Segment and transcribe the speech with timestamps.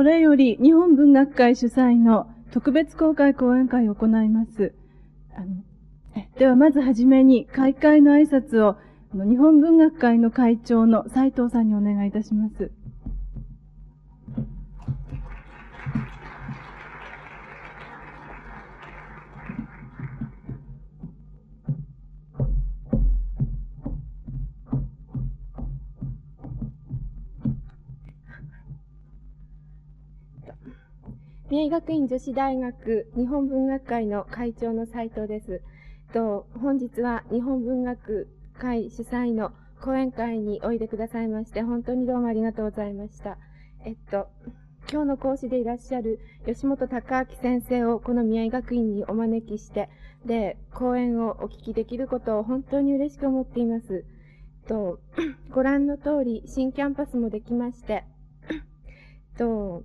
[0.00, 4.72] これより日本文学会主催の特別公開講演会を行います。
[5.36, 5.62] あの
[6.38, 8.78] ではまずはじめに開会の挨拶を
[9.12, 12.70] 日本文学会の会長の斉藤さんにお願いいたします。
[31.50, 35.62] 宮城学院女子大学日本文学会の会長の斉藤です。
[36.12, 43.36] と本日は日本文学会主催の講演会においでくださいまして、本当にどうもありがとうございました。
[43.84, 44.28] えっと、
[44.92, 49.88] 今日の講師でいらっしゃる吉本隆明先生をこの宮城学院にお招きして、
[50.24, 54.04] で、講演をお聞きできることを本当に嬉しく思っています。
[54.68, 55.00] と、
[55.50, 58.04] ご覧の通り、新キャンパスもできまして、
[59.36, 59.82] と、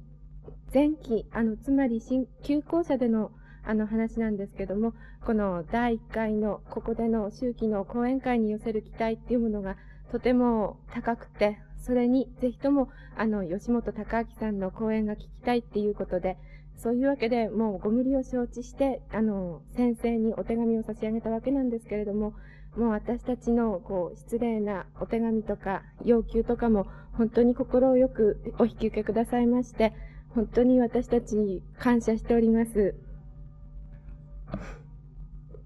[0.75, 3.31] 前期、あの、つまり新、休校舎での、
[3.63, 4.93] あの話なんですけども、
[5.25, 9.77] この第1回のここでの周期の講演会に寄せる期待っていうものが
[10.11, 16.37] とても高くて、それにぜひともあの吉本隆明さんの講演が聞きたいっていうことで、
[16.75, 22.33] そういうわけでもうご無理を承知して、あの、先生にお手紙を差し上げたわけなんですけれども、
[22.75, 29.93] もう私たちのこう失礼なお手紙とか要求とかも本当に心をよくお引き受けくださいまして、
[30.35, 32.93] 本当に私たち感謝しております。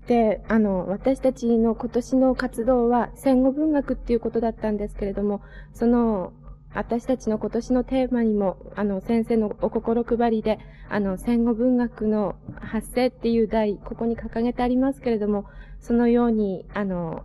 [0.06, 5.42] で、あの、私たちの今年の活動は戦後文学っていうことだったんですけれども、
[5.74, 6.34] その、
[6.74, 15.46] 私たちの今年のテーマにも、あの、先生のお心配りで、あの、戦後文学の発生っていう題、ここに掲げてありますけれども、
[15.80, 17.24] そのように、あの、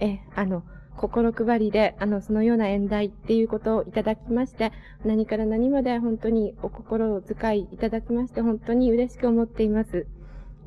[0.00, 0.64] え、あの、
[0.96, 4.72] 心配りで、あの、そのような演題っていうことをいただきまして、
[5.04, 10.06] 何から何まで本当にお心遣いいただきまして、本当に嬉しく思っています。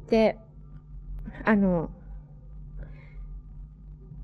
[0.10, 0.38] で、
[1.46, 1.90] あの、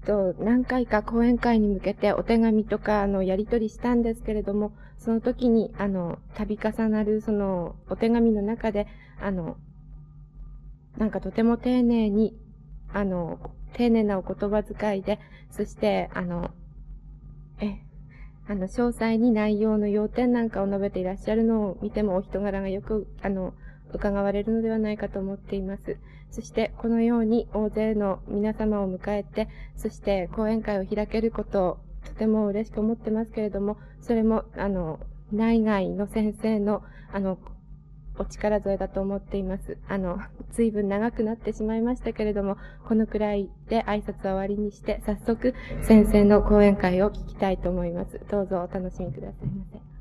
[0.06, 8.88] と、何回か講演会に向けてお手紙とか、あの、やり取りしたんですけれども、その時に、あの、度重なる、その、お手紙の中で、
[9.20, 9.58] あの、
[10.98, 12.38] なんかとても丁寧に、
[12.94, 13.40] あの、
[13.76, 15.20] 丁寧なお言葉遣いで、
[15.52, 16.52] そして、あの、
[17.60, 17.80] え、
[18.48, 23.54] あの、詳細に内容の要点なんかを述べていらっしゃるのを見てもお人柄がよく、あの、
[23.94, 25.98] 伺われるのではないかと思っています。
[26.32, 35.00] そして、このように大勢の皆様を迎えて、そして講演会を開けることをとても嬉しく思ってますけれども、それも、あの、
[35.32, 37.38] 内外の先生の、あの、
[38.18, 39.78] お力添えだと思っています。
[39.88, 40.20] あの、
[40.52, 45.54] 随分長くなってしまいましたけれども、このくらいで挨拶は終わりにして、早速、
[45.84, 48.22] 先生の講演会を聞きたいと思います。
[48.30, 49.96] どうぞお楽しみくださいませ。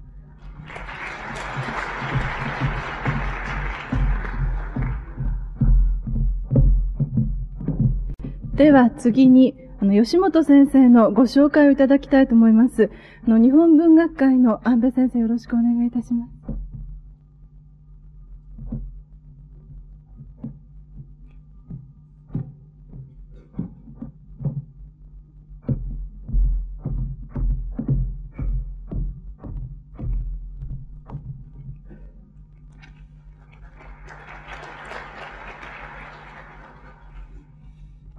[8.57, 12.91] では次に、あの、吉本先生のご紹介をいただきたいと思います。
[13.27, 16.34] あの、日本文学会の安部先生よろしくお願いいたします。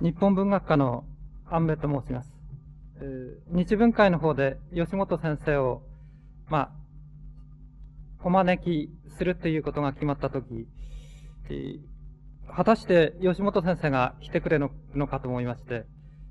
[0.01, 1.05] 日本文学科の
[1.49, 2.33] 安部と申します。
[3.49, 5.81] 日文会の方で吉本先生を、
[6.49, 6.71] まあ、
[8.23, 10.67] お招きするということが決まったとき、
[12.53, 15.85] 果たして吉本先生が来てくれるのかと思いまして、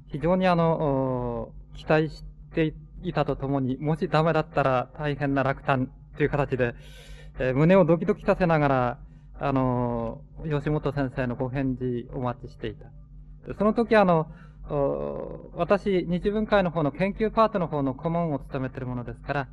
[0.08, 2.22] 非常にあの、期待し
[2.54, 6.74] ていたとともに、もしダメだったら大変な落胆という形で、
[7.38, 8.98] えー、胸をドキドキさせながら、
[9.40, 12.86] あの、吉本先生のご返事お待ちしていた。
[13.58, 14.26] その時あの、
[15.54, 19.48] 私、日文会の方の研究パートの方の顧問を務めているものですから、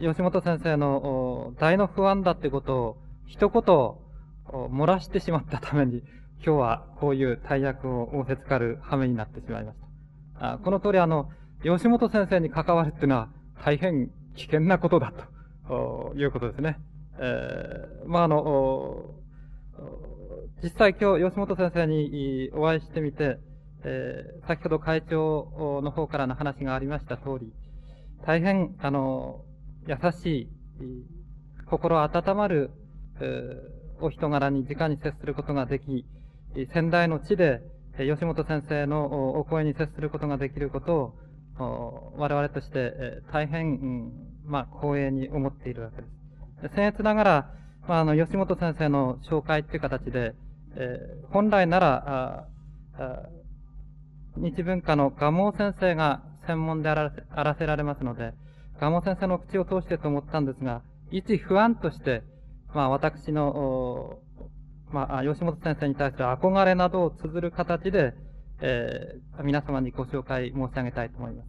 [0.00, 2.96] 吉本先生の大の不安だってことを
[3.26, 6.02] 一言漏らしてしまったために、
[6.44, 9.78] 今日はこういう大役を仰せつかる羽目になってしまいまし
[10.38, 10.52] た。
[10.54, 11.28] あこの通りあの、
[11.62, 13.28] 吉本先生に関わるっていうのは
[13.64, 15.12] 大変危険なことだ
[15.66, 16.78] ということですね。
[17.20, 19.14] えー、まあ、あの、
[20.62, 23.38] 実際今日吉本先生にお会いしてみて、
[23.84, 27.52] えー、先ほど会長の方からの話がありました通り、
[28.26, 29.44] 大変、あの、
[29.86, 30.48] 優しい、
[31.70, 32.72] 心温まる、
[33.20, 36.04] えー、お人柄に直に接することができ、
[36.72, 37.60] 仙台の地で、
[37.96, 41.14] 吉本先生のお声に接することができること
[41.58, 44.10] を、我々として、大変、
[44.44, 46.08] まあ、光栄に思っているわけで
[46.74, 46.74] す。
[46.74, 47.54] 僭越ながら、
[47.86, 50.34] まあ、あの、吉本先生の紹介という形で、
[50.76, 50.98] え、
[51.30, 52.48] 本来なら、
[54.36, 58.34] 日文化の蒲生先生が専門であらあらせられますので、
[58.80, 62.22] 蒲生先生の口を通してと思ったんですが、一不安として、
[62.74, 64.18] まあ私の、
[64.90, 68.14] まあ、吉本先生に対する憧れなどを綴る形で、
[68.60, 71.48] えー、皆様にご紹介申し上げたいと思います。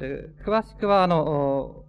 [0.00, 1.84] えー、詳しくは、あの、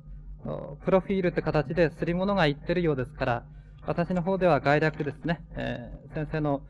[0.85, 3.45] プロフィールという形ですり物が言ってるようですから、
[3.87, 6.61] 私の方では概略ですね、えー、先生の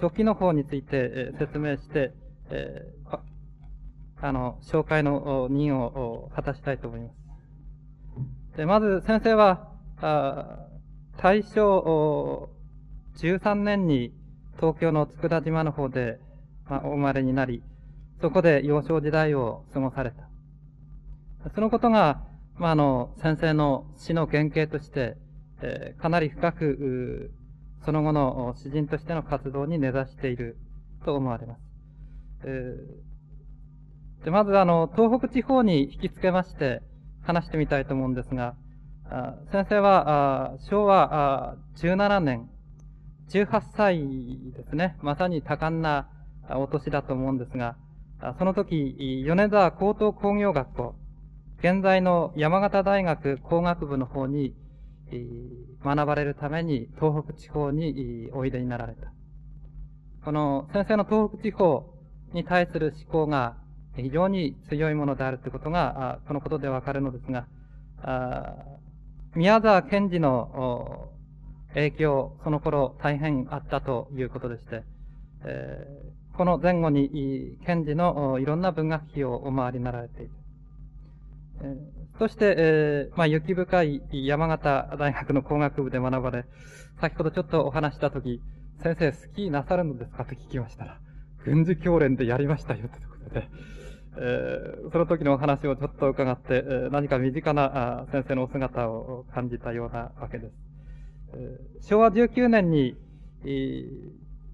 [0.00, 2.12] 初期の方について、えー、説明して、
[2.50, 3.18] えー、
[4.20, 7.08] あの、紹介の任を果たしたいと思いま
[8.52, 8.56] す。
[8.56, 10.66] で、まず先生は、あ
[11.18, 12.50] 大正
[13.16, 14.12] 13年に
[14.56, 16.18] 東京の佃島の方で、
[16.68, 17.62] まあ、お生まれになり、
[18.20, 20.28] そこで幼少時代を過ごされた。
[21.54, 22.24] そのことが、
[22.56, 25.16] まあ、あの、先生の死の原型として、
[25.62, 27.30] えー、かなり深く、
[27.84, 30.56] その後の詩人としての活動に根ざしている
[31.04, 31.60] と思われます。
[32.44, 36.82] えー、でまず、あの、東北地方に引き付けまして
[37.22, 38.54] 話してみたいと思うんですが、
[39.10, 42.48] あ先生はあ昭和あ17年、
[43.30, 43.98] 18歳
[44.52, 44.96] ですね。
[45.02, 46.08] まさに多感な
[46.50, 47.76] お年だと思うんですが、
[48.38, 50.94] その時、米沢高等工業学校、
[51.60, 54.54] 現在の山形大学工学部の方に
[55.84, 59.12] 学ばれるために東北地方においでになられた。
[60.24, 61.94] この先生の東北地方
[62.32, 63.56] に対する思考が
[63.96, 67.46] 非常に強いものであるということが、このことでわかるのですが、
[69.34, 71.10] 宮沢賢治の
[71.74, 74.82] 影響、その頃大変あったということでして、
[75.44, 75.86] え、
[76.36, 80.30] この前後に賢治のいろんな文学碑をお回りになられている。
[82.18, 86.44] そして、えー、まあ、雪深い山形大学の工学部で学ばれ、
[87.00, 88.42] 先ほどちょっとお話したとき、
[88.82, 90.24] 先生スキーなさるのですか？
[90.24, 91.00] と聞きましたら、
[91.44, 93.48] 軍事教練でやりましたよということで、
[94.20, 100.52] えー、その時のお話をちょっと伺って、えー、何か身近な先生のお姿を感じたようなわけです。
[101.34, 102.96] えー、昭和19年に、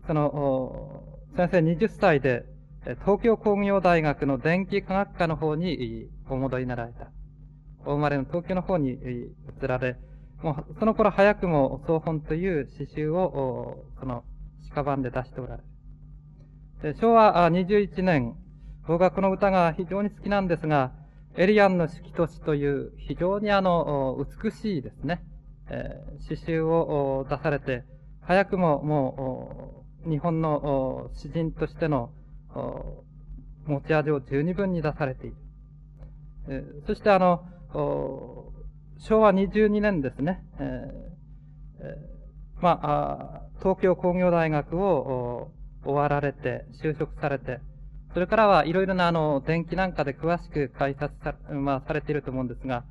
[0.06, 1.02] その、
[1.37, 2.44] 先生20歳で、
[3.06, 7.11] 東京工業大学の電気科学科の方にお戻りになられた。
[7.87, 9.97] お生まれの東京の方に移られ、
[10.43, 14.25] もうその頃早くも総本という詩集を、その、
[14.75, 15.63] 屍で出しておられ
[16.83, 16.97] る。
[17.01, 18.35] 昭和21年、
[18.87, 20.93] 僕はこの歌が非常に好きなんですが、
[21.37, 25.25] エリアンの式都市という非常にあの、美しいですね、
[25.71, 27.85] えー、詩集を出されて、
[28.21, 32.11] 早くももう、日本の詩人としての
[33.67, 35.37] 持ち味を十二分に出されている。
[36.49, 45.50] えー、そしてあの、昭和22年ですね、えー、まあ、東京工業大学を
[45.85, 47.61] 終わられて、就職されて、
[48.12, 52.85] それからはいろいろなあの、電気なんかで詳しく解説さ,、まあ、されていると思うんですが、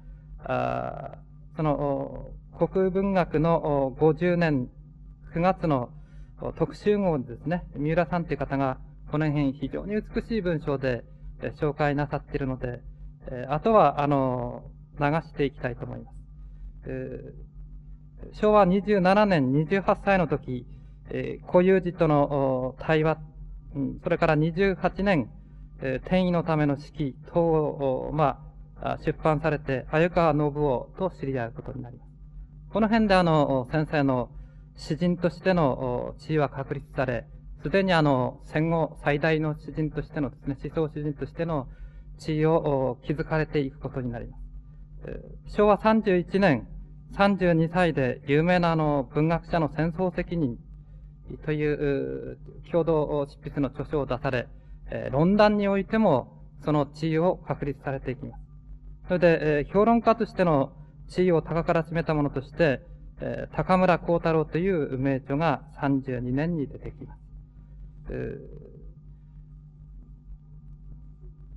[0.43, 1.17] あ
[1.55, 4.69] その、国文学の50年
[5.33, 5.89] 9月の
[6.57, 8.77] 特集号ですね、三浦さんという方が、
[9.11, 11.03] この辺非常に美しい文章で
[11.61, 12.81] 紹介なさっているので、
[13.47, 14.63] あとは、あの、
[14.99, 16.11] 流していきたいと思いま
[16.83, 17.33] す。
[18.33, 20.65] 昭和27年28歳の時、
[21.47, 23.17] 固有児との対話
[23.75, 25.29] うんそれから28年、
[25.81, 28.39] えー、転移のための式等を、ま
[28.79, 32.09] あ、出版されて、鮎川信夫と知り合うことになります。
[32.71, 34.29] この辺であの、先生の
[34.75, 37.25] 詩人としての地位は確立され、
[37.61, 41.67] すでにあの、戦後最大の詩人としてのですね、思想詩人としての
[42.19, 44.42] 地位を築かれていくことになります。
[45.47, 46.67] 昭和31年、
[47.15, 50.57] 32歳で有名なあの、文学者の戦争責任
[51.45, 52.37] という
[52.71, 54.47] 共同執筆の著書を出され、
[55.11, 58.43] 論談においてもその地位を確立されていきます。
[59.07, 60.71] それで、評論家としての
[61.09, 62.81] 地位を高から詰めたものとして、
[63.55, 67.21] 高村光太郎という名著が32年に出てきます。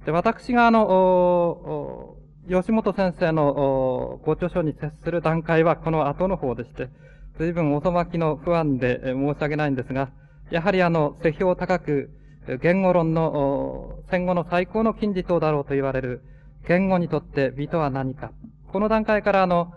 [0.05, 2.17] で私があの、
[2.49, 6.89] 吉本先生のご著書に接する段階はこの後の方でして、
[7.39, 10.11] 随分遅まきの不安で申し訳ないんですが、
[10.51, 12.11] やはりあの、世評高く、
[12.63, 16.23] 言語論の戦後の最高の金字塔だろうと言われる、
[16.69, 18.31] 言語にとって美とは何か。
[18.73, 19.73] この段階からあの、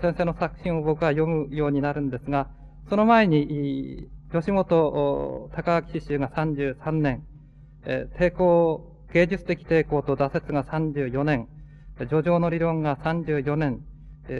[0.00, 2.48] 先生の作品を僕は読むようになるんですが、
[2.88, 7.24] その前に、吉本高明詩集が33年、
[7.84, 11.48] 抵抗、芸術的抵抗と挫折が34年、
[11.98, 13.80] 叙情の理論が34年、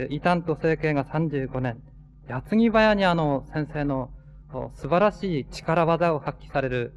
[0.09, 1.81] 異端と整形が35年、
[2.27, 4.11] 矢継ぎ早にあの先生の
[4.75, 6.93] 素晴らしい力技を発揮される、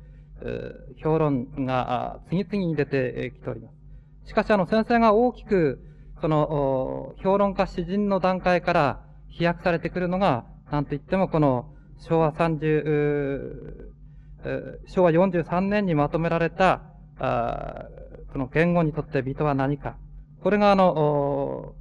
[1.02, 4.28] 評論が次々に出てきております。
[4.30, 5.80] しかしあの先生が大きく、
[6.20, 13.90] その、評論家詩人の段階から飛躍されてくるのが、なんと言ってもこの昭和30、
[14.86, 16.82] 昭和43年にまとめられた、
[17.18, 17.86] あ
[18.32, 19.96] その言語にとって人は何か。
[20.42, 21.74] これがあの、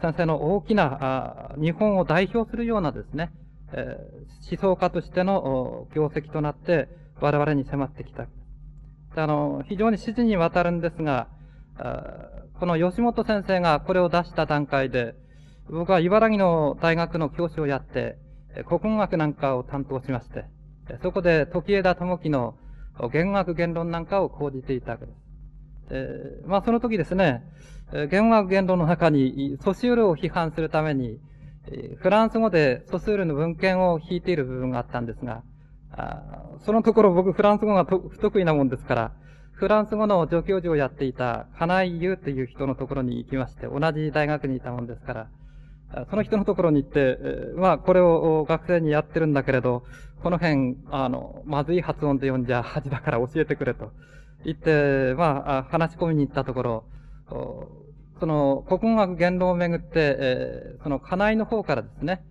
[0.00, 3.32] 先生の大きな、日本を代表するようなですね、
[3.72, 3.96] え
[4.50, 6.88] 思想家としての業績となって
[7.20, 8.26] 我々に迫ってきた。
[9.16, 11.28] あの、非常に指示にわたるんですが、
[12.58, 15.14] この吉本先生がこれを出した段階で、
[15.68, 18.18] 僕は茨城の大学の教師をやって、
[18.68, 20.44] 国語学なんかを担当しまして、
[21.02, 22.54] そこで時枝智樹の
[23.12, 25.16] 言学言論なんかを講じていたわけです。
[25.90, 27.42] えー、まあその時ですね、
[28.10, 31.18] 言学言論の中にソシュールを批判するために、
[31.98, 35.42] フランス語でソスールの文献を引いている部分があったんですが、
[35.92, 39.12] あそのところ僕フランス語が不得意なもんですから、
[39.52, 45.28] フランス語の助教授をやっていた金井優という人のところに行きまして、同じ大学にいたもんですから、
[46.10, 47.18] その人のところに行って、
[47.56, 49.84] まあ、これを学生にやってるんだけれど、
[50.22, 53.90] この辺、あの、まずい発音で読んじゃ恥だから教えてくれと
[54.44, 56.84] 言って、まあ、話し込みに行ったところ、
[58.20, 62.22] その、国語学言論をめぐって、えー、その、家内の方からですね、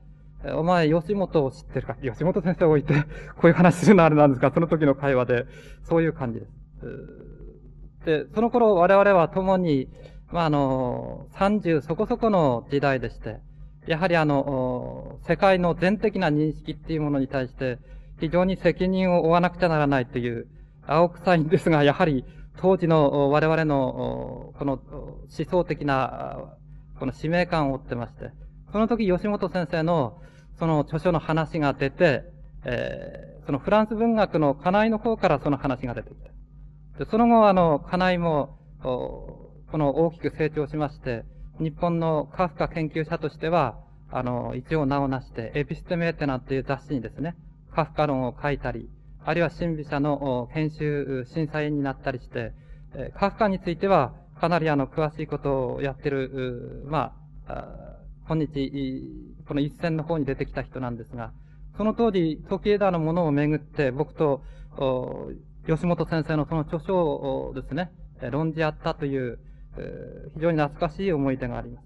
[0.56, 2.94] お前、吉本を知ってるか吉本先生を置いて、
[3.36, 5.46] こういう話するのあれなんですかその時の会話で、
[5.84, 8.06] そういう感じです。
[8.06, 9.90] で、その頃我々は共に、
[10.32, 13.42] まあ、あの、30そこそこの時代でして、
[13.88, 17.80] やはりあの、世界の全的な認識っていうものに対して、
[18.20, 20.48] 非常に責任を負わなくちゃならないという、
[20.86, 22.26] 青臭いんですが、やはり
[22.58, 26.56] 当時の我々の、この思想的な、
[27.00, 28.30] この使命感を負ってまして、
[28.72, 30.22] その時吉本先生の、
[30.60, 32.24] その著書の話が出て、
[32.66, 36.30] えー、そのフランス文学の家内の方からその話が出てきて、
[37.00, 41.24] でその後、あの、家内も、この大きく成長しまして、
[41.62, 43.78] 日本のカフカ研究者としては、
[44.10, 47.36] あの、一応名を成して、エピステメーテナっていう雑誌にですね、
[47.74, 48.90] カフカ論を書いたり、
[49.24, 52.54] あるいは審美者の編集、審査員になったりして、
[53.20, 57.14] カフカについては、かなりあの、詳しいことをやってる、ま
[57.48, 57.76] あ、
[58.28, 59.04] 今日、
[59.48, 61.32] この一線の方に出てきた人なんですが、
[61.78, 64.42] その当時、時枝のものをめぐって、僕と、
[65.68, 67.92] 吉本先生のその著書をですね、
[68.32, 69.38] 論じ合ったという、
[70.36, 71.82] 非常に懐かしい思い出がありま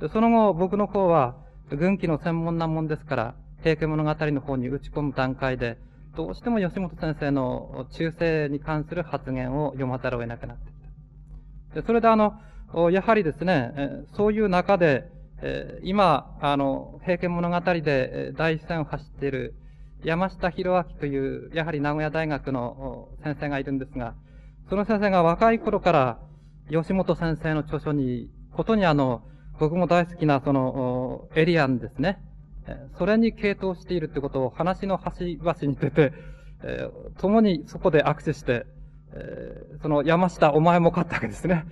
[0.00, 0.08] す。
[0.12, 1.36] その後、僕の方は、
[1.70, 5.78] 軍記の専門なもんですから、平家物語の方に打ち込む段階で、
[6.16, 10.72] どうしても吉本先生の中世に関する発言を読まざるを得なくなってき
[11.74, 11.80] た。
[11.80, 12.34] でそれであの、
[12.90, 15.10] やはりですね、そういう中で、
[15.82, 19.54] 今、あの、平家物語で第一線を走っている
[20.04, 24.14] 山下博明という、やはり名古屋大学の先生がいるんですが、
[24.68, 26.18] その先生が若い頃から
[26.70, 29.22] 吉本先生の著書に、ことにあの、
[29.58, 32.18] 僕も大好きなその、エリアンですね。
[32.98, 36.12] それに傾倒しているってことを話の端々に出て、
[36.62, 38.66] えー、共にそこで握手して、
[39.12, 41.64] えー、その山下お前も勝ったわけですね。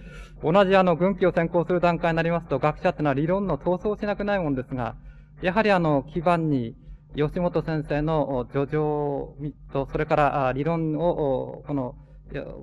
[0.43, 4.97] 同じあの軍記を専攻する段階になりますと、学者ってのは理論の闘争しなくないもんですが、
[5.41, 6.77] やはりあの基盤に
[7.17, 9.35] 吉本先生の叙情
[9.73, 11.95] と、それから理論を、この、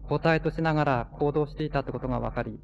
[0.07, 2.59] 答えとしながら行動していたということが分かり、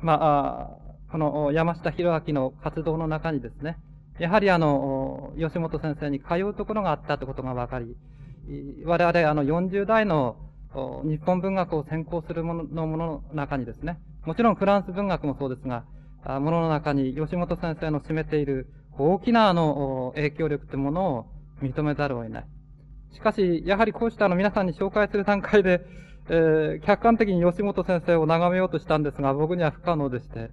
[0.00, 3.78] まあ、この山下博明の活動の中にですね、
[4.18, 7.96] やはりあの、吉本先生に通うところがあったということが分かり、
[8.84, 10.36] 我々あの40代の
[11.04, 15.84] 日本文学を専攻するもののものの中にですね、もちろんフランス文学もそうですが、
[16.40, 21.26] ものの中に吉本先生の占めている大きなあの影響力というものを
[21.62, 22.46] 認めざるを得ない。
[23.16, 25.80] しかし、やはりこうしたあの皆さんに紹介する段階で、
[26.28, 30.50] えー、客観的に吉本先生を眺めようとしたんですが、僕には不可能でして、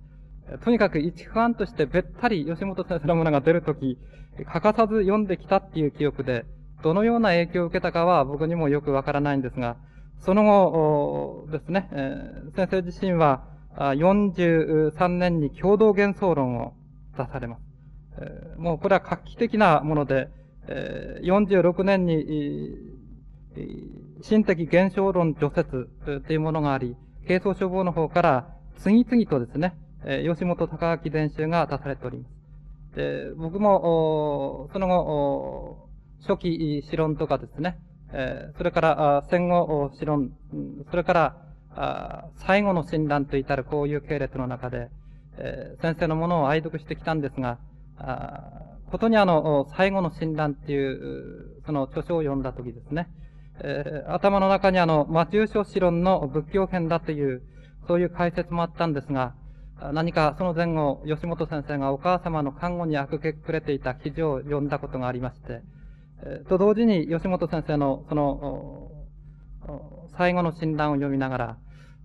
[0.64, 3.98] とにかく一ファンとしてべったり吉本先生のものが出るとき、
[4.46, 6.46] 欠かさず読んできたっていう記憶で、
[6.84, 9.76] どのような影響を受けたかは僕にもよくわからないんですが、
[10.22, 13.44] その後ですね、えー、先生自身は
[13.76, 16.74] 43年に共同幻想論を
[17.18, 17.62] 出されます。
[18.20, 20.30] えー、もうこれは画期的なもので、
[20.68, 22.94] えー、46年に、
[24.22, 25.90] 心的現象論除説
[26.26, 26.96] というものがあり、
[27.28, 32.26] 軽装処方の方から次々とですね、え、吉本高明伝習が出されておりま
[32.92, 32.96] す。
[32.96, 35.90] で、僕も、その後、
[36.28, 37.78] 初期詩論とかですね、
[38.12, 40.32] え、それから戦後詩論、
[40.90, 44.90] それから最後の診断と至るこういう系列の中で、
[45.38, 47.58] え、先生のものを愛読してきたんですが、
[48.94, 53.08] ことにあの、最後の診断っていう、その著書を読んだときですね、
[53.64, 57.42] えー、頭の中にあの、魔中書士論の仏教編だという、
[57.88, 59.34] そういう解説もあったんですが、
[59.94, 65.62] 何かその前後、吉本先生がお母様の看護に明け暮れていた記事を読んだことがありまして、
[66.24, 68.92] えー、と同時に吉本先生のその、
[70.20, 71.58] 最後の診断を読みながら、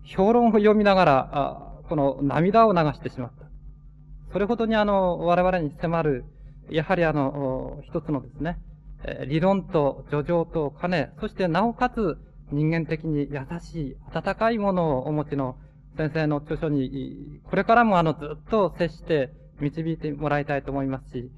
[0.05, 3.45] 評論を読みながら、この涙を流してしまった。
[4.33, 6.25] それほどにあの、我々に迫る、
[6.71, 8.59] やはりあの、一つのですね、
[9.27, 12.19] 理論と叙情と金、そしてなおかつ
[12.51, 15.57] 人間的に優しい、温かいものをお持ちの
[15.97, 21.31] 先生の著書に、これからもあの、ずっと接して導いてもらいたいと思いますし、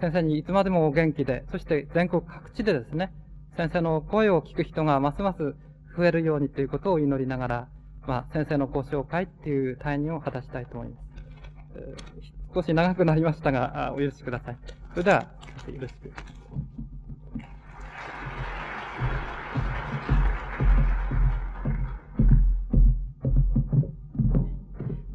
[0.00, 3.12] 先生にいつまでもお元気で、そして全国各地でですね、
[3.56, 5.56] 先生の声を聞く人がますます
[5.96, 7.68] 増えるようにということを祈りながら、
[8.06, 12.35] まあ、先生のご紹介っていう退任を果たしたいと思います。
[12.56, 14.56] 少し長くなりましたが、お許しください。
[14.92, 15.26] それでは、
[15.70, 16.10] よろしく。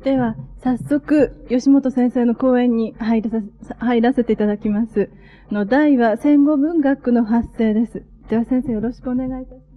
[0.03, 3.31] では、早速、吉本先生の講演に入ら
[3.63, 5.10] さ入らせていただきます。
[5.51, 8.03] の題は戦後文学の発生です。
[8.29, 9.71] では先生よろしくお願いいたします。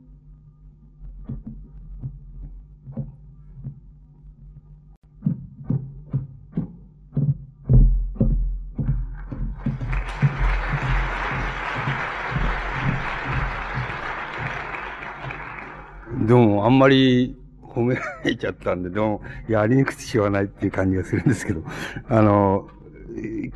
[16.26, 21.62] どうも、あんまり褒められちゃったんで、どうも、やりにくくしょうがないっていう感じがするんですけど、
[22.08, 22.66] あの、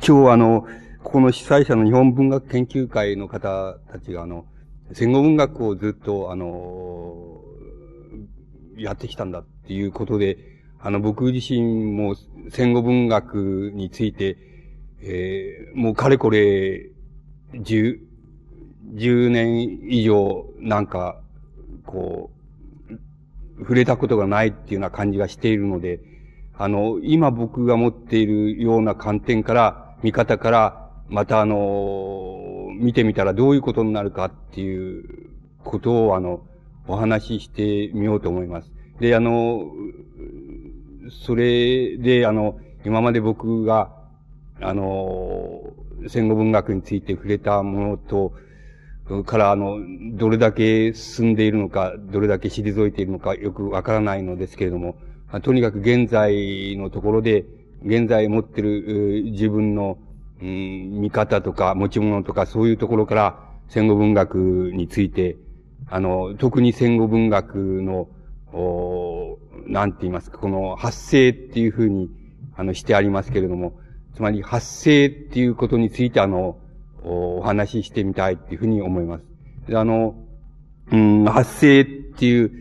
[0.07, 0.67] 今日あの、
[1.03, 4.45] ここの主催者の日本文学研究会の方たちがあの、
[4.93, 7.41] 戦後文学をずっと、あの、
[8.77, 10.37] やってきたんだっていうことで、
[10.79, 12.15] あの、僕自身も
[12.51, 14.37] 戦後文学について、
[15.01, 16.91] えー、もうかれこれ、
[17.61, 17.99] 十、
[18.93, 21.19] 十年以上、なんか、
[21.85, 22.38] こう、
[23.59, 25.99] 触れたことがないっていうような感じがしているので、
[26.57, 35.29] あの、今僕が持っているような観点から、見方から、またあの、見てみたらどういうことになるかっていう
[35.63, 36.41] ことをあの、
[36.87, 38.71] お話ししてみようと思います。
[38.99, 39.71] で、あの、
[41.25, 43.91] それであの、今まで僕が、
[44.61, 45.73] あの、
[46.07, 48.33] 戦後文学について触れたものと、
[49.25, 49.79] からあの、
[50.13, 54.97] どれだけ進んでいるのか、どれだけ退いているのかよくわからないのですけれども、
[55.41, 57.45] とにかく現在のところで、
[57.83, 59.97] 現在持っている自分の
[60.41, 65.37] うん、見方とか持ち物とかそういうところから戦後文学について、
[65.87, 68.07] あの、特に戦後文学の、
[68.51, 72.09] おなんて言いますか、この発生っていうふうに、
[72.55, 73.79] あの、してありますけれども、
[74.15, 76.57] つまり発生っていうことについてあの、
[77.03, 79.77] お話ししてみたいっていうふうに思います。
[79.77, 80.15] あの、
[80.91, 82.51] うん、発生っていう、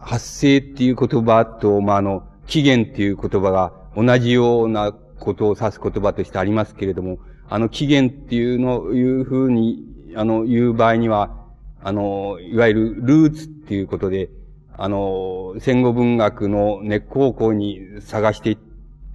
[0.00, 9.84] 発生っていう言葉と、まあ、あの、起源っていう言葉が同じようなことを指す言葉としてありますけれども、あの起源っていうの、いうふうに、
[10.16, 11.36] あの、言う場合には、
[11.82, 14.30] あの、いわゆるルーツっていうことで、
[14.76, 18.56] あの、戦後文学の根っこをこうに探していっ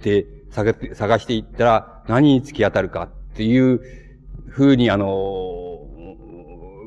[0.00, 3.80] て、探していったら何に突き当たるかっていう
[4.48, 5.06] ふうに、あの、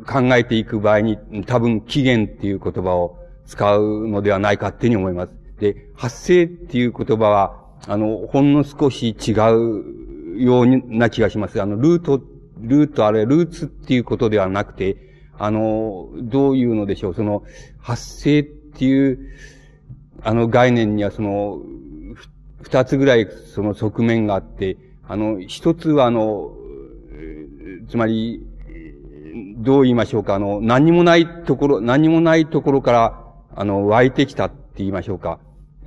[0.08, 5.34] 考えていく場合に多分起源っていう言葉を使うのではないかっていうふうに思います。
[5.60, 11.62] で、発生っていう言葉は、あの、ほんの少し違うような気がします。
[11.62, 12.21] あの、ルート、
[12.60, 14.97] ルートあれ、ルーツっていうことではなくて、
[15.38, 17.43] あの、どういうのでしょう、その、
[17.80, 19.19] 発生っていう、
[20.24, 21.62] あの概念にはその、
[22.62, 26.52] 二つぐらいその側面があって、あの、一つはあの、
[27.91, 28.41] つまり、
[29.58, 33.21] どう言いましょうか、あの、何もないところ、何もないところから、
[33.54, 35.39] あの、湧いてきたって言いましょうか。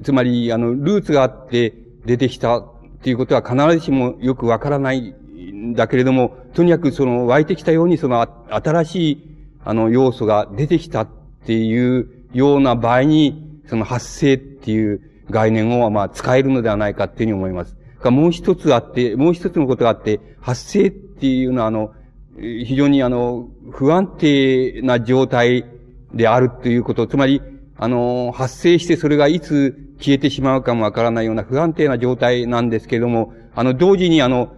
[0.02, 1.72] つまり、あの、ルーツがあって、
[2.04, 2.64] 出てきたっ
[3.02, 5.14] ていうことは必ずしもよくわからない
[5.54, 11.08] んだけれども、とにかくその湧いてきたようにその新しいあの要素が出てきたっ
[11.46, 17.76] ていうような場合に、その発生っていう概念をまあ使えるのではないかっていうふうに思います。
[18.10, 21.92] もう一つあって、もう一つのことがあって、発生っていうのはあの、
[22.38, 25.64] 非常にあの、不安定な状態
[26.12, 27.42] であるということ、つまり、
[27.76, 34.54] あの、発生してそれがいつ消えてしまうかもわからないような不安定な状態なんですけれども、あの、同時にあの、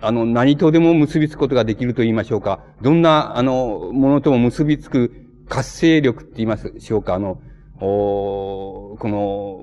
[0.00, 2.64] あの、何とでも結びつくことができると言いましょうか。
[2.80, 5.12] どんな、あの、ものとも結びつく
[5.48, 7.14] 活性力って言いましょうか。
[7.14, 7.38] あの、
[7.78, 9.60] この、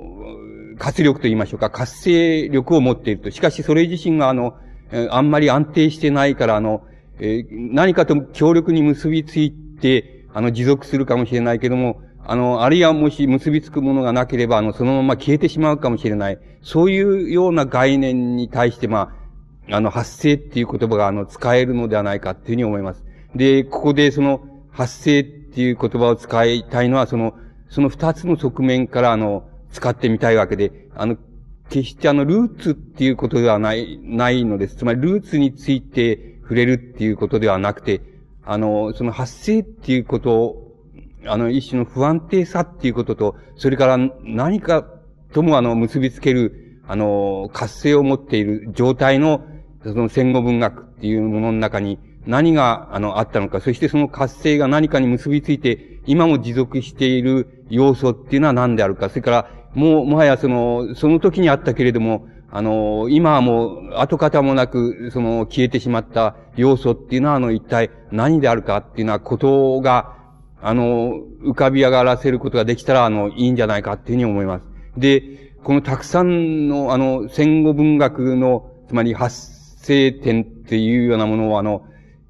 [0.80, 3.30] 活力と言いましょうか、活性力を持っていると。
[3.30, 4.56] しかし、それ自身が、あの、
[5.12, 6.84] あんまり安定してないから、あの、
[7.20, 16.39] え、何かと強力に結びついて、あの、持続するかもしれないけども、あの、あるいはもし結びつくものがなければ、あの、そのまま消えてしまうかもしれない。
[16.62, 19.13] そういうような概念に対して、ま
[19.70, 23.04] あ、あの、発生っていう言葉が、あの、使えるのではないかっていうふうに思います。
[23.36, 27.34] で、ここでその、発生っていう言葉を使いたいのは、その、
[27.68, 31.17] その二つの側面から、あの、使ってみたいわけで、あの、
[31.69, 34.77] 決してあの、ルーツっていうことではない、ないのです。
[34.77, 38.01] つまり、ルーツについて触れるっていうことではなくて、
[38.43, 40.75] あの、その発生っていうことを、
[41.25, 44.86] あの、一種の不安定さっていうことと、それから何か
[45.34, 49.45] ともあの、結びつける、あの、活性を持っている状態の、
[49.84, 70.15] その戦後文学っていうものの中に何が、あの、あったのか、そしてその活性が何かに結びついて、今も持続している要素っていうのは何であるか、それから、もう、もはやその、その時にあったけれども、あの、今はもう、跡形もなく、その、消えてしまった要素っていうのは、あの、一体何であるかっていうのは、ことが、
[70.62, 74.63] あの、浮かび上がらせることができたら、あの、いいんじゃないかっていうふうに思います。
[74.97, 81.84] で、このたくさんの、あの、戦後文学の、つまり発生点っていうようなものを、あの、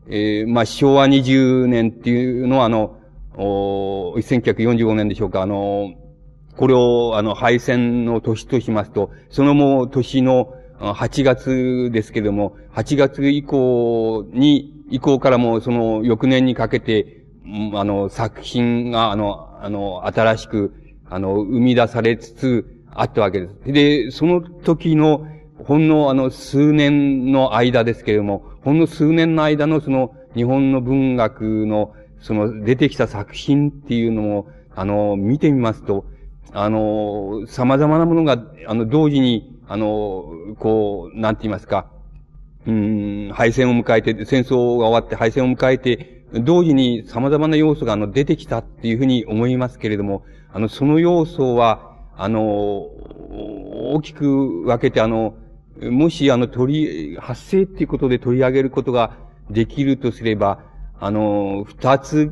[0.10, 2.98] えー、まあ、昭和20年っていうのは、あの、
[3.38, 5.94] お1945年でしょうか、あの、
[6.60, 17.24] これを、あの、敗戦の年としますと、そのもう年の8月ですけれども、8月以降に、以降からもその翌年にかけて、
[17.76, 20.74] あの、作品が、あの、あの、新しく、
[21.10, 23.72] あの、生み出されつつあったわけです。
[23.72, 25.26] で、その時の、
[25.64, 36.04] ほんのあの、数年の間ですけれども、ほんの数年の間のその、日本の文学の、その、出てきた作品っていうのを、あの、見てみますと、
[36.52, 40.26] あの、様々なものが、あの、同時に、あの、
[40.58, 41.88] こう、なんて言いますか、
[42.66, 55.36] うん、敗戦を迎えて、戦争が終わって敗戦を迎えて、同時に様々な要素が、あの、出てきたっていうふうに思いますけれども、あの、その要素は、あの、大きく分けて、あの、
[55.82, 59.18] もし、あの、取り、発生っていうことで取り上げることが
[59.50, 60.60] できるとすれば、
[61.00, 62.32] あの、二つ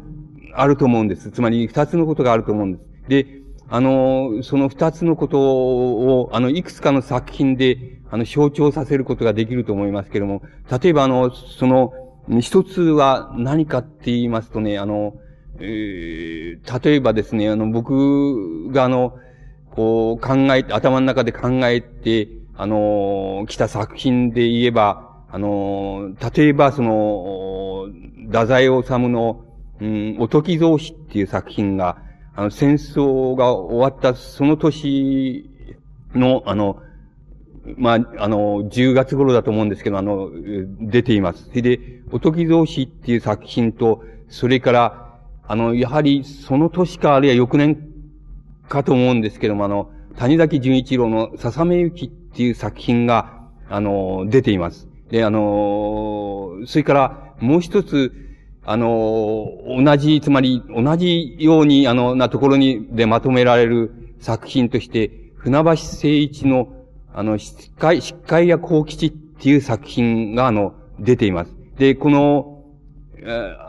[0.53, 1.31] あると思うんです。
[1.31, 2.83] つまり、二つのことがあると思うんです。
[3.07, 10.41] で、あの、その二つのことを、あの、いくつかの作品で、あの、象徴させることができると思いますけれども、
[10.81, 11.93] 例えば、あの、その、
[12.41, 15.15] 一つは何かって言いますとね、あの、
[15.59, 19.17] えー、例えばですね、あの、僕があの、
[19.71, 27.87] こう考え、頭の中で考えて、あの、来た作品で言えば、あの、例えばその、
[28.27, 29.45] 太宰治の、
[29.79, 31.97] うん、おとき造詞っていう作品が、
[32.37, 35.49] あの、戦争が終わったその年
[36.13, 36.79] の、あの、
[37.77, 40.29] まあ、あの、10月頃だと思うんですけど、あの、
[40.79, 41.45] 出ています。
[41.49, 41.79] それで、
[42.11, 47.75] おとき造詞っていう作品と、それから、あの、やはりその年か、あるいは翌年
[48.69, 54.87] かと思うんですけども、あの、谷崎潤一郎のささめゆきっていう作品が、あの、出ています。
[55.09, 58.26] で、あの、それから、もう一つ、
[58.69, 66.67] あの、同じ、つまり、同じように、あの、なところに、でまとめられる作品として、船橋誠一の、
[67.13, 71.55] あの、疾海、疾海や幸吉っていう作品が、あの、出ています。
[71.77, 72.65] で、この、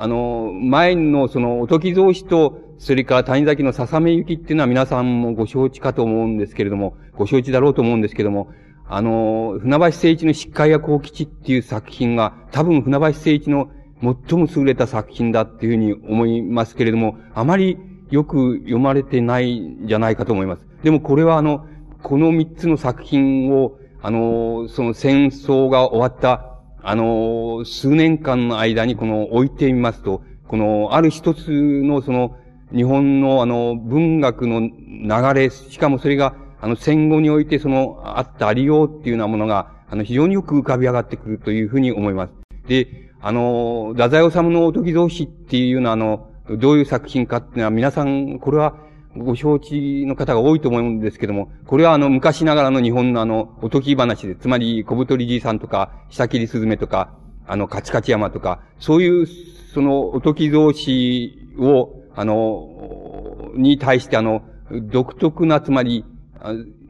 [0.01, 8.51] あの、前の、その、おとき造詞と、それから谷崎のささめゆきっていうのは皆さんもご承知かと思うんですけれども、ご承知だろうと思うんですけれども、
[8.89, 17.79] あの、船橋誠一の疾海や幸吉っていう作品が、多分船橋誠一の最も優れた作品だっていうふうに思いますけれども、あまり
[18.11, 20.67] よく読まれてないんじゃないかと思います。
[20.83, 21.67] でもこれはあの、
[22.03, 31.51] この三つの作品を、あの、その戦争が終わった、あの、数年間の間にこの置いてみますと、この、ある一つ
[31.83, 32.37] のその、
[32.73, 42.33] 日本のあの、文学の流れ、しかもそれが、あの、戦後においてその、あったありようっていうようなものが、あの、非常によく浮かび上がってくるというふうに思います。
[42.69, 46.29] で、あの、太宰治のおとき造詞っていうのは、あの、
[46.59, 48.77] どういう作品かっていうのは、皆さん、これは、
[49.17, 57.15] ご承知の方が多いと思うんですけども、これはあの、昔ながらの日本のあの、おとき話で、つまり、小太りじいさんとか、下切りすずめとか、
[57.47, 59.27] あの、カチカチ山とか、そういう、
[59.75, 66.05] その、おとき造詞を、あの、に対してあの、独特な、つまり、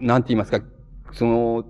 [0.01, 0.61] なんて言いますか、
[1.13, 1.65] その、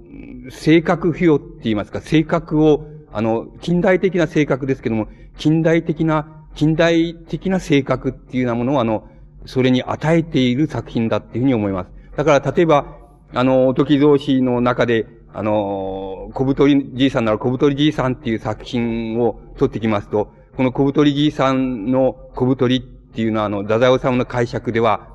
[0.50, 9.08] 性格付与って言いますか、性格を、あの、近代的な性格ですけども、近代的な、近代的な性格っていうようなものをあの、
[9.46, 11.90] それに与えている作品だっていうふうに思います。
[12.16, 12.96] だから、例えば、
[13.32, 25.08] あの、時蔵氏の中で、あの、小太りじいさんなら小太りじいさんっていう作品を取ってきますと、この小太りじいさんの小太りっていうのは、あの、太宰治の解釈では、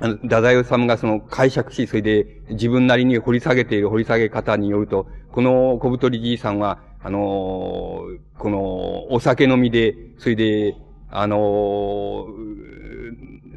[0.00, 8.00] あの、太宰治がその解釈し、それで自分なりに掘り下げている掘り下げ方によると、この小太りじいさんは、あの
[8.38, 10.74] この、お酒飲みで、それで、
[11.10, 12.26] あの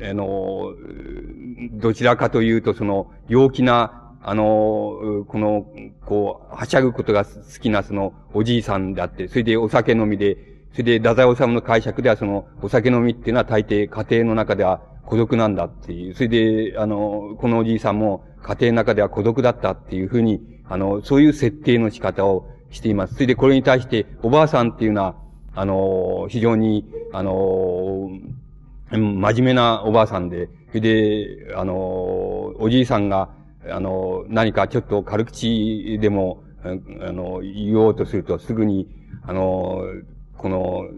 [0.02, 0.74] あの
[1.72, 5.66] どちらかというと、その、陽気な、あのこの、
[6.06, 7.32] こう、はしゃぐことが好
[7.62, 10.38] きな、その、おじいさんであって、それでお酒飲みで、
[10.74, 16.14] それで、太宰治の解釈では、その、お酒飲みっていうのは大抵家庭の中では孤独なんだっていう。
[16.16, 23.16] それで、あの、このおじいさんも家庭の中では孤独だったっていうふうに、あの、そういう設定の仕方をしています。
[23.16, 25.16] それで、これに対して、おばあさんっていうのは、
[25.56, 28.10] あの、非常に、あの、
[28.92, 33.30] 真面目なおばあさんで、それで、あの、おじいさんが、
[33.70, 38.88] あの、何かちょっと軽口でも、あの、言おうとすると、すぐに、
[39.24, 39.82] あの、
[40.38, 40.90] この、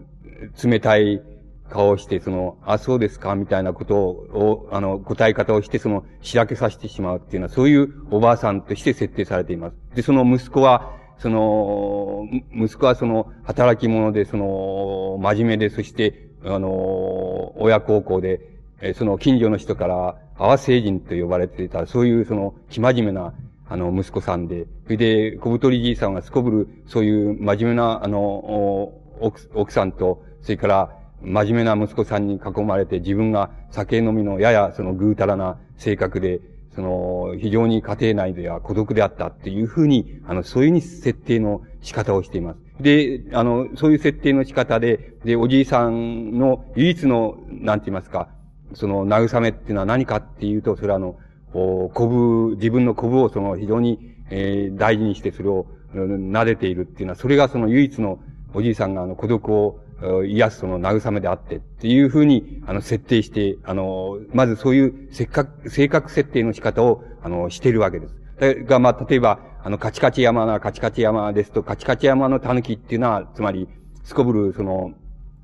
[0.62, 1.22] 冷たい
[1.68, 9.76] 顔をして、その、あ、そうですか、みたいなことを、あの、答え方をして、その、しらけさせてしまうっていうのは、そういうおばあさんとして設定されています。
[9.94, 18.40] で、その息子は、その、息子はその、働き者で、その、真面目で、そして、あの、親孝行で、
[18.80, 23.34] えその近所の人から、阿波聖人と呼ばれていた、そういうその、生真面目な、
[23.68, 36.40] あの、息子さんで、それで、小太りじいさんがすこぶる、そういう真面目な、あの、奥奥さんと、それから、真面目な息子さんに囲まれて、自分が酒飲みのややそのぐうたらな性格で、
[36.74, 42.60] その、非常に家庭内では孤独であったっていうふうに、あの、そういうに設定の仕方をしています。
[42.80, 48.28] で、あの、そういう設定の仕方で、で、おじいさんの唯一の、なんて言いますか、
[48.74, 51.16] その、慰めっていうのは何かっていうと、それはあの、
[51.52, 58.20] こぶ、自分のこぶをその、非常に、えー、大事にしてそれを、撫でているっていうのは、それがその唯一の
[58.54, 59.80] おじいさんがあの、孤独を
[60.26, 68.14] 癒すその慰めであってっていうふうに、あの、設定して、あの、まずそういうせっかく、性格設定の仕方を、あの、しているわけです。
[68.38, 73.68] だが、まあ、例えば、あの、カチカチ山なカチカチ山ですと、カチカチ山の狸っていうのは、つまり、
[74.04, 74.92] すこぶる、その、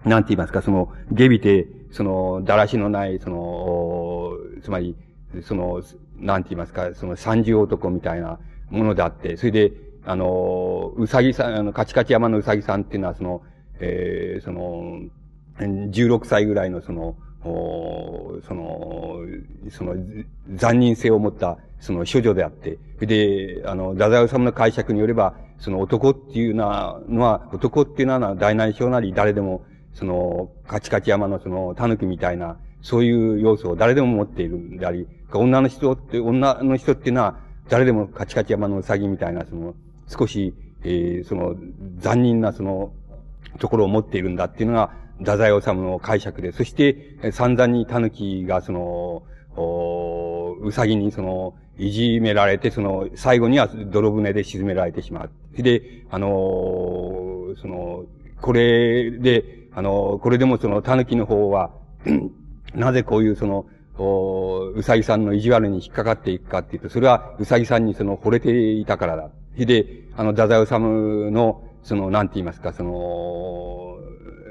[0.04, 4.96] なんて言いますか、その、下びて、その、だらしのない、その、つまり、
[5.42, 5.82] その、
[6.18, 8.38] なんて言いますか、その三十男みたいな
[8.70, 9.72] ものであって、それで、
[10.06, 13.42] あの、うさぎさん、あの、カチカチ山のうさぎさんっていうのは、その、
[13.80, 15.00] えー、その、
[15.58, 19.20] 16歳ぐらいのその、その、
[19.70, 19.94] その、
[20.54, 27.00] 残忍性を持った、その、処女であって、で、あの、ダダウサムの解釈によれば、その男っていうのは、
[27.52, 39.74] 男っていうのは大内省なり誰でも、その、カチカチ山のその、狸みたいな、そういう要素を誰でも持っているんであり、女の人って、女の人っていうのは、誰でもカチカチ山のうさぎみたいな、その、
[40.06, 41.56] 少し、えー、その、
[41.98, 42.92] 残忍なその、
[43.58, 49.22] ところを持っているんだっていうのが、太宰治の解釈で、そして、散々に狸が、その、
[50.62, 55.30] うさぎにその、いじめられて、その、最後には泥船で沈められてしまう。
[55.62, 58.04] で、あのー、その、
[58.40, 61.70] これで、あのー、これでもその、狸の方は、
[62.74, 63.66] なぜこういうその、
[63.98, 69.30] うさぎさんの意地悪に引っかかっていくかっていうと、それはうさぎさんにその惚れていたからだ。
[69.56, 70.80] で、あの、太宰治
[71.30, 73.98] のその、なんて言いますか、その、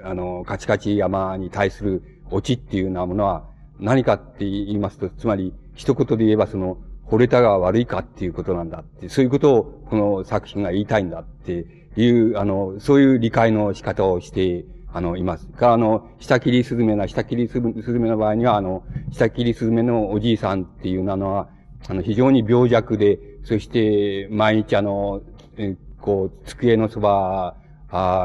[0.05, 3.43] あの、カチカチ山に対するオチっていうようなものは
[3.77, 11.65] 何かって言いますと、つまり、一言で言えばその、惚れたが悪いかっていうことなんだって、そういうことをこの作品が言いたいんだって
[11.97, 15.45] いう、あの、そういう理解の仕方をして、あの、います。
[15.47, 21.49] か、あの、下切りスズメな、下切りスズメの場合には、あの、下切りスズメのおじいさんっていうのは、
[21.89, 25.21] あの、非常に病弱で、そして、毎日あの、
[26.05, 27.55] こう、机のそば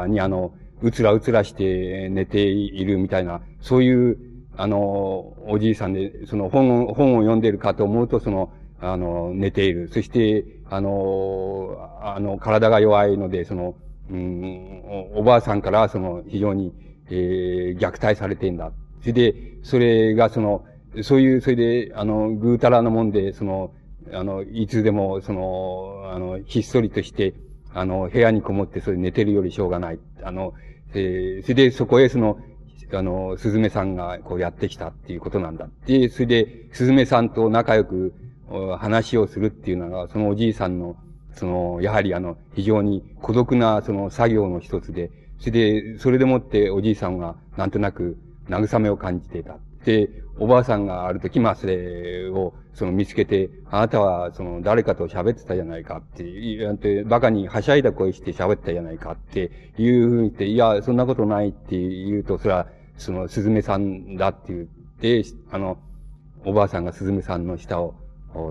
[0.07, 4.17] にあの、うつらうつらして寝ているみたいな、そういう、
[4.55, 9.89] あの、おじいさんで、その本を、本を読んでいるかと思うと、その、あの、寝ている。
[9.91, 13.75] そして、あの、あの、体が弱いので、その、
[14.11, 14.81] うん、
[15.15, 16.73] おばあさんから、その、非常に、
[17.09, 18.71] えー、虐待されてんだ。
[19.01, 20.65] それで、それが、その、
[21.01, 23.71] そういう、それで、あの、ぐうたらなもんで、その、
[24.13, 27.33] あの、いつでも、その、あの、ひっそりとして、
[27.73, 29.99] あの、部屋にこもってそれ寝てるよりしょうがない。
[30.23, 30.53] あの、
[30.93, 32.39] えー、それでそこへその、
[32.93, 35.69] あの、すずめさんがこうやってきたっていうことなんだ。
[35.85, 38.13] で、それで、すずめさんと仲良く
[38.79, 40.97] 話をするっていうのは、そのおじいさんの、
[41.33, 48.17] その、やはりあの、非常に孤独なその作業の一つで、それで、それでもっておじいさんがなんとなく
[48.49, 49.57] 慰めを感じていた。
[49.85, 50.09] で、
[50.41, 62.65] おばあさんがある時、まあ、それを、その見つけて、あなたは、その、誰かと喋ってたじゃないかって言って、バカにはしゃいだ声して喋ったじゃないかっていうふうに言って、いや、そんなことないって言うと、それは、
[62.97, 64.65] その、すずめさんだって言っ
[64.99, 65.77] て、あの、
[66.43, 67.93] おばあさんがすずめさんの下を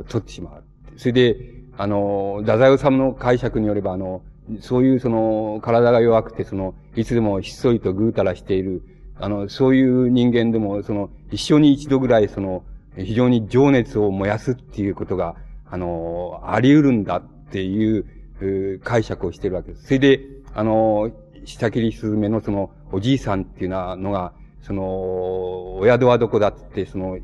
[0.09, 0.63] 取ってしまう。
[0.97, 1.39] それで、
[1.77, 4.23] あの、太宰治の解釈によれば、あの、
[4.61, 8.85] そういうその、体が弱くて、その、いつでもひっそりとぐうたらしている、
[9.21, 12.65] あの、そういう人間でも、その、一生に一度ぐらい、その、
[12.97, 15.37] 非常に情熱を燃やすっていうことが、
[15.71, 18.07] あの、あり得るんだっていう、
[18.41, 19.85] う解釈をしてるわけです。
[19.85, 20.21] それで、
[20.55, 21.11] あの、
[21.45, 27.19] 下切りスズメのその、おじいさんっていうのが、その、お宿はどこだって、その、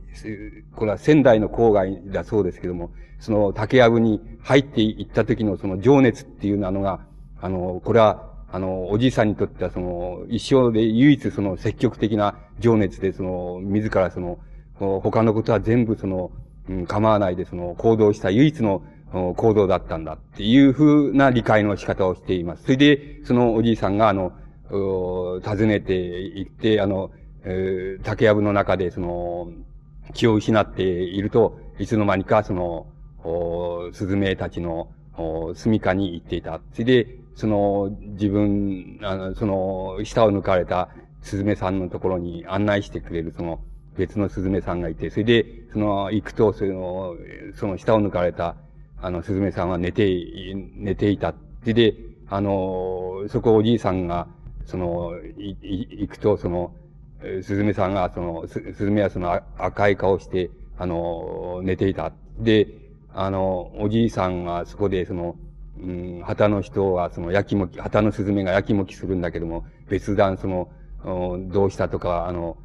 [0.74, 7.00] これは仙台の郊外だそうですけども、その竹やぶに入っていった時のその情熱っていうのが、
[7.40, 14.38] あの、これは、あの、おじいさんにとってはその、一生で唯一その積極的な情熱で、その、自らその、
[14.78, 16.30] 他のことは全部その、
[16.68, 18.82] うん、構わないでその、行動した唯一の
[19.12, 22.64] 行動だったんだっていうふうな理解の仕方をしています。
[22.64, 24.32] それで、そのおじいさんがあの、
[24.68, 27.10] 訪ねて行って、あの、
[27.44, 29.48] えー、竹やぶの中でその、
[30.12, 32.86] 気を失っていると、いつの間にかその、
[33.92, 36.60] スズメたちの、お住処に行っていた。
[36.72, 40.88] それで、その、自分、あの、その、舌を抜かれた
[41.20, 43.60] スズメさんのところに案内してくれる、その、
[43.96, 47.14] 別のスズメさんがいて、それで、その、行くと、その、
[47.54, 48.56] その舌を抜かれた、
[49.02, 50.08] あの、スズメさんは寝て、
[50.74, 51.34] 寝ていた。
[51.60, 51.94] それで、
[52.28, 54.26] あの、そこおじいさんが、
[54.64, 56.72] その、い、行くと、その、
[57.42, 62.12] スズメさんが、その、スズメはその赤い顔して、あの、寝ていた。
[62.38, 62.66] で、
[63.12, 65.36] あの、おじいさんがそこで、その、
[65.80, 70.68] うん、旗の人は、その、焼きもき、旗のスズメが焼きもきするんだけども、別段、その、
[71.48, 72.56] どうしたとか、あの、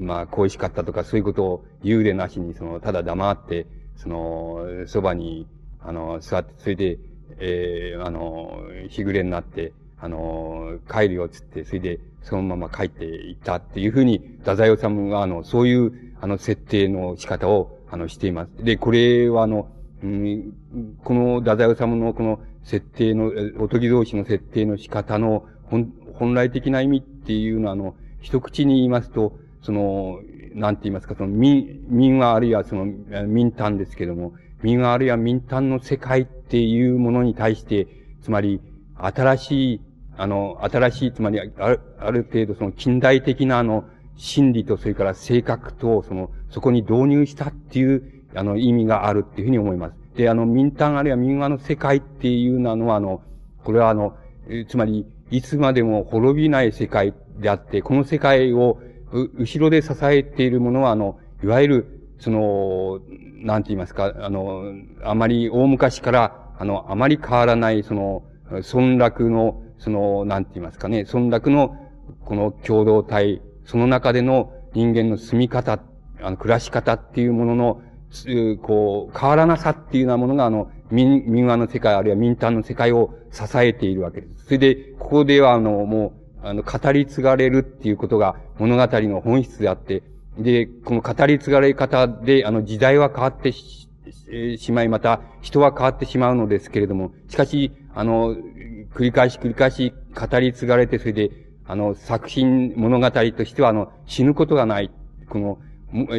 [0.00, 5.46] まあ、恋しかったとか、そういうことを言うでなしに、その、ただ黙って、その、そばに、
[5.80, 6.98] あの、座って、それで、
[7.38, 18.64] ええー、あの、日暮れになって、あの、帰るよ、つって、それで、そのまま帰っていったっていうふうに、太宰治が、あの、そういう、あの、設定の仕方を、あの、しています。
[18.64, 19.68] で、これは、あの、
[20.02, 20.52] うん、
[21.02, 30.20] この太宰治のこの設定の、おとぎ同士の設定の仕方の本本来的な意味っていうのは、あの、一口に言いますと、その、
[30.54, 32.86] なんて言いますか、その民、民話あるいはその
[33.26, 37.86] 民間ですけども、民話あるいは民間の世界っていうものに対して、
[38.22, 38.60] つまり、
[38.96, 39.80] 新しい、
[40.16, 43.84] あの、新しい、つまり、ある、ある程度その近代的なあの、
[44.16, 49.94] 心理とそれから性格と、その、そこに導入したっていう、あの、意味があるっていうふうに思います。
[50.16, 53.22] で、あの、民間あるいは民話の世界っていうのは、あの、
[53.64, 54.16] これはあの、
[54.68, 58.78] つまり、いつまでも滅びない世界であって、この世界を、
[59.12, 63.00] 後ろで支えているものは、あの、いわゆる、その、
[63.38, 64.72] なんて言いますか、あの、
[65.02, 71.76] あまり大昔から、あの、あまり変わらない、その、村落の、その、なんて言いますかね、村落の、
[72.24, 75.80] この共同体、その中での人間の住み方、
[76.22, 77.82] あの、暮らし方っていうものの、
[78.62, 84.44] こう、変わらなさっていうようなものが、あの、民、民話の世界、あるいは民間の世界を支えているわけです。
[84.44, 90.02] それで、ここでは、あの、もう、あの、語り継がれるっていうことが物語の本質であって、
[90.38, 93.88] で、この語り継がれ方で、あの、時代は変わってし
[94.70, 98.36] まい、また、人は変わってしまうのですけれども、しかし、あの、
[98.94, 101.30] 繰り返し繰り返し語り継がれて、それで、
[101.66, 104.90] あの、作品、物語としては、あの、死ぬことがない。
[105.28, 105.58] この、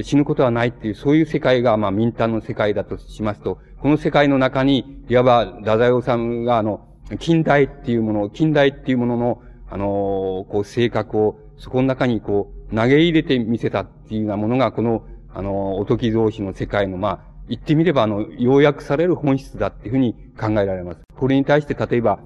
[0.04, 6.88] 死ぬことはないっていう、そういう世界が、まあ、民間の世界だとしますと、この世界の中に、いわば、太宰治が、あの、
[7.20, 15.04] 近代っていうもの、近代っていうものの、あの、こう、性格を、そこの中に、こう、投げ入れてみせたっていうようなものが、この、
[15.34, 21.02] あの、おとき造詞の世界の、まあ、言ってみれば、あの、要約される本質だっていうふうに考えられます。
[21.16, 22.20] これに対して、例えば、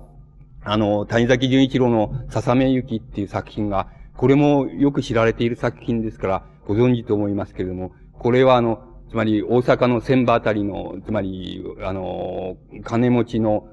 [0.63, 13.67] あの、谷崎潤一郎の笹目ゆきっていう作品が、これもよく知られている作品ですから、ご存知と思いますけれども、これはあの、つまり大阪の千葉あたりの、つまり、あの、金持ちの、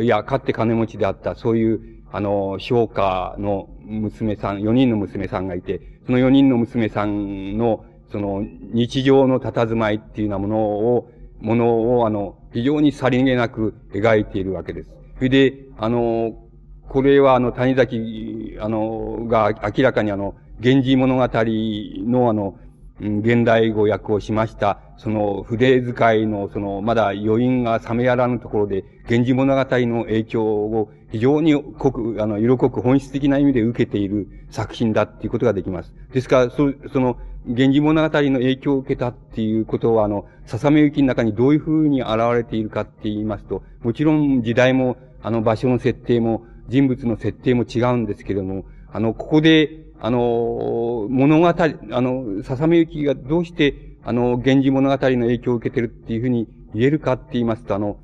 [0.00, 1.80] いや、かって金持ちであった、そういう、
[2.12, 11.10] あの、商家の娘さん、4人の娘さんがいて、その4人の娘さんの、その、日常の佇まいっていうようなものを、
[11.40, 14.90] ものを、あの、非常にさりげなく描いているわけです。
[15.16, 16.46] それで、あの、
[16.88, 22.58] これはあの、谷崎、あの、が明らかにあの、源氏物語のあの、
[22.98, 35.94] 現代語訳をしました、その筆使いの、その、まだ余韻が冷めやらぬところで、源氏物語の影響を非常に濃く、あの、色濃く本質的な意味で受けている作品だっていうことができます。
[36.12, 51.54] ですから、そその、源氏物語の影響を受けたっていうことは、あの、笹目雪の中にどういうふうに現れているかって言いますと、もちろん時代も、あの、場所の設定も、人物の設定も違うんですけれども、あの、ここで、あの、物語、あ
[52.00, 57.98] の、笹目雪がどうして、あの、源氏物語の影響を受けてるっていうふうに言えるかって言いますと、あの、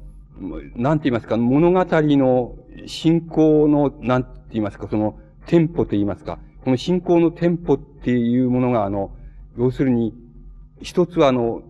[0.75, 9.13] なんて言いますか、物語の進行の、なんて言いますか、その、テンポと言いますか、この進行のテンポっていうものが、あの、
[9.59, 10.15] 要するに、
[10.81, 11.63] 一つはあの、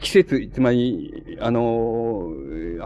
[0.00, 2.32] 季節、つまり、あの、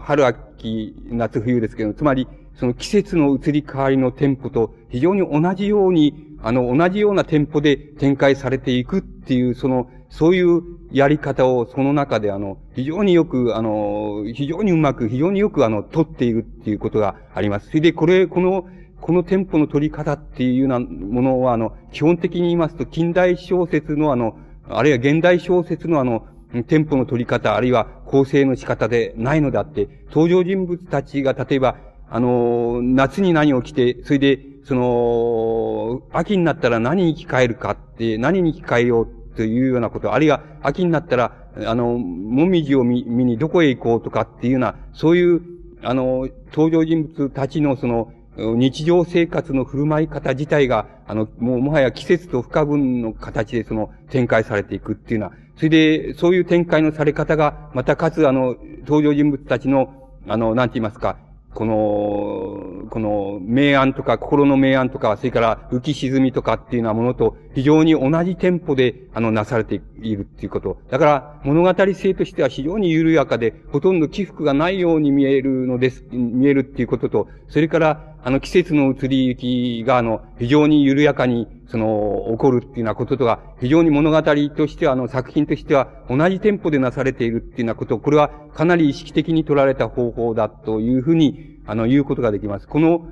[0.01, 10.61] 春、秋、夏、冬ですけど、つまり、その季節の移り変わりのテンポと非常に同じように、あの、同じようなテンポで展開されていくっていう、その、そういう
[10.91, 17.67] やり方をその中であの、非常によく、あの、非常にうまく、非常によくあの、取っているっていうことがあります。
[17.67, 18.67] それで、これ、この、
[19.01, 24.37] このテンポの取り方っていうようなものは、あの、基本的に言いますと、近代小説のあの、
[24.67, 26.25] あるいは現代小説のあの、
[26.67, 31.77] テンポの取り方、あるいは構成の仕方でないのであって、登場人物たちが例えば、
[32.11, 41.33] あの、夏に何を着て、それで、その、秋になったら何に着替えるかって、何に着替えようというようなこと、あるいは秋になったら、
[41.65, 45.41] あの、もみじを見見にどこへ行こうとかっていうような、そういう、
[45.83, 58.55] あの、登場人物たちのその、日常生活の振る舞い方自体が、あの、もう、もはや季節と不可分の形でその、展開されていくっていうのは、それで、そういう展開のされ方が、またかつ、あの、
[58.85, 61.17] 登場人物たちの、あの、なんて言いますか、
[61.53, 70.79] この、この、明暗とか、心の明暗とか、それから浮き沈みとかっていうようなものと、非常に同じテンポで、あの、なされているっていうこと。
[70.89, 92.67] だから、物語性としては非常に緩やかで、ほとんど起伏がないように見えるのです、見えるっていうことと、それから、あの、季節の移り行きが、あの、非常に緩やかに、その、起こるっていうようなこととが、非常に物語としては、あの、作品としては、同じテンポでなされているっていうようなこと、これはかなり意識的に取られた方法だというふうに、あの、言うことができます。
[92.67, 93.07] この、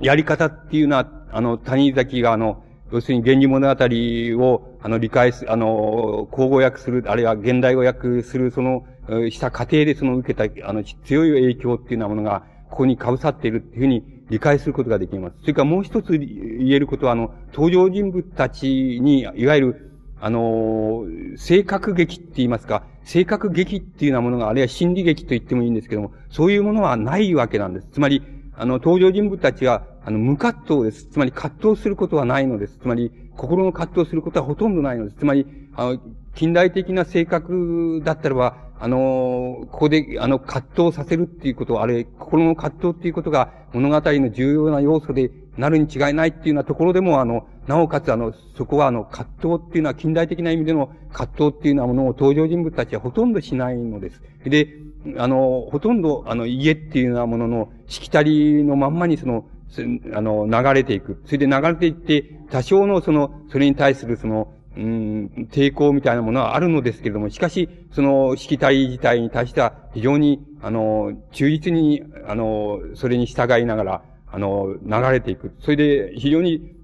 [0.00, 3.74] やり方っていうのは、あの、谷崎が、あの、要するに源氏物
[4.38, 8.84] 語を、あの、理解す、あの、口語訳する、あるいは現代語訳する、その、
[9.30, 15.36] した過程でその受けた、あの、強い影響っていうようなものが、ここに被さっているっていうふうに理解することができます。
[15.42, 19.90] それからもう一つ言えることは、あの、登場人物たちに、いわゆる、
[20.22, 21.04] あの、
[21.36, 27.88] 性格劇って言いますか、性格劇っていうようなものが、あるいは心理劇と言ってもいいんですけども、そういうものはないわけなんです。
[27.92, 28.22] つまり、
[28.56, 31.04] あの、登場人物たちは、あの、無葛藤です。
[31.10, 32.78] つまり、葛藤することはないのです。
[32.78, 35.16] つまり、心の葛藤することはほとんどないのです。
[35.18, 35.98] つまり、あの、
[36.34, 54.22] 近代的な性格だったらば、あの、ここで、あの、葛藤させるっていうことは、あれ、心の葛藤っていうことが物語の重要な要素でなるに違いないっていうようなところでも、あの、なおかつ、あの、そこは、あの、葛藤っていうのは、近代的な意味での葛藤っていうようなものを登場人物たちはほとんどしないのです。
[54.44, 54.68] で、
[55.18, 59.44] あの、ほとんど、あの、家っていうようなものの、しきたりのまんまにその、
[60.14, 61.22] あの、流れていく。
[61.26, 75.52] それで流れていって、多少のその、それに対するその、うん、抵抗みたいなものはあるのですけれども、しかし、その、しきたり自体に対しては、非常に、あの、忠実に、あの、それに従いながら、あの、流れていく。
[75.60, 76.74] それで、非常に、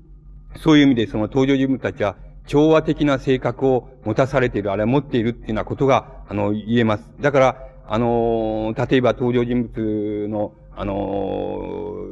[0.57, 2.17] そういう意味で、その登場人物たちは、
[2.47, 7.11] 調和的な性格を持たされている、あるいは持っているっていうようなことが、あの、言えます。
[7.21, 12.05] だから、あの、例えば登場人物の、あの、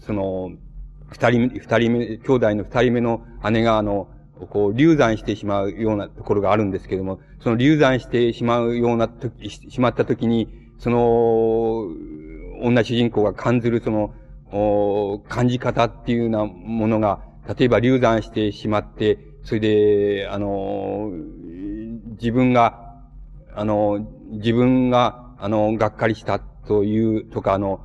[0.00, 0.52] その、
[1.08, 4.08] 二人目、二人目、兄弟の二人目の姉が、あの、
[4.46, 11.86] こう、流産してしまうようなところがあるんですけれども、その流産してしまうようなとき、しまったときに、その、
[12.62, 14.14] 女主人公が感じるその、
[14.52, 17.20] お感じ方っていうようなものが、
[17.58, 21.10] 例えば流産してしまって、それで、あの、
[22.20, 22.94] 自分が、
[23.54, 27.80] あの、自分が、あの、がっかりしたという、とか、あの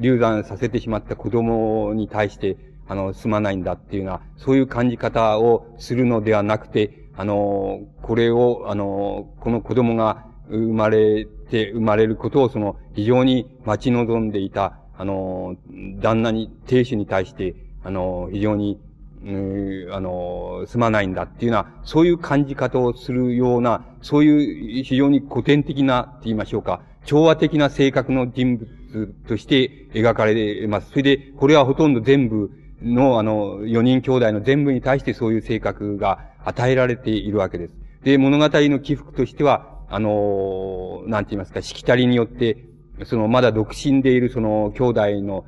[0.00, 2.56] 流産させてしまった子供に対して、
[2.88, 15.56] あの、すまないんだっていうような、そういう感じ方をするのではなくて、あの、これを、あの、この子供が生まれて、生まれることを、その、非常に待ち望んでいた、あの、
[16.00, 18.80] 旦那に、亭主に対して、あの、非常に、
[19.24, 30.90] うあの、すまないんだっていうような、そういう感じ方をするような、そういう非常に古典的な、って言いましょうか、調和的な性格の人物として描かれます。
[30.90, 32.50] それで、これはほとんど全部、
[32.82, 37.74] の、あの、4人兄弟の全部に対してそういう性格が与えられているわけです。
[38.02, 42.64] で、物語の起伏としては、あの、なんて言いますか、しきたりによって、
[43.04, 45.44] その、まだ独身でいるその兄弟の、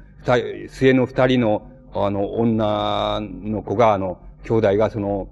[0.68, 5.28] 末の二人の、あの、女の子が、あの、兄弟がその、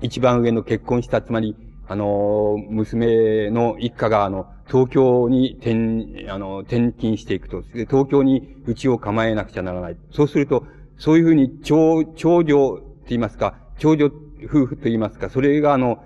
[0.00, 1.56] 一番上の結婚した、つまり、
[1.88, 7.62] あの、娘の一家が、あの、東京に転、あの、転勤していくと。
[7.62, 9.96] で、東京に家を構えなくちゃならない。
[10.10, 10.64] そうすると、
[11.02, 14.06] そういうふうに、長、長女って言いますか、長女
[14.44, 16.04] 夫婦と言いますか、それがあの、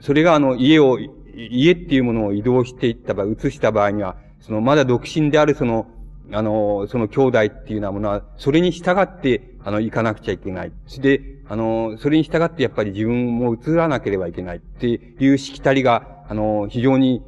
[0.00, 0.98] それがあの、家を、
[1.34, 5.86] 家っていうものを移動していった場合、移した場合には、その、まだ独身であるその、
[6.32, 10.72] あの、その兄弟っていうようなものは、それに従って、あの、行かなくちゃいけない。
[11.02, 17.22] で、あの、それに従ってやっぱり自分も移らなければいけないっていうしきたりが、あの、非常に、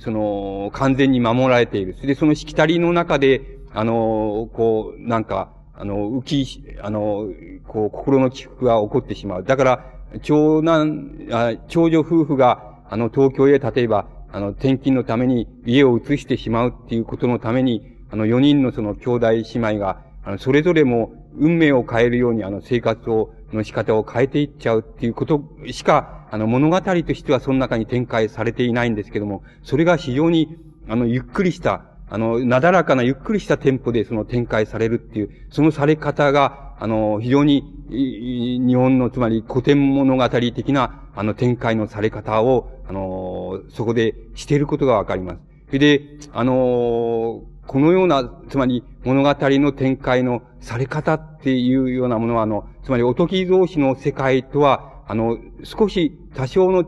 [0.00, 1.94] その、完全に守られている。
[2.02, 7.28] で、そのしきたりの中で、あの、こう、なんか、あの、浮き、あの、
[7.68, 9.44] こう、心の起伏が起こってしまう。
[9.44, 9.84] だから、
[10.22, 30.58] 長男、あ長女夫婦が、あの、東京へ、例えば、あの、転勤のために家を移してしまうっていうことのために、あの、4人のその兄弟姉妹が、あの、それぞれも運命を変えるように、あの、生活を、の仕方を変えていっちゃうっていうことしか、あの、物語としてはその中に展開されていないんですけども、それが非常に、
[30.88, 45.36] あの、ゆっくりした、あの、なだらかなゆっくりしたテンポでその展開されるっていう、そのされ方が、あの、非常に、日本の、つまり古典物語的な、あの、展開のされ方を、あの、そこでしていることがわかりま
[45.70, 45.78] す。
[45.78, 46.02] で、
[46.32, 56.84] あの、このような、つまり物語の展開のされ方っていうようなものは、あの、つまりおとき造詞の世界とは、あの、少し多少の、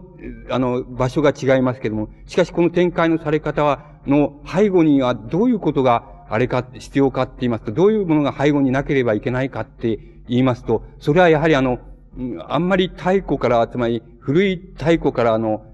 [0.50, 9.98] あの、場所が違いますけども、しかしこの展開のされ方は、の背後にはどういうことがあれか、必要かって言いますと、どういうものが背後になければいけないかって
[10.28, 11.80] 言いますと、それはやはりあの、
[12.48, 15.64] あんまり太古から、つまり古い太古からあの、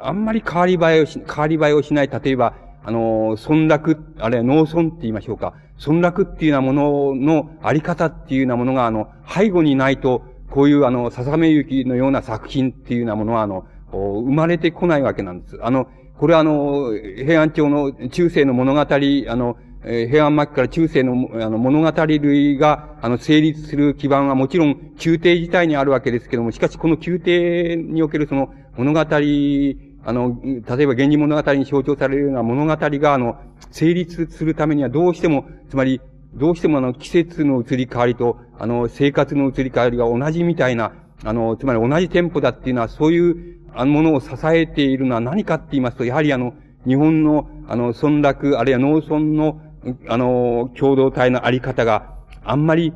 [0.00, 5.54] あんまり変わり映えをし、変わり映えをしない、例えば、あの、村落、あるいは農村って言いましょうか。
[5.84, 15.58] 村落っていうようなもののあり方っていうようなものが、あの、背後にないと、こういうあの、ささめゆきのような作品っていうようなものは、あの、生まれてこないわけなんです。
[15.62, 15.88] あの、
[16.18, 29.04] これはあの、平安朝の中世の物語、あの、平安末期から中世のあの物語類が、あの、成立する基盤はもちろん宮廷自体にあるわけですけども、しかしこの宮廷におけるその物語、あ
[30.12, 33.36] の、例えば源氏物語に象徴されるような物語が、あの、
[33.70, 36.00] 成立するためにはどうしても、つまり、
[36.34, 40.92] どうしてもあの、季節の移り変わりと、あの、生活の移り変わりが同じみたいな、
[41.24, 46.54] あの、つまり同じテンポだっていうのは、そういうあのものを支えているのは何かって言いますと、やはりあの、
[46.86, 49.60] 日本の、あの、村落、あるいは農村の、
[50.08, 52.14] あの、共同体のあり方が
[52.44, 52.92] あんまり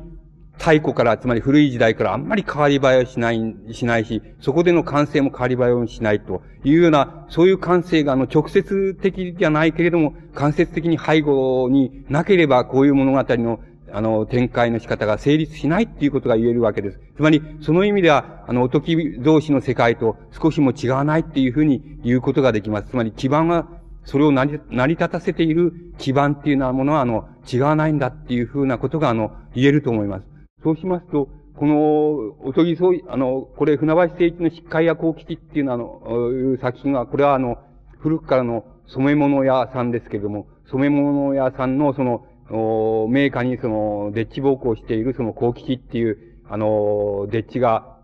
[0.59, 13.61] 太古から、つまり古い時代からあんまり変わり映えをしない、しないし、そこでの感性も変わり映えをしないというような、そういう感性があの直接的じゃないけれども、間接的に背後になければ、こういう物語の
[13.93, 16.99] あの、展開の仕方が成立しないっていうことが言えるわけです。
[17.15, 22.89] つまり、その意味では、あの、おとき同士の世界と少しも違わないっていうふうに言うことができます。
[22.89, 23.67] つまり、基盤は
[24.05, 24.59] それを成り、
[24.95, 30.25] 立たせている基盤っていうようなものは、あの、違わないんだっていうふうなことが、あの、言えると思います。
[30.63, 37.57] そうしますと、この、おとぎそう、あの、これ、船橋誠一の疾患や幸吉っていうのは、あの、作品は、これはあの、
[37.99, 46.17] 古くからの染め物屋さんですけれども、染め物屋さんのその、おメーカーにその、デッチ奉公しているその幸吉っていう、
[46.49, 47.97] あの、デッチが、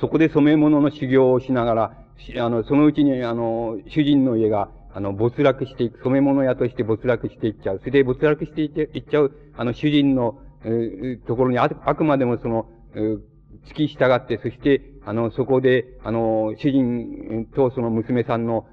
[0.00, 1.96] そこで染め物の修行をしながら、
[2.38, 7.78] あの、そのうちに、あの、主人の家が、あの、没落していく、染め物屋として没落していっちゃう。
[7.80, 13.20] それで没落していっちゃう、あの、主人の、えー、ところにあ、あくまでもその、えー、
[13.68, 18.66] 付き従って、そして、あの、そこで、あの、主人とその娘さんの、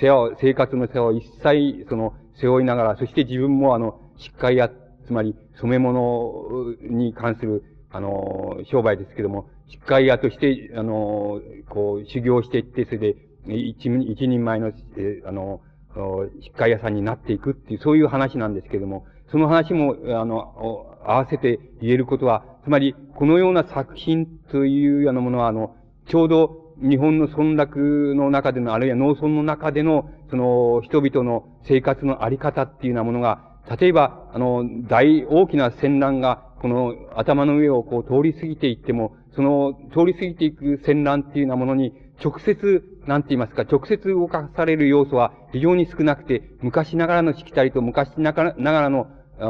[0.00, 4.70] 世話、生活の世話を一切、その、背負いながら、そして自分もあの、疾患や、
[5.06, 15.60] つまり染め物に関する、あの、商売ですけども、疾患屋として、あの、こう、修行していって、それで、一一人前の、えあの、
[15.94, 25.74] 疾患屋さんになっていくっていう、そういう話なんですけども、その話も、あの、合わせて言えることは、つまり、このような作品というようなものは、あの、
[26.06, 41.92] ちょうど日本の村落の中での、あるいは農村の中での、その、人々の生活のあり方っていうようなものが、例えば、あの、大、大きな戦乱が、この頭の上をこう通り過ぎていっても、その通り過ぎていく戦乱っていうようなものに、
[42.22, 49.08] 直接、なんて言いますか、直接動かされる要素は非常に少なくて、昔ながらのしきたりと昔ながらの、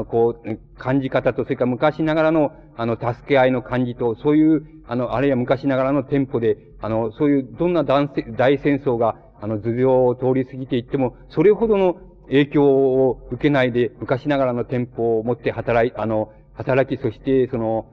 [0.09, 11.97] こう、感じ方と、それから昔ながらの、あの、助け合いの感じと、そういう、あの、あるいは昔ながらのテンポで、あの、そういう、どんな大戦争が、あの、頭上を通り過ぎていっても、それほどの
[12.27, 17.87] 影響を受けないで、昔ながらのテンポを持って働い、あの、働き、そして、その、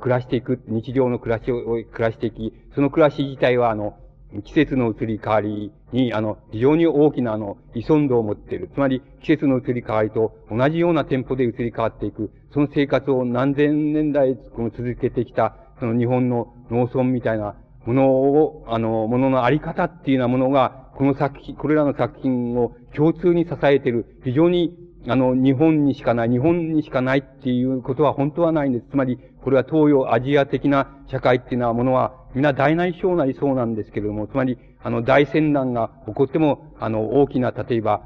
[0.00, 3.96] 暮らしていく、日常の暮らしを暮らしていき、その暮らし自体は、あの、
[4.44, 8.70] 季節の移り変わりに、あの、非常に大きな、あの、依存度を持っている。
[8.74, 12.30] つまり、季節の移り変わりと同じようなテンポで移り変わっていく。
[12.52, 17.54] その生活を何千年代この続けてきた、その日本の農村みたいな
[17.84, 24.76] ものを、あの、もののあり方っていうようなものが、この作品、これらの作品を共通に支えている、非常に
[25.08, 28.86] あの、日本にしかない、日本にしかないっていうことは本当はないんです。
[28.90, 38.02] つまり、これは東洋アジア的な社会っていうのはものは、皆大内小なりそうなんですけれども、つまり、あの、大戦乱が起こっても、あの、大きな、例えば、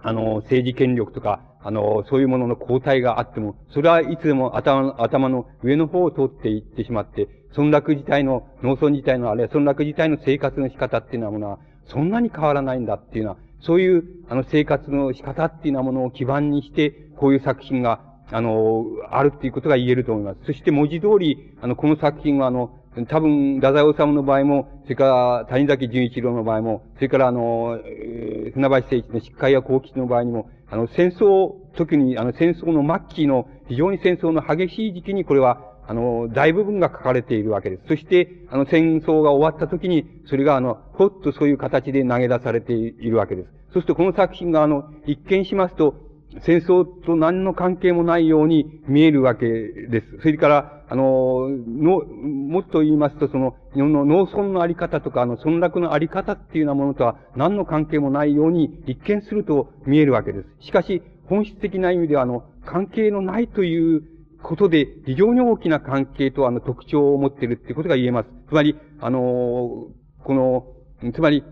[0.00, 18.00] あの、政治権力とか、あの、そういうものの交代があっても、それはいつでも頭頭の上の方を通っていってしまって、村落自体の、農村自体の、あるいは村落自体の生活の仕方っていうようなものは、そんなに変わらないんだっていうのは、そういう、あの、生活の仕方っていうようなものを基盤にして、こういう作品が、
[18.30, 20.40] あの、あるっていうことが言えると思います。
[20.46, 22.78] そして文字通り、あの、この作品は、あの、
[23.08, 37.82] 多分、太宰治の場合も、それから谷崎潤一郎の場合も、それからあの、えー、船橋誠一の疾海や幸吉の場合にも、あの、戦争、時に、あの、戦争の末期の、非常に戦争の激しい時期にこれは、あの、大部分が書かれているわけです。
[37.88, 43.48] そして、あの、戦争が終わった時に、それがあの、ほっとそういう形で投げ出されているわけです。
[43.48, 45.94] そうすると、この作品があの、一見しますと、
[46.42, 50.18] 戦争と何の関係もないように見えるわけです。
[50.20, 60.66] それから、あの、の、もっと言いますと、その、日本の農村のあり方とか、あの、村落のあり方っていうようなものとは何の関係もないように一見すると見えるわけです。
[60.66, 64.02] しかし、本質的な意味では、あの、関係のないという
[64.42, 68.28] ことで、非常に大きな関係とあの特徴を持っているっていうことが言えます。
[68.48, 69.88] つまり、あの
[70.24, 71.44] この、つまり、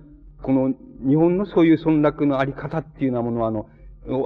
[0.42, 0.74] この
[1.06, 3.66] 日本のそういう村落のあり方っていうようなものは、あの、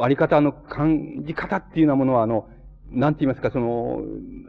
[0.02, 2.48] あり方の感じ方っていうようなものは、あの、
[2.90, 4.00] なんて言いますか、その、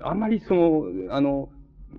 [0.03, 1.49] あんまりその、あの、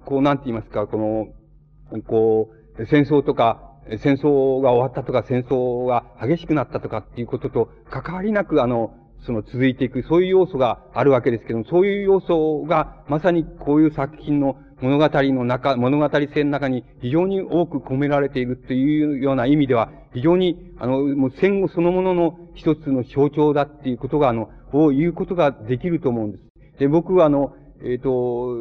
[0.04, 8.94] こう、なんて言いますか、この、こう、戦争とか、戦争が終わったとか、戦争が激しくなったとかっていうことと関わりなく、あの、
[9.24, 26.44] その続いていく、そういう要素があるわけですけども、そういう要素が、まさにこういう作品の物語の中、物語性の中に非常に多く込められているというような意味では、非常に、あの、もう戦後そのものの一つの象徴だっていうことが、あの、を言うことができると思うんです。
[26.80, 27.54] で、僕はあの、
[27.84, 28.56] えっ、ー、と、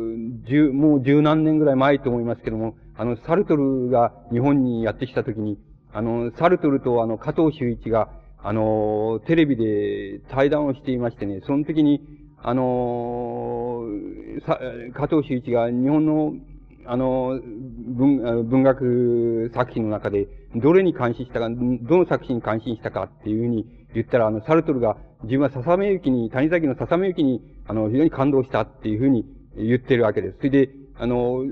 [0.48, 5.58] 十、もう十何年ぐらい前と思いますけども、あの、サルトルが日本にやってきたときに、
[5.94, 8.10] あの、サルトルとあの、加藤修一が、
[8.44, 12.02] あの、テレビで対談をしていましてね、その時に、
[12.42, 13.84] あの、
[14.48, 14.60] さ、
[14.96, 16.34] 加藤修一が日本の、
[16.88, 29.24] あの、文、文学作品の中で、どれに関心したか、どの作品に関心したかっていうふうに言ったら、あの、サルトルが、自分は笹目行きに、谷崎の笹目行きに、あの、非常に感動したっていうふうに
[29.56, 30.38] 言ってるわけです。
[30.38, 31.44] それで、あの、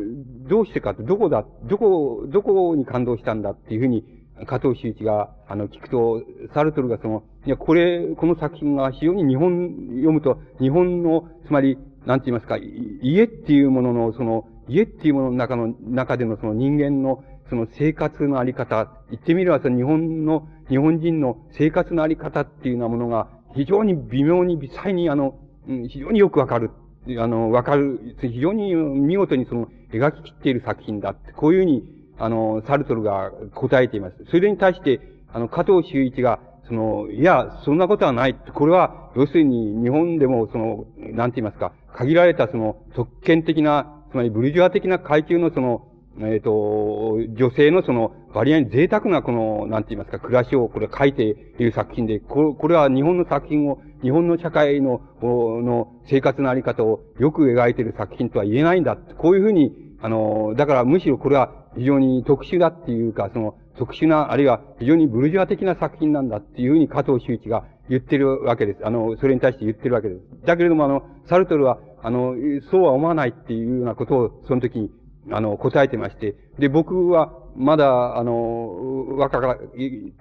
[0.49, 6.23] どうしてかって、どこだ、どこ、どこに感動したんだっていうふうに加藤修一が、あの、聞くと、
[6.53, 25.39] サルトルがその、いや、これ、この作品が非常に日本、読むと、日本の、つまり、なんて言いますか、家っていうものの、その、家っていうものの中の、中でのその人間の、その生活のあり方、言ってみればその日本の、日本人の生活のあり方っていうようなものが、非常に微妙に微細にあの、
[25.87, 26.71] 非常によくわかる。
[27.17, 28.15] あの、わかる。
[28.21, 34.15] 非常に見事にその、描き切っている作品だって、こういうふうに、あの、サルトルが答えています。
[34.29, 34.99] それに対して、
[35.31, 38.35] あの、加藤修一が、その、いや、そんなことはない。
[38.53, 45.87] これは、要するに、日本でも、その、なんて言いますか、限られたその、特権的な、つまりブルジョア的な階級のその、
[46.19, 58.95] えっ、ー、と、女性のその、割合に贅沢なこの、なんて言いますか、暮らしをこれ書いている作品で、これは日本の作品を、日本の社会の、の生活のあり方をよく描いている作品とは言えないんだ。
[58.95, 68.85] こういうふうに、あの、だからむしろこれは非常に特殊だっていうか、その特殊な、あるいは非常にブルジョア的な作品なんだっていうふうに加藤周一が言ってるわけです。
[68.85, 70.21] あの、それに対して言ってるわけです。
[70.45, 72.35] だけれども、あの、サルトルは、あの、
[72.71, 74.91] そうは思わないっていうようなことを、その時に、
[75.31, 79.57] あの、答えてまして、で、僕は、まだ、あの、若か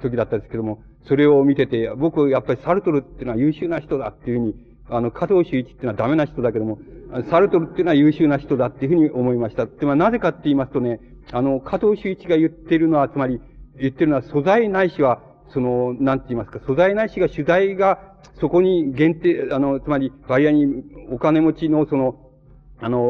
[0.02, 4.54] 時だったんですけども、それを見てて、僕、やっぱりサルトルっていうのは優秀な人だっていうふうに、
[4.90, 6.78] あの、加藤周一っていうのはダメな人だけども、
[7.30, 9.66] サルトルっていうのは優秀な人だっていうふうに思いました。
[9.66, 11.00] で、まあ、なぜかって言いますとね、
[11.32, 13.40] あの、加藤修一が言ってるのは、つまり、
[13.78, 15.22] 言ってるのは素材ないしは、
[15.52, 17.98] その、なんて言いますか、素材ないしが主題が
[18.40, 20.66] そこに限定、あの、つまり、割合に
[21.10, 22.16] お金持ちのその、
[22.80, 23.00] あの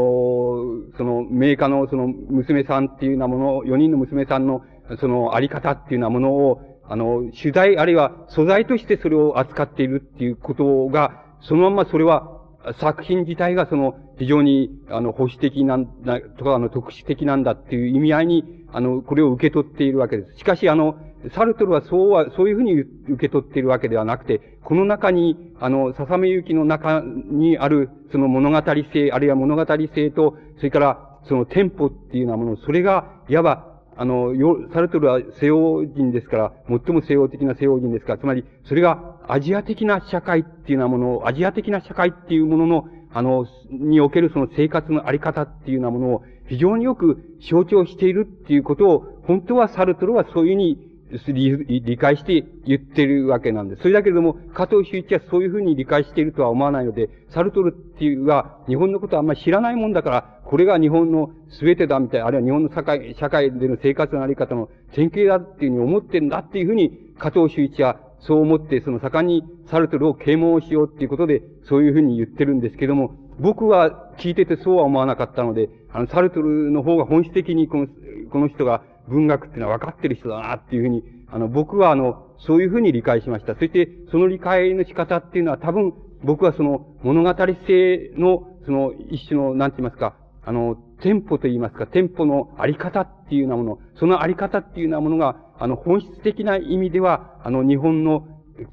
[0.96, 4.62] その、メーカーのその、娘さんっていうようなもの、4人の娘さんの、
[5.00, 12.37] その、あり方っていうようなものを、あの、取材、あるいは素材としてそれを扱っているっていうことが、そのままそれは、
[12.74, 20.38] 作品自体がその、非常に、あの、保守的なんだ、とか、あの、特殊的なんだっていう意味合いに、あの、これを受け取っているわけです。
[20.38, 20.96] しかし、あの、
[21.34, 22.88] サルトルはそうは、そういうふうに受
[23.18, 28.62] け取っているわけではなくて、この中に、あの、笹目行きの中にある、その物語
[28.92, 34.32] 性、あるいは物語性と、それから、そのテンポっていうようなもの、それが、いわば、あの、
[34.72, 53.82] サルトルは西洋人ですから、最も西洋的な西洋人ですから、つまり、それがアジア的な社会っていうようなものを、アジア的な社会っていうものの、あの、におけるその生活のあり方っていうようなものを非常によく象徴しているっていうことを、本当はサルトルはそういうふうに理解して言ってるわけなんです。
[53.82, 77.86] それだけれども、加藤修一はそういうふうに理解しているとは思わないので、サルトルっていうは日本のことはあんまり知らないもんだから、これが日本の全てだみたいな、あるいは日本の社会、社会での生活のあり方の典型だっていうふうに思ってんだっていうふうに、加藤修一はそう思って、その盛んにサルトルを啓蒙しようっていうことで、そういうふうに言ってるんですけども、僕は聞いててそうは思わなかったので、あの、サルトルの方が本質的にこの、
[78.30, 83.54] この人が文学っていうのは分かってる人だなっていうふうに、あの、僕はあの、そういうふうに理解しました。
[83.54, 85.94] そして、その理解の仕方っていうのは多分、
[86.24, 87.34] 僕はその物語
[87.66, 90.14] 性の、その一種の、なんて言いますか、
[90.44, 98.26] あの、テンポと言いますか、テンポのあり方っていうようなもの、そのあり方っていうようなものが、あの、本質的な意味では、あの、日本の、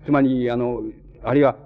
[0.06, 0.82] つまり、あの、
[1.24, 1.58] あるいは、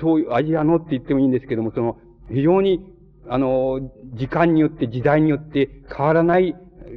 [0.00, 1.98] 東アジアのって言ってもいいんですけども、その、
[2.30, 2.94] 非常に、
[3.28, 3.80] あの、
[4.14, 6.54] 時間によって、時代によって変わらない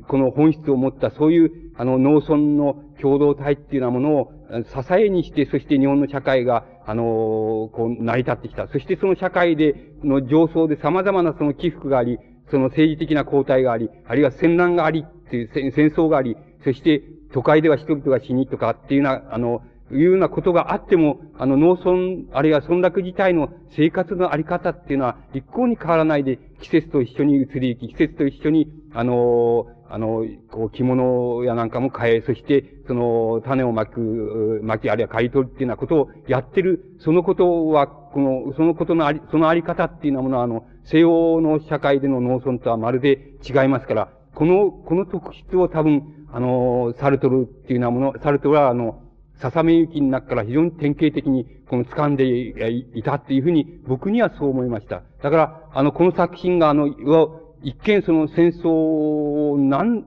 [0.08, 4.32] この本質を持ったそういう、あの、農村の共同体っていうようなものを
[4.64, 7.04] 支えにして、そして日本の社会が、あの、
[7.74, 8.68] こう、成り立ってきた。
[8.68, 12.20] そしてその社会で、の上層で様々なその起伏があり、
[12.50, 17.02] その政治的な交代があり、あるいは戦乱があり、っていう戦争があり、そして
[17.34, 19.62] 都会では人々が死にとかっていうような、あの、
[19.92, 49.02] いうようなことがあっても、あの、農村、あるいは村落自体の生活のあり方っていうのは、一向に変わらないで、季節と一緒に移り行き、季節と一緒に、あの、あの、こう、着物やなんかも変え、そして、その、種をまく、巻き、あるいは刈り取るっていうようなことをやってる、そのことは、この、そのことのあり、そのあり方っていうようなものは、あの、西洋の社会での農村とはまるで違いますから、この、この特質を多分、あの、サルトルっていうようなもの、サルトルは、あの、
[49.42, 55.04] 笹目行きの中から非常に典型的に、この掴んでいたっていうふうに、僕にはそう思いました。
[55.22, 56.88] だから、あの、この作品が、あの、
[57.64, 60.04] 一見その戦争なん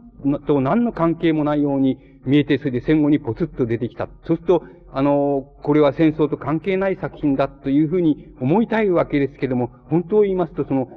[0.46, 4.08] と何の関係もないように見えて、それで戦後にポツッと出てきた。
[4.24, 10.88] そうすると、あの、これは戦争と関係ない作品だというふうに思いたいわけですけども、本当を言いますと、その、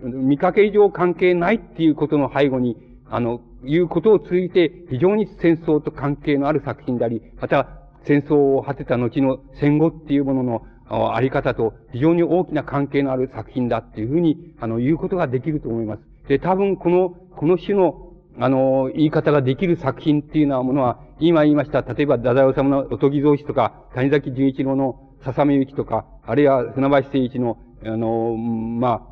[0.00, 2.76] 見かけ以上関係ないっていうことの背後に、
[3.10, 7.68] あの、いうことを通じて非常に戦争と関係のある作品であり、また
[8.04, 10.66] 戦争を果てた後の戦後っていうものの
[11.14, 16.02] あり方と非常に大きな関係のある作品だっていうふうに、あの、言うことができると思います。
[16.28, 29.06] で、多分この、この種の、あの、言い方ができる作品っていうようなものは、今言いました、例えば、太宰治のおとぎ造詞とか、谷崎潤一郎の笹目行きとか、あるいは船橋誠一の、あの、ま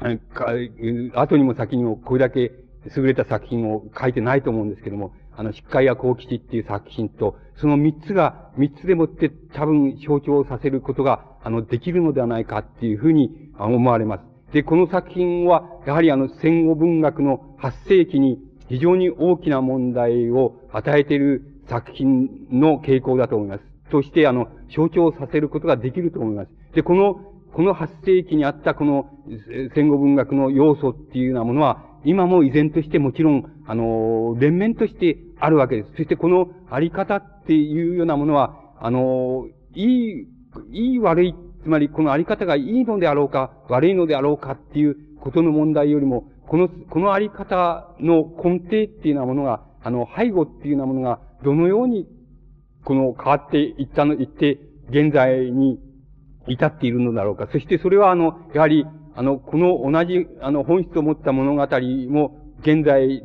[0.00, 2.50] あ、後にも先にもこれだけ
[2.96, 14.52] 優れた作品を書いてないと思うんですけども、あの、疾患や幸吉っていう作品と、その三つが、三つでもって多分象徴させることが、あの、できるのではないかっていうふうに思われます。
[14.52, 23.64] で、この作品は、やはりあの、戦後文学の発生期に非常に大きな問題を与えている作品の傾向だと思います。
[23.90, 26.50] そして、あの、象徴させることができると思います。
[26.74, 27.14] で、この、
[27.52, 29.06] この発生期にあったこの
[29.74, 35.90] 戦後文学の要素っていうようなものは、今も依然としてもちろん、あの、連綿としてあるわけです。
[35.96, 40.28] そしてこのあり方っていうようなものは、あの、いい、
[40.70, 52.06] いい悪い、つまりこのあり方がいいのであろうか、悪いのであろうかっていうことの問題よりも、この、このあり方の根底っていうようなものが、あの、背後っていうようなものが、どのように、
[52.84, 54.58] この変わっていったの、いって、
[54.90, 55.80] 現在に
[56.46, 57.48] 至っているのだろうか。
[57.50, 58.86] そしてそれはあの、やはり、
[59.16, 61.66] あの、この同じ、あの、本質を持った物語
[62.10, 63.22] も、現在、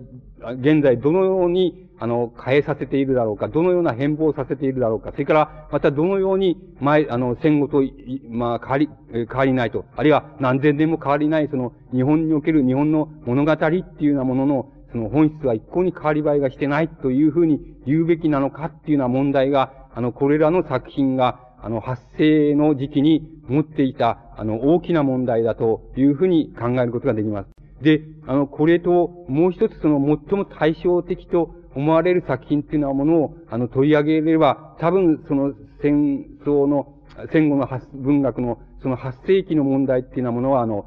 [0.60, 7.84] 現在どのように、あの、変えさせているだろうか、どのような変貌させているだろうか、それから、またどのように、前、あの、戦後と、
[8.30, 27.50] まあ、変わり、変わりないと、あるいは何千年も変わりない、その、日本における日本の物語っていうようなものの、その本質は一向に変わり映えがしてないというふうに言うべきなのかっていうような問題が、あの、これらの作品が、あの、発生の時期に持っていた、あの、大きな問題だというふうに考えることができます。
[27.82, 36.96] で、あの、これと、もう一つその、最も対照的と思われる作品っていうようなものを、あの、取り上げれば、多分、その、戦争の、
[37.32, 40.86] 戦後の文学の、その発生期の問題っていうようなものは、あの、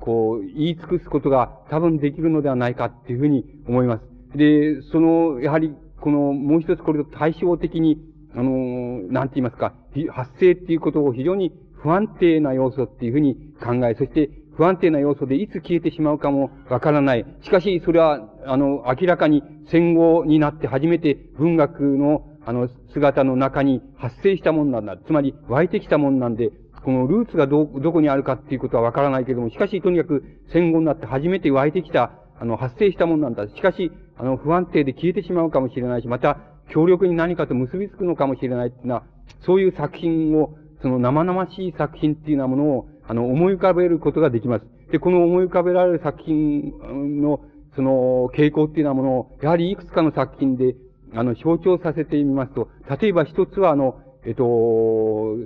[0.00, 4.04] こう、言い尽くすことが多分できるのではないかっていうふうに思います。
[4.36, 7.98] で、その、やはり、この、もう一つこれと対照的に、
[8.34, 9.74] あの、なんて言いますか、
[10.10, 17.24] 発生っていうことを非常に不安定な要素っていうふうに考え、そして不安定な要素でいつ消えてしまうかもわからない。
[17.42, 24.96] しかし、それは、あの、明らかに戦後になって初めて文学の、あの、姿の中に発生したもんなんだ。
[24.96, 26.50] つまり、湧いてきたもんなんで、
[26.82, 32.10] このルーツがど、どこにあるかっていうことはわからないけれども、しかし、とにかく戦後になって初めて湧いてきた、
[32.40, 33.46] あの、発生したもんなんだ。
[33.46, 36.38] しかし、あの、不安定で消えてしまうかもしれないし、また、
[36.68, 39.04] 強力に何かと結びつくのかもしれないっていうのは、
[39.44, 44.66] そういう作品を、その生々しい作品っていうようなものを、あの、思い浮かべることができます。
[44.92, 47.40] で、この思い浮かべられる作品の、
[47.74, 50.76] その、傾向っていうようなものを、やはりいくつかの作品で、
[51.14, 52.68] あの、象徴させてみますと、
[53.00, 54.44] 例えば一つは、あの、えっと、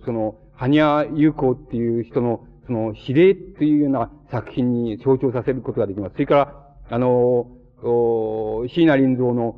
[0.04, 6.14] その、羽ニ友好っていう人の、その、指令っていうような作品に象徴させることができます。
[6.14, 7.46] それから、あの、
[8.68, 9.56] 椎名林蔵の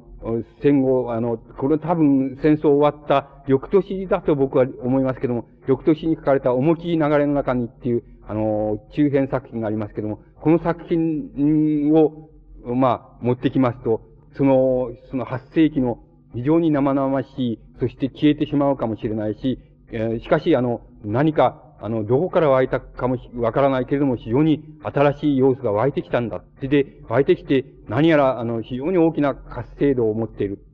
[0.62, 12.31] 戦後、あの、これ多分戦争終わった翌年だと僕は思いますけども、翌年に書かれた重き流れの中にっていう、あの、中編作品がありますけども、この作品を、
[12.75, 14.01] まあ、持ってきますと、
[14.37, 15.99] その、その8世紀の
[16.35, 19.59] 非常に生々しい、そして消えてしまうかもしれないし、
[19.93, 26.43] えー、しかし、あの、何か、あの、どこから湧いたかもわからないけれども、非常に新しい要素が湧いてきたんだ。
[26.62, 30.64] で、湧いてきて、何やら、あの、非常に大きな活性度を持っている。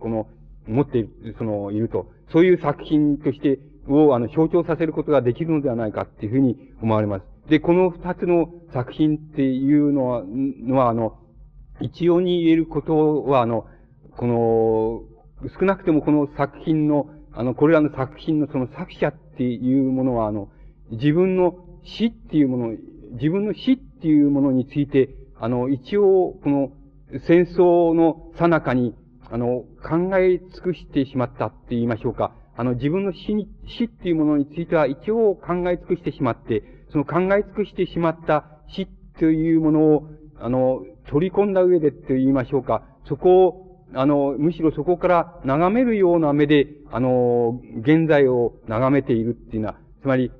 [0.00, 0.26] この、
[0.66, 2.10] 持っている、その、いると。
[2.32, 7.24] そういう作品として、を、あの、象徴させることができるのではないかっていうふうに思われます。
[7.48, 11.20] で、この二つの作品っていうのは、のは、あの、
[11.80, 13.68] 一応に言えることは、あの、
[14.16, 20.48] この、少なくてもこの作品の、あの、これらの作品のその作者っていうものは、あの、
[20.90, 22.76] 自分の死っていうもの、
[23.12, 26.72] 自分の死っていうものについて、あの、一応、この
[27.26, 28.94] 戦争の最中に、
[29.30, 32.34] あの、考え尽くしてしまったって言いましょうか。
[32.56, 40.10] あの、自分の死に、死っていうものについては一応考え尽くしてしまって、その考え尽くしてしまった死というものを、
[40.40, 42.82] あの、取り込んだ上でと言いましょうか。
[43.06, 50.30] そこをあの、むしろそこから眺めるような目で、あの、現在を眺めているっていうのは、つまり、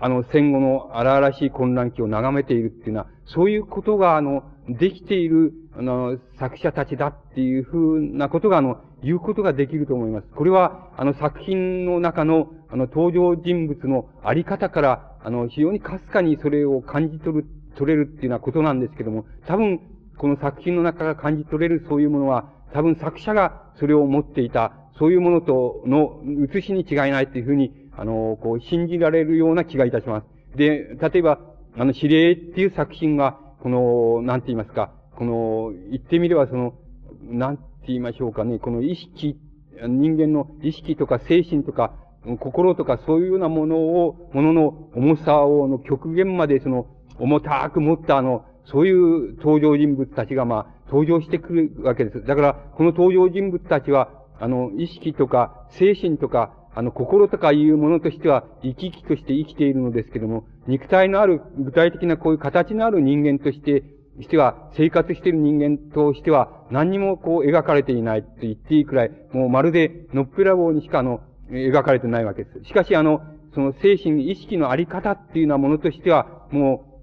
[0.00, 10.28] あの、戦後の荒々しい混乱期を眺めているっていうのは、そういうことが、あの、できている、あの、作者たちだっていうふうなことが、あの、言うことができると思います。
[10.34, 17.46] これは、あの、作品の中の、あの、登場人物のあり方から、あの、非常にかすかにそれを感じ取る、
[17.76, 19.80] 取れるっていうようなことなんですけども、多分、
[20.16, 30.56] この作品の中から感じ取れるそういうものは、多分作者がそれを持っていた、そういうものとの写しに違いないっていうふうに、あの、こう、信じられるような気がいたします。
[30.56, 31.38] で、例えば、
[31.78, 36.74] あの、指令っていう作品が、この、なんて言いますか、この、言ってみればその、
[37.22, 39.38] なんて言いましょうかね、この意識、
[39.80, 41.94] 人間の意識とか精神とか、
[42.40, 46.86] 心とかそういうようなものを、ものの重さを、の極限までその、
[47.20, 52.24] 重たく持ったあの、そういう登場人物たちが、まあ、登場してくるわけです。
[52.24, 63.84] だから、この登場人物たちは、あの、意識とか、精神とか、あの、心とかいうものとしては、生き生きとして生きているのですけども、肉体のある、具体的なこういう形のある人間として、
[64.20, 71.20] しては、生活している人間としては、何にもこう描かれていないと言っていいくらい、もうまるで、のっぺらぼうにしかあの、
[71.50, 72.64] 描かれてないわけです。
[72.64, 73.22] しかしあの、
[73.54, 76.93] その精神、意識のあり方っていうようなものとしては、もう、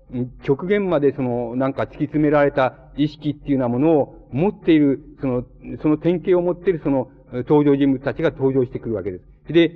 [0.44, 5.44] 極限までその、なんか突き詰められた意識っていうようなものを持っている、その、
[5.82, 9.54] その典型を持っているその、登場人物たちが登場してくるわけです。
[9.54, 9.70] で、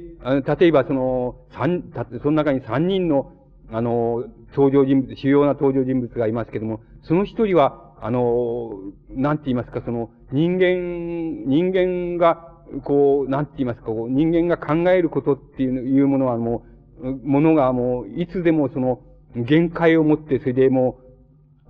[0.57, 1.83] 例えばその、三、
[2.21, 3.31] その中に三人の、
[3.71, 4.25] あの、
[4.55, 8.71] 登場人物、主要な登場人物がいますけども、その一人は、あの、
[9.09, 12.51] なんて言いますか、その、人間、人間が、
[12.83, 16.65] こう、なんて言いますか、こう人間が考えることっていうものはも
[16.99, 19.01] う、ものがもう、いつでもその、
[19.35, 20.99] 限界を持って、それでも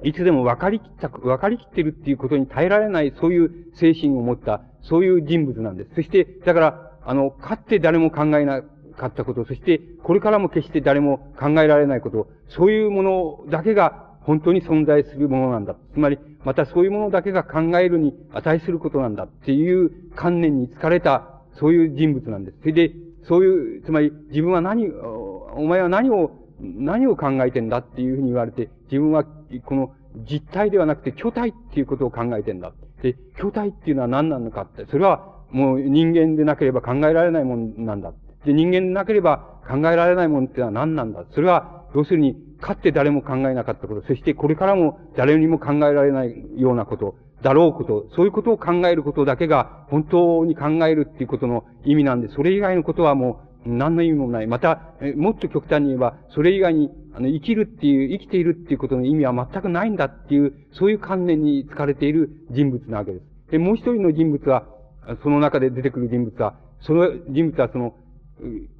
[0.03, 5.95] う、いつでも分かりきった、分かりきってるっていうことに耐えられない、そういう精神を持った、そういう人物なんです。
[5.95, 8.61] そして、だから、あの、かって誰も考えな
[8.97, 15.75] かったこと、そして、これからも決して誰も考えられないこと、そういうものだけが本当に存在するものなんだ。
[15.93, 22.57] つまり、またそういうものだけが考えるに値することなんだっていう観念に疲れた、そういう人物なんです。
[22.61, 22.91] それで、
[23.27, 29.93] そういう、つまり自分は何、お前は何を、何を考えてんだっていうふうに言われて、自分はこの
[30.29, 32.73] 実体ではなくて巨体っていうことを考えてんだ。
[33.01, 38.13] で、巨体っていうのは何なのかって、それはもう人間でなければ考えられないもんなんだ。
[38.45, 41.25] で、人間でなければ考えられないもんってのは何なんだ。
[41.31, 54.47] それは、要するに、かって誰も考えなかったこと、そしてこれからも誰にも考えられないようなこと、だろうこと、そういうことを考えることだけが本当に考えるっていうことの意味なんで、それ以外のことはもう何の意味もない。
[54.47, 63.25] また、もっと極端に言えば、それ以外に、あの、生きるっていう、生きているっていうことの意味は全くないんだっていう、そういう観念に疲れている人物なわけです。
[63.51, 64.65] で、もう一人の人物は、
[65.23, 67.95] その中で出てくる人物は、その人物はその、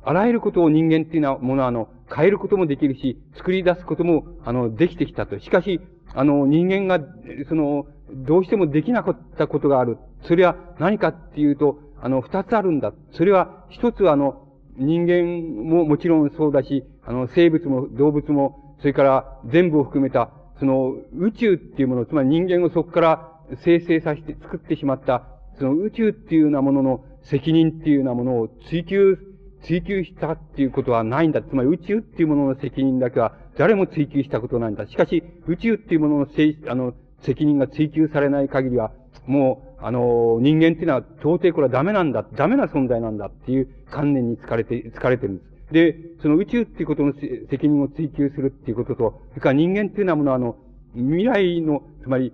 [0.04, 5.40] あらゆることを人間っていうのはものは、あの、変えることもできるし、作り出すことも、あの、できてきたと。
[5.40, 5.82] しかし、
[6.14, 7.04] あの、人間が、
[7.50, 9.98] その、どうしてもできなかったことがある。
[10.24, 12.94] それは何かっていうと、あの、二つあるんだ。
[13.12, 14.45] それは、一つは、あの、
[14.78, 23.32] 人間ももちろんそうだし、あの、生物も動物も、それから全部を含めた、その、宇宙っていうもの、つまり人間をそこから
[23.64, 25.24] 生成させて作ってしまった、
[25.58, 29.18] その宇宙っていうようなものの責任っていうようなものを追求、
[29.64, 31.42] 追求したっていうことはないんだ。
[31.42, 34.88] つまり宇宙っていうものの責任だけは誰も追求したことないんだ。
[34.88, 38.92] しかし、宇宙っていうもののせい、あの、責任が追求されない限りは、
[39.26, 45.74] もう、あの、人間っていうのは到底これはダメなんだ、ダメな存在なんだっていう観念に疲れて、疲れてるんです。
[45.74, 47.14] で、その宇宙っていうことの
[47.50, 50.58] 責任を追求するっていうことと、それから人間っていうのはものあの、
[50.94, 52.34] 未来の、つまり、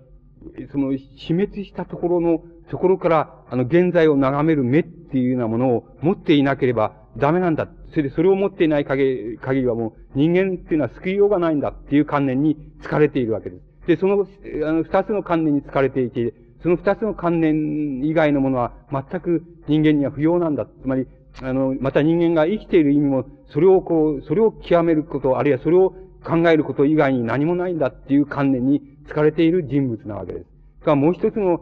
[0.72, 7.68] その死滅したところの、ところから、あの、現在を眺める目っていうようなものを持っていなければダメなんだ。
[7.90, 13.88] それでそれを持っていない限りはもう人間っていうのは救いようがないんだっていう観念に疲れているわけです。
[13.88, 14.26] で、その、
[14.68, 20.66] あの、二つの観念に疲れていて、その二つの観念以外のものは全く人間には不要なんだ。
[20.66, 21.08] つまり、
[21.42, 30.46] あの、また人間が生きている意味も、それをこう、それを極めること、あるいはそれを考えること以外に何もないんだっていう観念に疲れている人物なわけです。
[30.86, 31.62] が、もう一つの、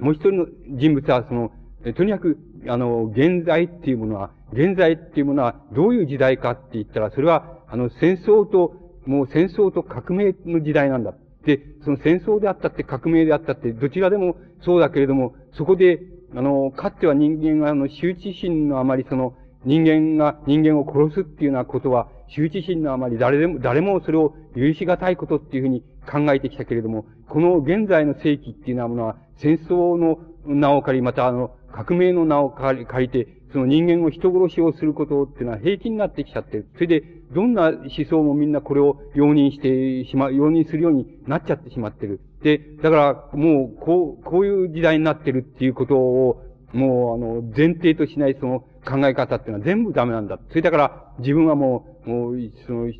[0.00, 1.52] もう一人の人物は、その、
[1.94, 11.14] とにかく、あの、現在っていうものは、現在っていうものはどういう時代かって言ったら、それは、あの、戦争と、もう戦争と革命の時代なんだ。
[11.44, 16.00] で、その戦争であったって革命であったって、どちらでもそうだけれども、そこで、
[16.34, 19.34] あの、かつては人間が、あの、羞恥心のあまりその、
[19.64, 36.68] 人間が人間を殺すっていうようなことは、羞恥心のあまり誰でも、誰もそれを許しがたいことっていうふうに考えてきたけれども、この現在の世紀っていうようなものは、戦争の名を借り、またあの、革命の名を借りて、その人間を人殺しをすることっていうのは平気になってきちゃってる。
[36.74, 37.04] それで、
[37.34, 42.20] どんな思想もみんなこれを容認してしまう、容認するようになっちゃってしまってる。
[42.42, 50.38] で、だから、もう、こう、こういう時代になってるっていうことを、もう、あの、前提としないその考え方っていうのは全部ダメなんだ。
[50.48, 52.92] それだから、自分はもう、もう、その、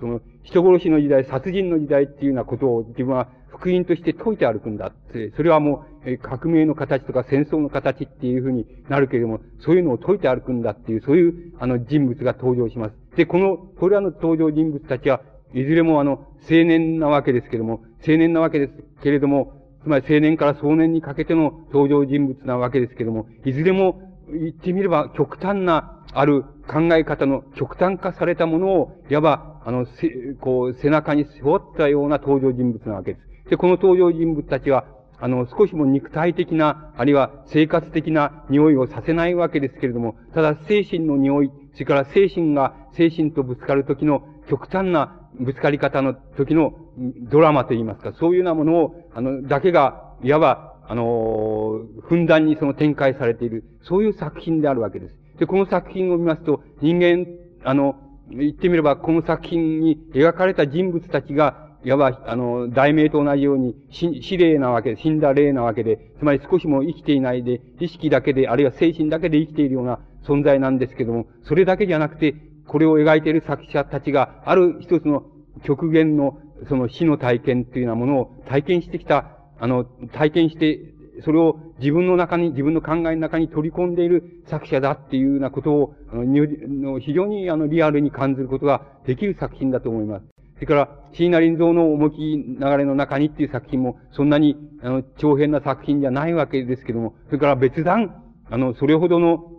[0.00, 5.32] その、人殺しの時代、殺人の時代っていうようなことを自分は福音として解いて歩くんだって。
[5.36, 12.94] それはもう、革命の形とか戦争の形っていうふうになるけれども、そういうのを解いて歩くんだっていう、そういう、あの、人物が登場します。
[13.16, 15.20] で、この、これらの登場人物たちは、
[15.54, 24.00] いずれもあの、青年なわけですけれども、青年なわけですけれども、つまり青年から壮年にかけての登場人物なわけですけれども、いずれも
[24.32, 30.08] 言ってみれば極端なある考え方の極端化されたものを、いわば、あの、せ、
[30.40, 33.50] こう、背中に背負ったような登場人物なわけです。
[33.50, 34.86] で、この登場人物たちは、
[35.18, 55.14] あの、少しも肉体的な、あるいは生活的な匂いをさせないわけですけれども、ただ精神の匂い、それから精神が精神とぶつかるときの極端なぶつかり方の時のドラマといいますか、そういうようなものを、あの、だけが、いわば、あの、ふんだんにその展開されている、そういう作品であるわけです。
[55.38, 57.26] で、この作品を見ますと、人間、
[57.64, 57.96] あの、
[58.30, 72.34] 言ってみれば、この作品に描かれた人物たちが、いわば、あの、題名と同じように、死霊なわけで、死んだ霊なわけで、つまり少しも生きていないで、意識だけで、あるいは精神だけで生きているような存在なんですけども、それだけじゃなくて、
[72.66, 75.24] これを描いている作者たちが、ある一つの
[75.64, 80.80] 極限の、その死の体験というようなものを体験してきた、あの、体験して、
[81.24, 90.26] それを自分の中に、自分の考えの中に取り込んでいる作者だっていうようなことを、あの、非常にあの、リアルに感じることができる作品だと思います。
[90.56, 99.52] それから、椎名林蔵の重き流れの中にっていう作品も、そんなに、あの、長編な作品じゃないわけですけども、それから別段、あの、それほどの、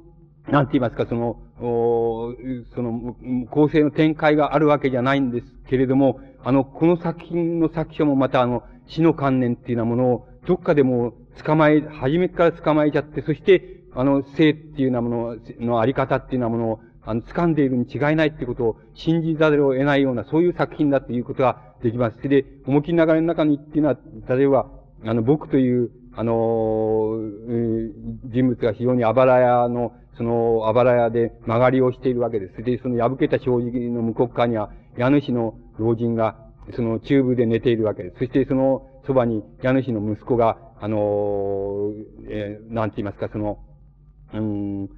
[0.49, 2.33] なんて言いますか、その、お
[2.73, 3.15] その、
[3.49, 22.29] 構成の展開があるわけじゃないんですけれども、あの、この作品の作者もまたあの、死の観念っていうようなものを、どっかでも捕まえ、初めから捕まえちゃって、そして、あの、性っていうようなもののあり方っていうようなものを、あの、掴んでいるに違いないってことを信じざるを得ないような、そういう作品だということができます。
[22.29, 23.97] で、思い切り流れの中にっていうのは、
[24.29, 24.67] 例えば、
[25.05, 27.19] あの、僕という、あの、
[28.25, 32.63] 人物が非常にあばら屋の、その、あばら屋で曲がりをしているわけです。
[32.63, 36.37] で、その破けた障子の向こう側には、家主の老人が、
[36.75, 38.17] その、チューブで寝ているわけです。
[38.19, 41.91] そして、その、そばに、家主の息子が、あの、
[42.27, 43.59] えー、なんて言いますか、その、
[44.33, 44.89] うん、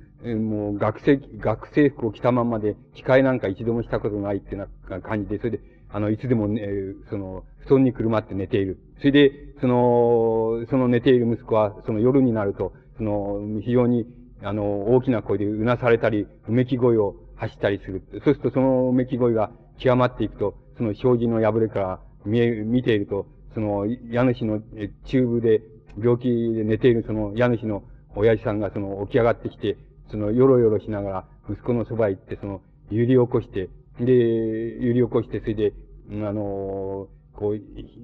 [0.50, 4.68] もう学生、学生服を着たままで、機械なんか一度もしたことないってな
[5.02, 5.60] 感じで、それで、
[5.90, 6.68] あの、いつでもね、
[7.10, 8.80] その、布団にくるまって寝ている。
[8.98, 14.06] それで、その、その寝ている息子は、その夜になると、その、非常に、
[14.44, 18.04] あの、大きな声でうなされたり、うめき声を発したりする。
[18.12, 24.62] そうすると、そのうめき声が極まっていくと、その障子の破れから見え、見ていると、その、家主の
[25.06, 25.62] 中部で、
[25.98, 27.84] 病気で寝ているその家主の
[28.16, 29.78] 親父さんがその起き上がってきて、
[30.12, 33.70] そのよろよろしながら息子のそばへ行って、その揺り起こして、
[34.00, 35.74] で、揺り起こして、それで、
[36.12, 37.62] あのこう、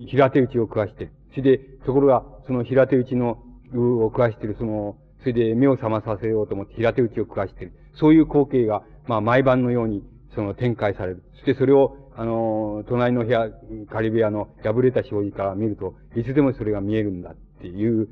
[0.07, 4.95] 平手打ちを食わして、それで、ところが、その平手打ちの、を食わしてる、その、
[5.26, 7.73] それで目を覚まさせようと思って平手打ちを食わしてる。
[7.95, 10.03] そういう光景が、まあ、毎晩のように、
[10.36, 11.23] その展開される。
[11.34, 13.49] そしてそれを、あの、隣の部屋、
[13.89, 18.07] カリビアの破れた障子から見ると、いつでもそれが見えるんだっていう、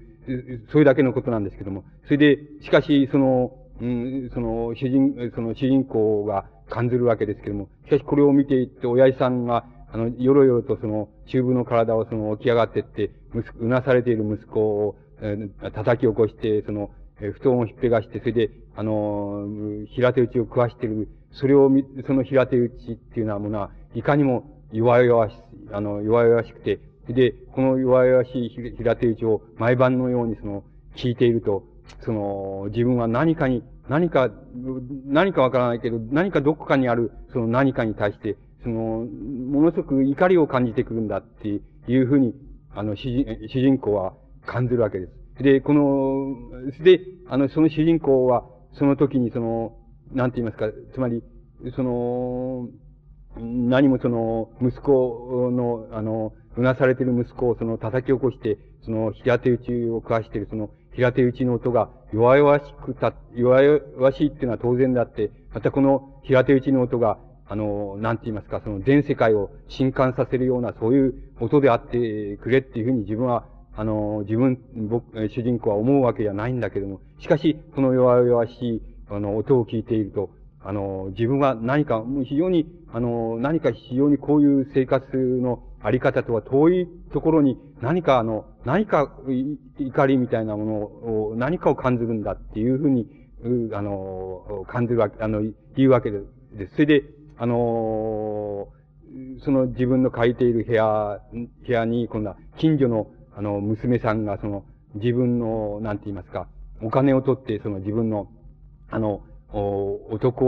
[0.71, 1.83] それだけのことなんですけども。
[2.05, 13.11] それで、しかし、その、うん、その、主人、その主人公が感じるわけですけども、しかしこれを見ていって、親父さんが、あの、よろよろとその、中部の体をその、起き上がってって、
[13.59, 16.89] うなされている息子を、えー、叩き起こして、その、
[17.21, 25.35] え、布団をひっぺがして、それで、あのー、平手打ちを食わしてる、それを見、その平手打ちっていうようなものは、いかにも弱々し、
[25.71, 30.63] あの、弱々しくて、で、この弱々しい平手打ちを毎晩のようにその、
[30.95, 31.63] 聞いていると、
[32.01, 34.31] その、自分は何かに、何か、
[35.05, 41.47] 何かわからないけど、何かどこかにある、その何かに対して、その、ものすごく怒りを感じてくるんだって
[41.87, 42.33] いうふうに、
[42.73, 44.13] あの、主人公は
[44.45, 45.22] 感じるわけです。
[45.39, 49.77] で、この、で、あの、その主人公は、その時にその、
[50.11, 51.23] なんて言いますか、つまり、
[51.75, 52.69] その、
[53.37, 67.17] 何もその、息子の、あの、うなされてる息子をその叩き起こして、その平手打ちを食わしてるその平手打ちの音が弱々しくた、弱々しいっていうのは当然であって、またこの平手打ちの音が、
[67.47, 73.45] あの、なんて言いますか、その全世界を震撼させるようなそういう音であってくれっていうふうに自分は、
[73.75, 74.59] あの、自分、
[74.89, 80.29] 僕、主人公は思うわけじゃないんだけども、しかし、この弱々しい、あの、音を聞いていると、
[80.61, 89.11] あの、自分は何か、非常に、あの、何か非常にこういう生活のあり方とは遠いところに何かあの、何か
[89.77, 90.73] 怒りみたいなもの
[91.29, 93.07] を、何かを感じるんだっていうふうに、
[93.73, 95.41] あの、感じるわけ、あの、
[95.75, 96.19] 言うわけで
[96.67, 96.73] す。
[96.75, 97.03] それで、
[97.37, 98.69] あの、
[99.43, 104.63] その自分の借りている部屋、部屋に、今度は近所の、あの、娘さんが、その、
[104.95, 106.47] 自分の、なんて言いますか、
[106.81, 108.29] お金を取って、その自分の、
[108.89, 109.21] あの、
[109.51, 110.45] 男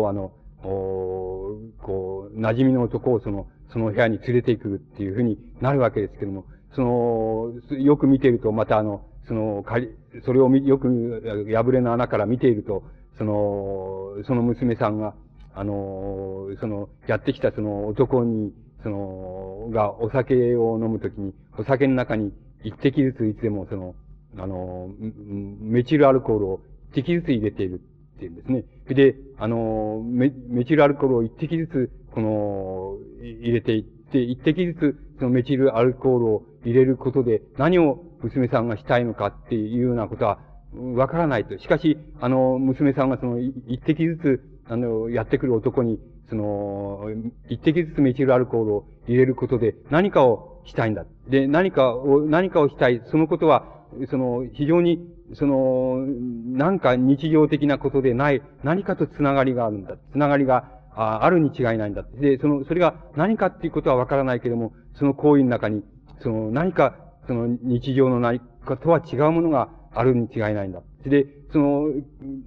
[0.00, 0.32] を、あの、
[0.62, 6.44] こう、馴染みの男をその、その部屋に連れて行くっていうふうになるわけですけども、
[6.74, 9.90] その、よく見ていると、またあの、その、かり、
[10.24, 12.82] それをよく、破れの穴から見ていると、
[13.18, 15.14] その、その娘さんが、
[15.54, 18.52] あの、その、やってきたその男に、
[18.82, 22.32] その、がお酒を飲むときに、お酒の中に
[22.64, 23.94] 一滴ずついつでもその、
[24.38, 24.90] あの、
[25.60, 26.60] メチルアルコールを
[26.92, 27.80] 一滴ずつ入れている
[28.16, 28.64] っていうんですね。
[28.88, 40.38] で、あの、メメチルアルコールを一滴ずつ、この、入れていって、一滴ずつ、そのメチルアルコールを入れることで、何を娘さんがしたいのかっていうようなことは、
[40.94, 41.58] わからないと。
[41.58, 45.98] しかし、あの、娘さんがその、一滴ずつ、あの、やってくる男に、
[46.30, 47.10] その、
[47.48, 51.04] 一滴ずつメチルアルコールを入れることで、何かをしたいんだ。
[51.28, 53.02] で、何かを、何かをしたい。
[53.06, 53.64] そのことは、
[54.08, 55.00] その、非常に
[55.34, 56.06] その、
[56.56, 59.96] なんか日常的なことでない、何かと繋がりがあるんだ。
[60.12, 62.04] 繋がりがあるに違いないんだ。
[62.14, 65.84] で、その、それが何かっていうことはわからないけれども、その行為の中に、
[66.22, 66.96] その何か、
[67.26, 70.82] その日常の何かとは違うものがあるに違いないんだ。
[71.06, 71.88] で、その、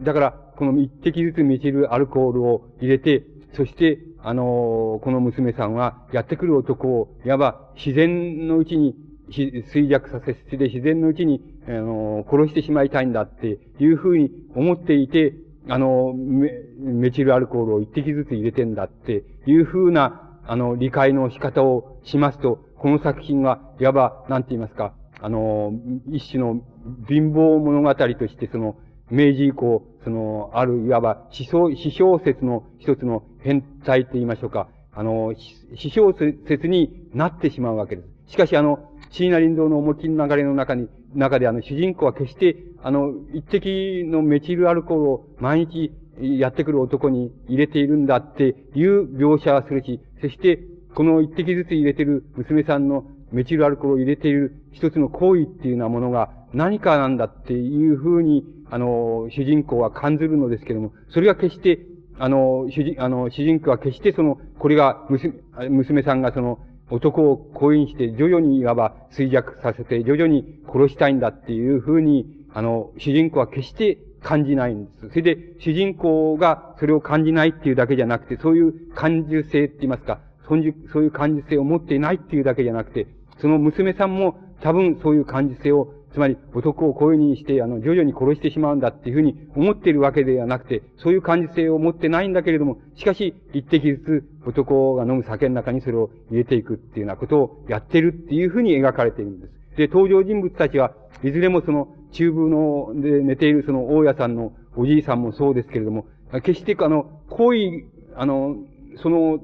[0.01, 3.23] だから、この一滴ずつ見せるアルコールを入れて、
[3.55, 8.95] そして、あのこの娘さんは、やってくる男を、いわば自然のうちに
[9.29, 15.33] 衰弱させ、で自然のうちに、あの、殺してしまいたいんだっていうふうに思っていて、
[15.69, 25.73] あの、メメチルアルコールを一滴ずつ入れてんだっていうふうな、あの、理解の仕方をしますと、この作品は、いわば、なんて言いますか、あの、
[26.11, 26.61] 一種の
[27.07, 28.75] 貧乏物語として、その、
[29.09, 34.67] 明治以降、その、ある、いわば、思想、思想説の一つの変態と言いましょうか。
[34.91, 35.35] あの、思
[35.75, 36.13] 想
[36.47, 38.33] 説になってしまうわけです。
[38.33, 50.59] しかし、あの、椎名林道の思いっきりの流れの中に、中であの、主人公は決して、あの、一滴のメチルアルコールを毎日やってくる男に入れているんだっていう描写はするし、そして、
[50.95, 61.85] この一滴ずつ入れてる娘さんのメチルアルコールを入れている一つの行為っていうようなものが何かなんだっていうふうに、あの、主人公は感じるのですけども、それは決して、
[62.17, 65.35] あの、主人、あの、主人公は決してその、これが娘、
[65.69, 66.57] 娘さんがその、
[66.89, 75.09] 男を婚姻して徐々にいわば衰弱させて徐々に殺したいんだっていうふうに、あの、主人公は決して感じないんです。
[75.09, 83.05] それで、主人公がそれを感じないっていうだけじゃなくて、そういう感受性って言いますか、そういう感受性を持っていないっていうだけじゃなくて、
[83.39, 93.97] その娘さんも多分そういう感受性を、つまり男をこういうふうにして、あの、徐々に殺してしまうんだっていうふうに思っているわけではなくて、そういう感受性を持ってないんだけれども、しかし、一滴ず
[94.43, 99.53] つ男が飲む酒の中にそれを入れていくっていうようなことをやってるっていうふうに描かれているんです。
[99.77, 106.05] で、登場人物たちは、いずれもその、中部の、で寝ているその大家さんのおじいさんもそうですけれども、
[106.43, 107.85] 決してあの、行為、
[108.15, 108.55] あの、
[109.01, 109.39] その、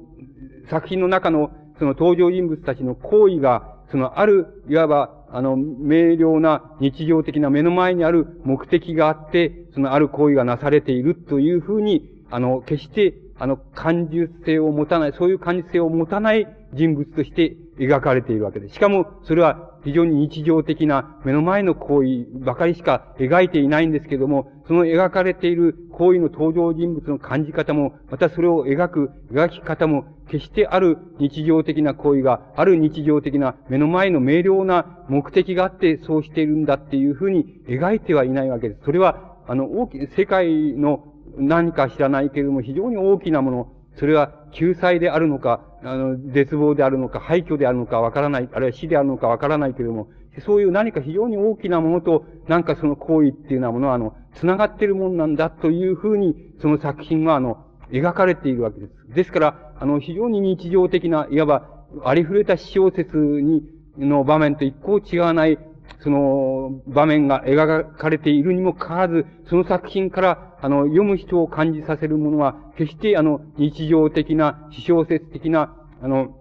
[0.68, 18.74] 作品の中の、その登場人物たちの行為が、そのある、いわば、あの、明瞭な日常的な目の前にある目的があって、そのある行為がなされているというふうに、あの、決して、あの、感受性を持たない、そういう感受性を持たない人物として描かれているわけです。
[18.74, 38.82] しかも、それは非常に日常的な目の前の行為ばかりしか描いていないんですけども、その描かれている行為の登場人物の感じ方も、またそれを描く描き方も、決してある日常的な行為が、ある日常的な目の前の明瞭な目的があってそうしているんだっていうふうに描いてはいないわけです。
[38.84, 50.08] それは、あの、大き、世界の何か知らないけれども非常に大きなもの、それは救済であるのか、あの、絶望であるのか、廃墟であるのかわからない、あるいは死であるのかわからないけれども、
[50.44, 58.92] そういう何か非常に大きなものと、なんかその行為っていうようなものは、あの、繋がってるものなんだというふうに、その作品は、あの、描かれているわけです。
[59.14, 61.68] ですから、あの、非常に日常的な、いわば、
[62.04, 63.64] ありふれた小説に、
[63.98, 65.58] の場面と一向違わない、
[66.02, 76.36] その場面が描かれているにもかかわらず、その作品から、あの、読む人を感じさせるものは、決して、あの、日常的な、詩小説的な、あの、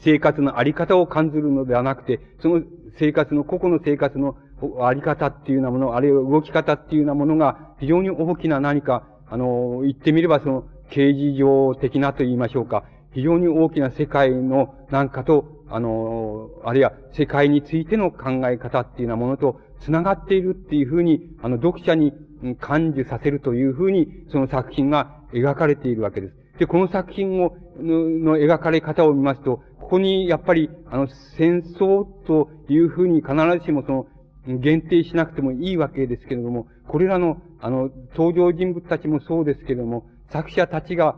[0.00, 2.62] 生活のあり方を感じるのではなくて、その
[2.98, 4.36] 生活の、個々の生活の
[4.82, 12.84] あり方っていうようなもの、あるいは動き方っていうようなものが、非常に大きな何か、あの、言ってみればその、刑事上的なと言いましょうか、
[13.14, 22.12] 非常に大きな世界のなんかと、あの、あるいは世界についての考え方っていうようなものと繋がっているっていうふうに、あの、読者に
[22.60, 26.34] 感受させるというふうに、その作品が描かれているわけです。
[26.58, 34.06] で、この作品を、の描かれ方を見ますと、ここにやっぱり、あの、戦争というふうに必ずしもその、
[34.46, 41.16] 限定しなくてもいいわけですけれども、これらの、あの、登場人物たちもそうですけれども、作者たちが、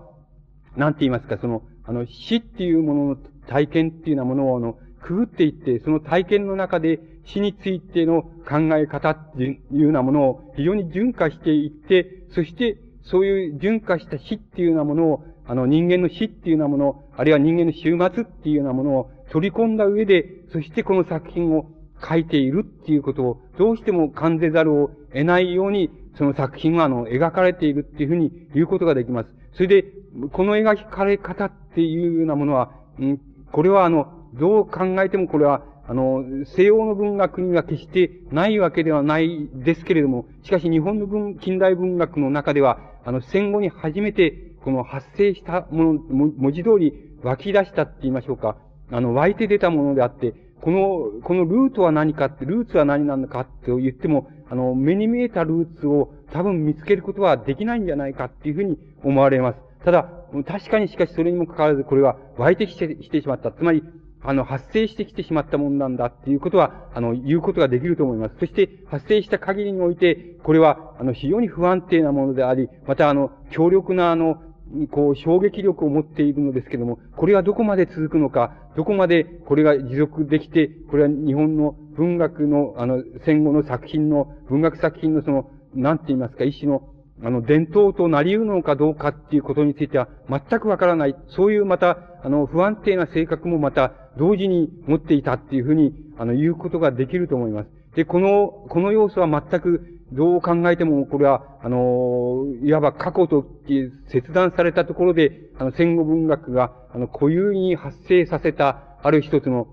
[0.77, 3.16] なんて言いますか、その、あの、死っていうものの
[3.48, 21.66] 体験っていうようなものを、あの、くぐっていって、その体験の中で死についての考え方っていうようなものを非常に純化していって、そしてそういう純化した死っていうようなものを、あの人間の死っていうようなもの、あるいは人間の終末っていうようなものを取り込んだ上で、そしてこの作品を
[22.03, 29.28] 書いているっていうことをどうしても感じざるを得ないように、その作品はあの描かれているっていうふうに言うことができます。
[29.55, 29.85] それで、
[30.32, 33.19] この描かれ方っていうようなものは、ん
[33.53, 36.24] これはあの、どう考えてもこれは、あの、
[36.56, 46.92] 西洋の文学には決してないわけではないですけれども、しかし日本の文、近代文学の中では、あの、戦後に初めて、この発生したもの、文字通り
[47.22, 48.56] 湧き出したって言いましょうか、
[48.90, 59.58] あの、湧いて出たものであって、この、このルートは何かって、ルーツは何なのかって言っても、あの、目に見えたルーツを多分見つけることはできないんじゃないかっていうふうに思われます。
[59.84, 60.08] ただ、
[60.46, 63.52] 確かにしかしそれにもかかわらずこれは湧いてきてしてしまった。
[63.52, 63.84] つまり、
[64.27, 68.35] あの、発生してきてしまったものなんだっていうことは、あの、言うことができると思います。
[68.40, 74.43] そして、発生した限りにおいて、これは、あの、非常に不安定なものであり、また、あの、強力な、あの、
[74.90, 86.82] こう、衝撃力を持っているのですけども、これはどこまで続くのか、どこまでこれが持続できて、これは日本の文学の、あの、戦後の作品の、文学作品のその、なんて言いますか、一種の、
[87.22, 91.16] あの、伝統となり得るのかどうかっていうことについては全くわからない。
[91.28, 97.68] そういうまた、あの、不安定な性格もまた、同時に持っていたっていうふうに、あの、言うことができると思います。
[97.94, 109.66] で、この、この要素は全く、どう考えても、これは、あの、いわば過去と切断されたところで、あの、戦後文学が、あの、固有に発生させた、ある一つの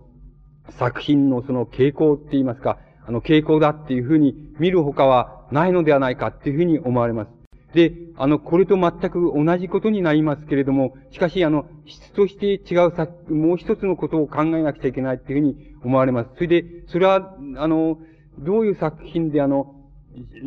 [0.80, 7.30] 作品のその傾向って言いますか、あの、傾向だっていうふうに見るほかはないのではないかっていうふうに思われます。
[7.74, 16.30] で、あの、これと全く同じことになりますけれども、しかし、あの、質として違う作、もう一つのことを考えなくちゃいけないっていうふうに思われます。
[16.36, 17.98] それで、それは、あの、
[18.40, 19.76] どういう作品で、あの、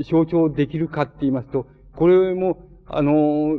[0.08, 1.66] 象徴できるかって言いますと、
[1.96, 3.56] これも、あの、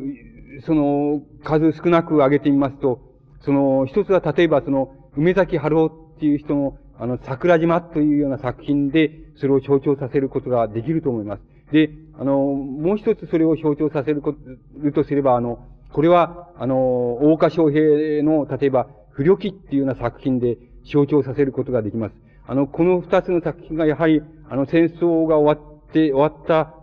[0.65, 3.02] その、数少なく挙げてみますと、
[3.41, 11.41] その、一つは例えばその、梅崎春夫っていう人の、あの、桜島というような作品で、それを象徴させることができると思います。
[11.72, 15.60] で、あの、もう一つそれを象徴させることとすれば、あの、
[15.91, 20.57] これは、あの、大岡昌平の、例えば、不良記っていうような作品で
[20.91, 22.15] 象徴させることができます。
[22.48, 26.74] あの、この二つの作品がやはり、あの、戦争が終わって、終わった、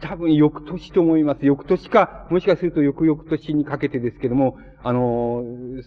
[0.00, 1.46] 多分翌年と思います。
[1.46, 5.44] 翌年か、もしかすると翌々年にかけてですけども、あの、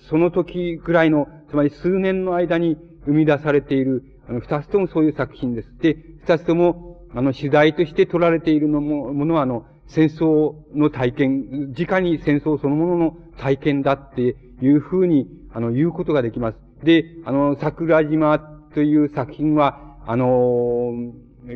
[0.10, 2.78] その時ぐらいの、つまり数年の間に
[3.08, 5.70] 生み出されている、あの、二つともそういう作品です。
[5.80, 16.58] で、二つとも、あの、主題として取られているのも、ものは、あの、戦争の体験、直に戦争そのものの体験だっていうふうに、あの、言うことができます。
[16.84, 18.38] で、あの、桜島
[18.74, 20.94] という作品は、あの、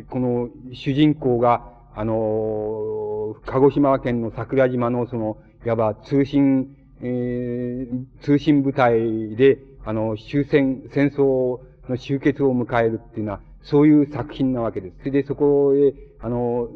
[0.08, 14.96] この主人公が、あの、鹿児島県の桜島のその、いわば通信、えー、通信部隊で、あの、終戦、戦争の終結を迎えるっていうのは、そういう作品なわけです。
[15.00, 16.68] それでそこへ、あの、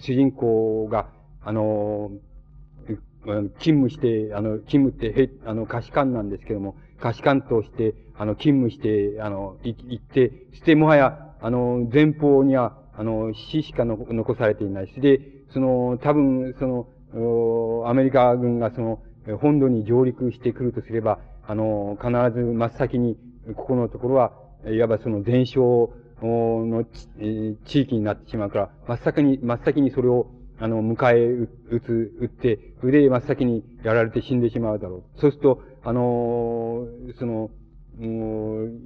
[0.00, 1.08] 主人公が、
[1.42, 2.10] あの、
[3.24, 15.20] 勤務して、あの、勤務って、へ、あの、可視官なんですけども、可視官として、あの、勤務して、あの、行って、してもはや、あの、前方には、あの、死しかの残されていないし、で、
[15.52, 19.00] その、多分、その、アメリカ軍がその、
[19.40, 23.16] 本土に上陸してくるとすれば、あの、必ず真っ先に、
[23.56, 24.32] ここのところは、
[24.66, 25.92] いわばその全焼
[26.22, 26.84] の
[27.64, 35.20] 地域になってしまうから、真っ先に、真っ先にそれを、あの、迎え撃つ、撃って、腕真っ先にやられて死んでしまうだろう。
[35.20, 36.86] そうすると、あの、
[37.18, 37.50] その、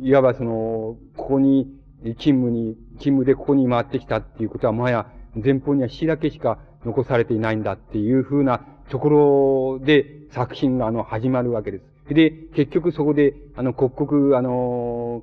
[0.01, 1.71] いわばその、ここに、
[2.19, 11.96] 勤務に、勤務でここに回ってきたっていうことは、もはや前方には死だけしか残されていないんだっていうふうなところで作品があの始まるわけです。
[12.15, 15.23] で、結局そこで、あの、刻々、あの、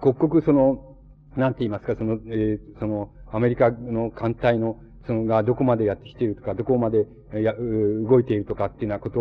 [0.00, 0.96] 刻々その、
[1.36, 9.20] なんて言いますか、その、えー、その、アメリカの艦隊の、そのがどこまでやってきているとか、どこまでや、動いているとかっていうようなこと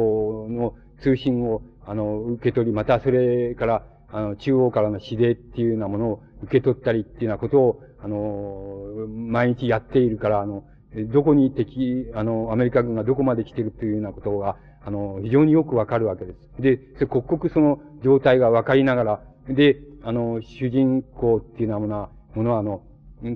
[0.51, 10.63] の通信を、あの、受け取り、またそれから、あの、中央からの指令っていうようなものを受け取ったりっていうようなことを、あの、毎日やっているから、あの、
[11.11, 16.61] どこに敵、あの、アメリカ軍がどこまで来ているというようなことが、あの、非常によくわかるわけです。
[16.61, 22.81] で、刻々その状態がわかりながら、で、あの、主人公っていうようなものは、ものはあの、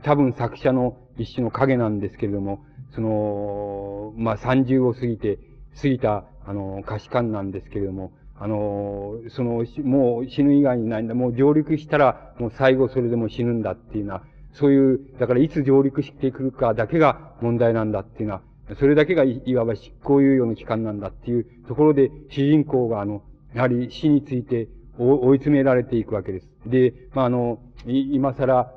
[0.04, 2.64] 多分作者の一種の影なんですけれども、
[2.94, 5.40] その、まあ、30を過ぎて、
[5.82, 11.14] 過ぎた、あの、可視感なんですけれども、あの、その、もう死ぬ以外にないんだ。
[11.14, 14.24] もう上陸したら、もう最後それでも死ぬんだっていうのは、
[14.54, 18.42] そういう、だからいつ上陸してくるかだけが問題なんだっていうのは、
[18.78, 23.24] それだけがいわば執行猶予の期間なんだっていうところで、主人公があの、
[23.54, 24.68] やはり死について
[24.98, 26.48] 追い詰められていくわけです。
[26.66, 28.72] で、まあ、あの、今更、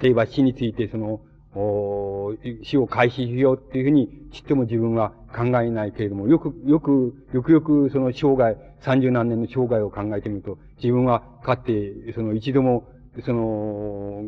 [0.00, 1.20] 例えば死についてその、
[2.62, 12.86] 死を開始しようっていうふうに、ちっとも自分は考えないけれども、よく、よく、よくよくその生涯、三十何年の生涯を考えてみると、自分はかって、その一度も、
[13.24, 14.22] その、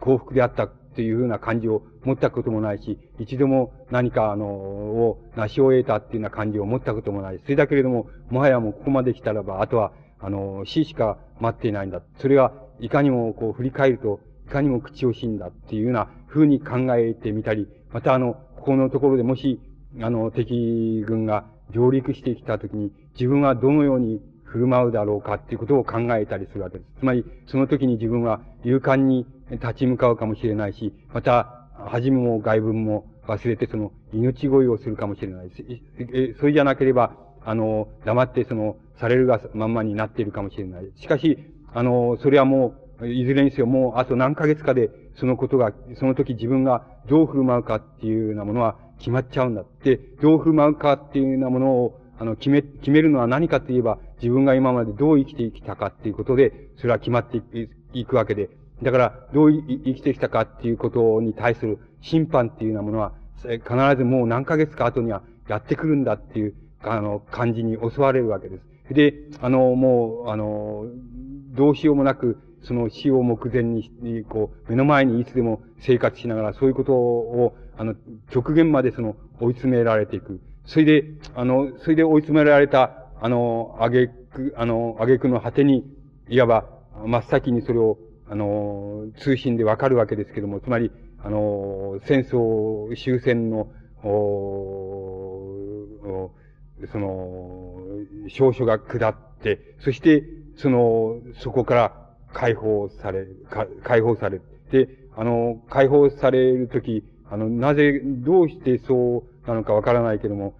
[0.00, 7.40] 幸福であったっていうふうな感じを持ったこともないし、一度も何かあの、を成し終えたっていうような感じを持ったこともない。
[7.42, 12.02] それだけれども、もはやもうここまで来たらば、あとは、あの、死しか待っていないんだ。
[12.18, 19.60] それが、いかにもこう振り返ると、いかにも口惜しいんだっていうような風に考えてみたり、またあの、ここのところでもし、
[20.00, 27.00] あの、敵軍が上陸してきたときに、自分はどのように振る舞うだろうかっていうことを考えたりするわけです。
[27.00, 35.50] つまり、その時に自分は勇敢に立ち向かうかもしれないし、また、恥も外文も忘れてその命乞いをするかもしれない、
[36.38, 40.90] それじゃなければ、あの、黙ってその、されるがまんまになっているかもしれない。
[40.96, 41.38] しかし、
[41.74, 57.42] あの、それはもう、いずれにせよもうあと何ヶ月かでそのことが、その時自分がどう振る舞うかっていうようなものは決まっちゃうんだって、どう振る舞うかっていうようなものを、あの、決め、決めるのは何かといえば、自分が今までどう生きてきたかっていうことで、それは決まって
[57.92, 58.50] いくわけで。
[58.82, 63.60] だから、どう生きてきたかっていうことに対する審判っていうようなものは、必
[63.96, 68.94] ずもう何ヶ月か後にはやってくるんだっていう、あの、感じに襲われるわけです。
[68.94, 70.86] で、あの、もう、あの、
[71.54, 73.90] どうしようもなく、その死を目前に、
[74.28, 77.94] こう、目の前にいつでも生活しながら、そういうことを、あの、
[78.30, 80.40] 極限までその、追い詰められていく。
[80.64, 81.04] それで、
[81.34, 85.84] あの、それで追い詰められた、あの、あげく、あの、あげくの果てに、
[86.28, 86.66] いわば、
[87.04, 87.98] 真っ先にそれを、
[88.32, 90.90] あの、通信でわかるわけですけども、つまり、
[91.22, 93.70] あの、戦争終戦の、
[94.02, 95.12] お
[96.90, 97.76] その、
[98.28, 100.24] 証書が下って、そして、
[100.56, 101.92] その、そこから
[102.32, 103.26] 解放され、
[103.84, 104.40] 解放され
[104.70, 110.54] で、あの、解放されるとき、あの、なぜ、どうしてそうなのかわからないけども、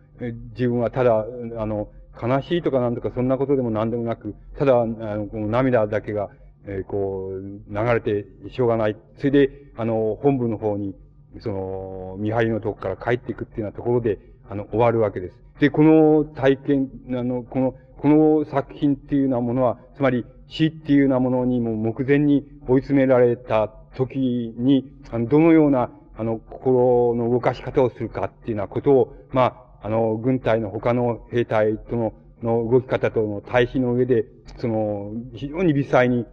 [0.51, 1.25] 自分はただ、
[1.57, 1.89] あの、
[2.23, 6.29] 悲しいとかなんとかそんなことでも何でもなく、ただ、あの、この涙だけが、
[6.67, 8.97] えー、こう、流れてしょうがない。
[9.19, 10.95] それで、あの、本部の方に、
[11.41, 14.19] その、見張りのとこから帰っていくっていうようなところで、
[14.49, 15.37] あの、終わるわけです。
[15.61, 24.19] で、この体験、あの、この、この作品っていうようなものは、つまり死っていうようなものにも目前に追い詰められた時
[24.57, 32.13] に、あの、どのような、あの、心の動かし方をするかっていうようなことを、まあ、あの、軍隊の他の兵隊との、
[32.43, 34.27] の動き方との対比の上で、
[34.59, 36.27] その、非常に微細に、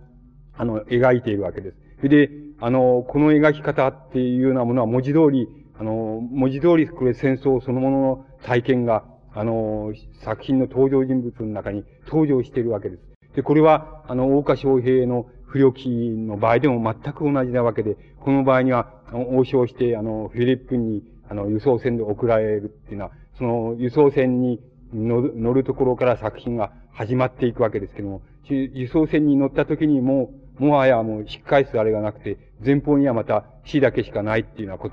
[0.60, 1.78] あの、描いているわけです。
[2.02, 5.48] それで、あの、この描き方っていうようなものは文字通り、
[5.80, 13.02] あの、文字通りこれ戦争そのものの体験が、あの、作品の登場人物の中に登場しているわけです。
[13.38, 24.60] で、これは、あの、大岡昌平の不良記の場合でも全く同じなわけで、この場合には、応召して、あの、フィリピンに、あの、輸送船で送られるっていうのは、その輸送船に
[24.92, 34.90] 乗るところから作品が始まっていくわけですけども、輸送船に乗った時にもう、もはやもう引っ返すあれがなくて、前方にはまた死だけしかないっていうようなこ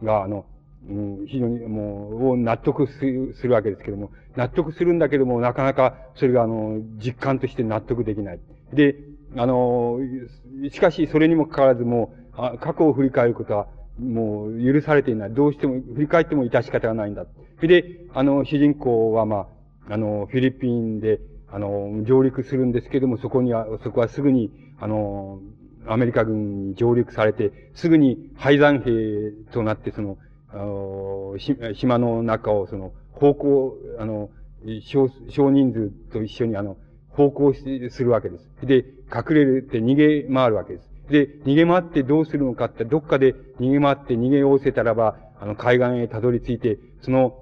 [0.00, 0.44] とが、あの、
[0.88, 3.04] うん、非常にもう、納得す
[3.46, 8.40] るわけですけども、納得するんだけども、なかなかそれがあの、実感として納得できない。
[8.72, 8.96] で、
[9.36, 9.98] あの、
[10.70, 13.68] しかしそれにもかかわらずもう、過去を振り返ることは、
[13.98, 15.34] もう許されていない。
[15.34, 17.26] どうしても、振り返っても致し方がないんだ。
[17.56, 19.46] それで、あの、主人公はま
[19.88, 21.20] あ、あの、フィリピンで、
[21.52, 24.50] あの、上陸するんですけども、そこには、そこはすぐに、
[24.80, 25.40] あの、
[25.86, 30.16] アメリカ軍に上陸されて、すぐに廃山兵となって、その、
[30.48, 31.36] あの、
[31.74, 34.30] 島の中を、その、方向、あの、
[34.80, 36.76] 少、少人数と一緒に、あの、
[37.10, 38.66] 方向するわけです。
[38.66, 38.76] で、
[39.14, 40.88] 隠れるって逃げ回るわけです。
[41.10, 47.41] で、逃げ回ってどうするのかって、どっかで逃げ回って逃げおせたらば、あの、海岸へたどり着いて、その、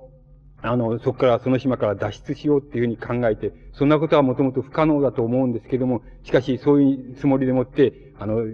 [0.63, 8.45] あの、そこから、その島から脱出しようっていうふうに考えて、そんなことはもともと不可能だと思うんですけども、しかし、そういうつもりでもって、あの、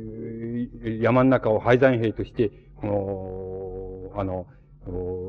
[1.01, 4.47] 山の中を廃山兵として、この、あの、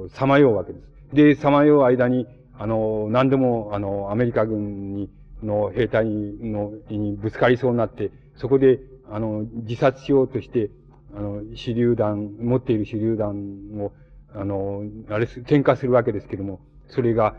[0.09, 1.15] さまようわけです。
[1.15, 2.27] で、さまよう間に、
[2.59, 5.09] あの、何でも、あの、アメリカ軍に、
[5.43, 8.79] の兵隊の、にぶつかりそうになって、そこで、
[9.09, 10.69] あの、自殺しようとして、
[11.15, 13.91] あの、手榴弾、持っている手榴弾を、
[14.33, 17.35] あの、あれ、喧嘩するわけですけども、それが、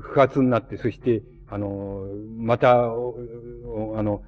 [0.00, 2.06] 不発になって、そして、あの、
[2.38, 4.22] また、あの、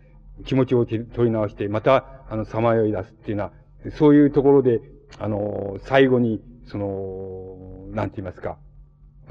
[0.45, 3.53] 気持ちを取り直して、また、あの、さまよい出すっていうのは、
[3.97, 4.81] そういうところで、
[5.19, 8.59] あの、最後に、その、なんて言いますか、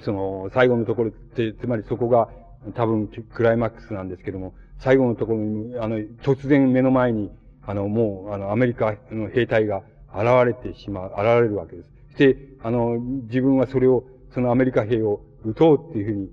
[0.01, 2.29] その、最後のところって、つまりそこが、
[2.73, 7.31] 多分、クライマックスなんですけども、最後のところに、あの、突然目の前に、
[7.65, 9.83] あの、もう、あの、アメリカの兵隊が
[10.13, 11.96] 現れてしまう、現れるわけです。
[12.17, 14.03] で、あの、自分はそれを、
[14.33, 16.29] そのアメリカ兵を撃とうっていうふうに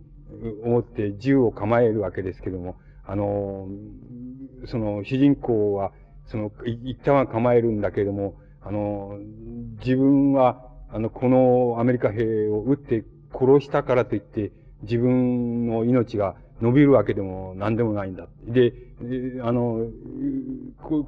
[0.64, 3.68] 思って銃を構えるわけですけども、あの、
[4.66, 5.92] その主人公は、
[6.26, 6.50] その、
[6.84, 9.18] 一旦は構えるんだけども、あの、
[9.84, 14.52] 自分は、あの、このアメリカ兵を撃って殺したからといって、
[14.82, 18.26] 自分の命が伸びるわけでも何でもないんだ。
[18.46, 18.72] で、
[19.42, 19.86] あの、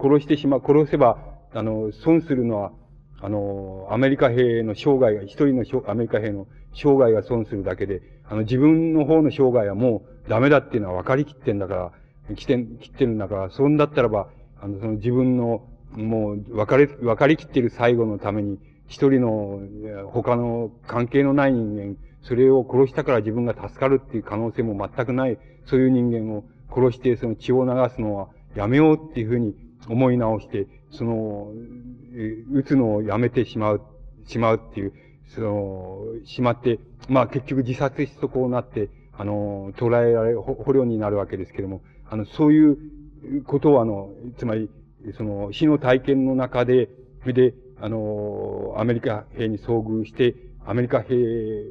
[0.00, 1.18] 殺してしま、殺せば、
[1.52, 2.72] あの、損するのは、
[3.20, 11.92] あの、アメリカ兵の生涯が、一人のアメリカ兵の生涯が損するだけで、あの、自分の方の生涯はもうダメだっていうのは分かりきってんだか
[12.28, 14.28] ら、きてん、きってるんだから、そんだったらば、
[14.60, 19.60] あの、その自分の、もう、分かり、分かりきってる最後のために、一人の、
[20.08, 29.54] 他の関係のない人間、それを殺したから自分が助かるっていう可能性も全くない、そういう人間を殺して、その血を流すのはやめようっていうふうに
[29.88, 31.52] 思い直して、その、
[32.52, 33.82] 打つのをやめてしまう、
[34.26, 34.92] しまうっていう、
[35.28, 42.76] その、しまって、まあ結局自殺しそこうなって、あの、捉えられ、捕虜になるわけですけども、あの、そういう
[43.44, 44.70] ことをあの、つまり、
[45.16, 46.88] その、死の体験の中で、
[47.22, 50.34] それで、あの、アメリカ兵に遭遇して、
[50.64, 51.14] アメリカ兵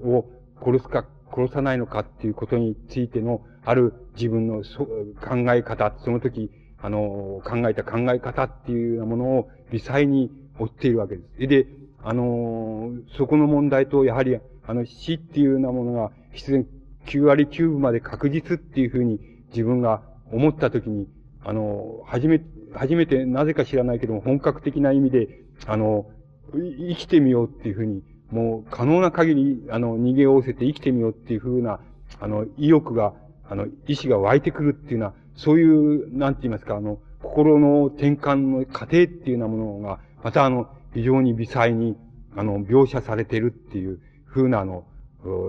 [0.04, 0.26] を
[0.64, 6.52] 殺すか殺さないのかっていうことについての、ある自分の考え方、その時、
[6.86, 10.30] あの、考えた考え方っていうようなものを微細に
[10.60, 11.48] 追っているわけです。
[11.48, 11.66] で、
[12.03, 14.38] あの、そこの問題と、やはり、
[14.68, 16.68] あの、死っていうようなものが、必然
[17.07, 21.07] 9割9分まで確実っていうふうに自分が思ったときに、
[21.44, 22.40] あの、初め、
[22.76, 26.12] 初めてなぜか知らないけども、本格的な意味で、あの、
[26.53, 31.80] 生きてみようっていうふうに、もう可能な限り、あの、逃げおおせて生きてみようっていうふうな、
[32.20, 33.16] あの、意欲が、
[33.49, 41.98] あの、意志が湧いてくるっていうのは、そういう、なんて言いますか、あの、心の転換の過程っていうようなものが、またあの、非常に微細に、
[42.36, 44.86] あの、描写されてるっていうふうな、あの、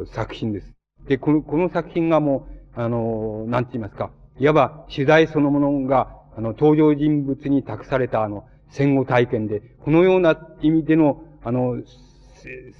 [0.07, 0.73] 作品です。
[1.07, 11.81] で、この、この作品がもう、あの、なんて言いますか、いわば取材そのものが、あの、登場人物に託された、あの、戦後体験で、このような意味での、あの、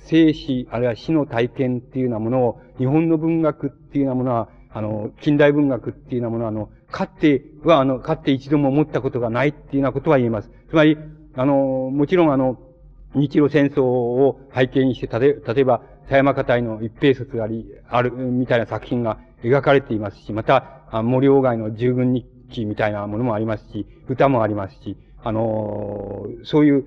[0.05, 10.51] 生死、あるいは死の体験っていうようなものを、日本の文学っていうようなものは、あの、近代文学っていうようなものは、あの、かっては、あの、かって一度も思ったことがないっていうようなことは言えます。
[10.69, 10.99] つまり、
[11.35, 11.55] あの、
[11.91, 12.59] もちろんあの、
[13.15, 26.85] 日露戦争を背景にして、た例えば、狭山方の一平卒あり、ある、みたいな作品が描かれていますし、また、森鴎外の従軍日記みたいなものもありますし、歌もありますし、あのそういう、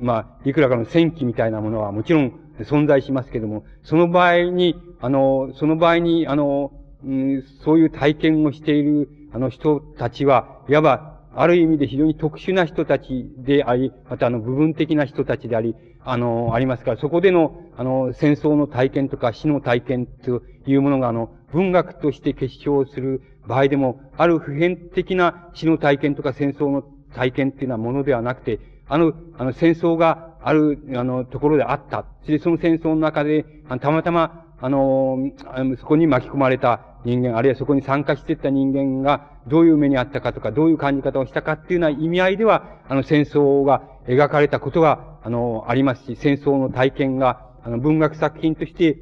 [0.00, 6.72] まあ、いくらかの戦記みたいなものはもちろん存在しますけども、その場合に、あの、その場合に、あの、
[7.04, 15.74] うん、そういう体験をしている、あの人たちは、いわば、ある意味で非常に特殊な人たちであり、またあの部分的な人たちであり、
[16.04, 26.82] あの、ありますから、そこでの、あの、戦争の体験とか死の体験というものが、あの、文学として結晶する場合でも、ある普遍的な死の体験とか戦争の
[27.14, 32.04] 体験っていうのはものではなくて、あの、あの、戦争がある、あの、ところであった。
[32.22, 33.44] そしてその戦争の中で、
[33.80, 35.32] たまたま、あの、
[35.78, 48.98] そこに巻き込まれた人間、あるいはそこに参加していった人間がどういう目にあったかとか、どういう感じ方をしたかっていうような意味合いでは、あの戦争が描かれたことが、あの、ありますし、戦争の体験が、あの、文学作品として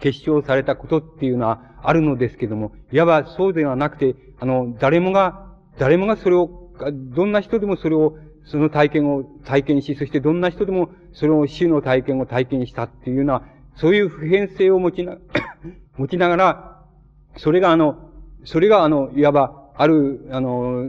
[0.00, 5.46] 結晶されたことっていうのはあるのですけども、いわばそうではなくて、あの、誰もが、
[5.78, 13.42] 誰もがそれを、どんな人でもそれを、その体験を体験し、そしてどんな人でもそれを死の体験を体験したっていうような、
[13.76, 15.16] そういう普遍性を持ちな、
[15.98, 16.82] 持ちながら、
[17.36, 18.10] それがあの、
[18.44, 20.86] それがあの、いわば、ある、あの、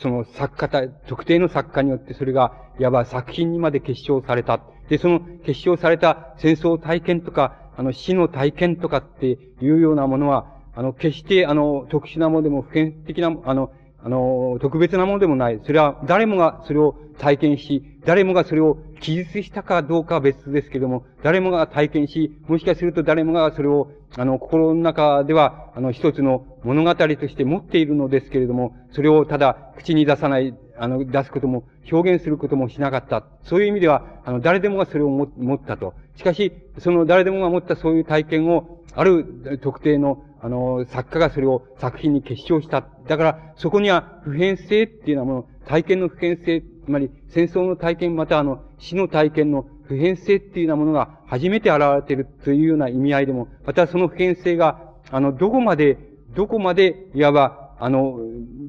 [0.00, 4.60] その作家た、特定の作家によってそれが、いわば作品にまで結晶された。
[4.88, 13.72] で、その結晶された戦争体験とか、あの、死の体験とかっていうようなものは、あの、決して、あの、特殊なものでも普遍的な、あの、
[14.02, 15.60] あの、特別なものでもない。
[15.64, 33.24] それは誰もがそれを体験し、誰もがそれを記述したかどうかは別ですけれども、誰もが体験し、もしかすると誰もがそれを、あの、心の中では、あの、一つの物語として持っているのですけれども、それをただ口に出さない、あの、出すことも、表現することもしなかった。
[33.42, 35.94] そういう意味では、あの、誰でもがそれを持ったと。
[36.16, 42.86] しかし、その誰でもが持ったそういう体験を、ある特定のあの、作家がそれを作品に結晶した。
[43.06, 54.80] だから、そこには普遍性っていうようなもの、体験の普遍性、つまり戦争の体験、またあの、死の体験の普遍性っていうようなものが初めて現れているというような意味合いでも、またその普遍性が、
[55.10, 55.98] あの、どこまで、
[56.34, 58.18] どこまで、いわば、あの、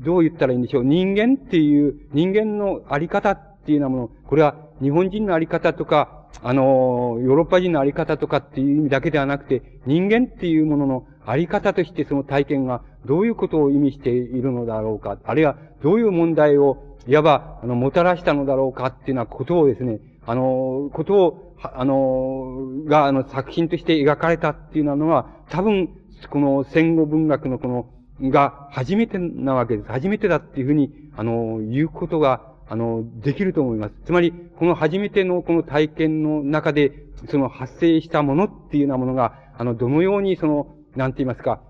[0.03, 0.83] どう言ったらいいんでしょう。
[0.83, 16.77] 人間っていう、人間のあり方っていうようなもの、これは日本人のあり方とか、あの、ヨーロッパ人のあり方とかっていう意味だけではなくて、人間っていうもののあり方としてその体験がどういうことを意味しているのだろうか、あるいはどういう問題を、
[17.07, 25.89] いわば、あの、もたらしたのだろうかっていうようなことをですね、あの、ことを、あの、が、あの、作品として描かれたっていうのは、多分、
[26.29, 27.87] この戦後文学のこの、
[28.29, 29.91] が初めてなわけです。
[29.91, 33.95] 初めてだっていうふうに、あの、言うことが、あの、できると思います。
[34.05, 41.61] つまり、この初めてのこの体験の中で、その発生したものっていうようなものが、あの、どのようにその、なんて言いますか、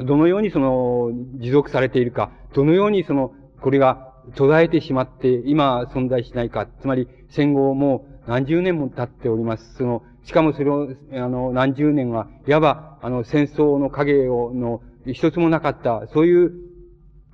[0.00, 9.74] どのようにその、持続されているか、どのようにその、これが途絶えてしまって、今存在しないか、つまり戦後もう何十年も経っております。
[9.76, 16.52] その、しかもそれを、あの、何十年は、いわば、あの、戦争の影を、の、一つもなかった、そういう、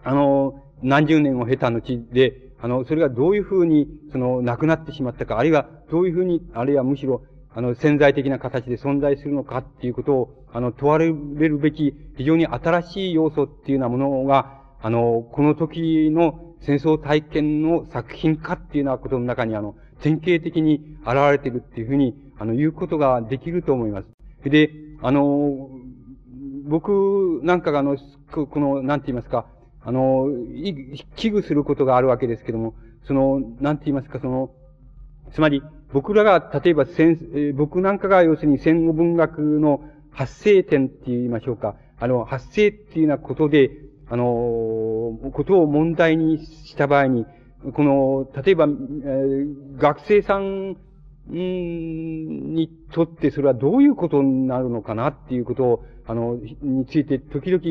[0.03, 7.23] あの、何十年を経た後で、あの、それがどういうふうに、その、なくなってしまったか、あるいは、どういうふうに、あるいはむしろ、
[7.53, 24.49] あの、潜在的な形で存在するのかっていうことを、あの、問われるべき、非常に新しい要素っていうようなものが、あの、この時の戦争体験の作品化っていうようなことの中に、あの、典型的に現れているっていうふうに、あの、言うことができると思います。
[24.49, 24.71] で、
[25.03, 25.71] あの、
[26.65, 27.97] 僕なんかがあの、
[28.31, 29.47] この、なんて言いますか、
[29.83, 30.27] あの、
[31.17, 32.75] 危惧することがあるわけですけども、
[33.07, 34.51] その、なんて言いますか、その、
[35.33, 41.77] つまり、僕らが、例えば戦、僕なんかが要するに戦後文学の発生点って言いましょうか。
[41.99, 43.71] あの、発生っていうようなことで、
[44.09, 44.25] あの、
[45.33, 47.27] ことを問題にした場合に、
[47.75, 48.69] この、例えば、
[49.79, 50.77] 学生さん
[51.29, 57.63] にとってそれはどういうことになるのかなっていうことを、あの、について時々、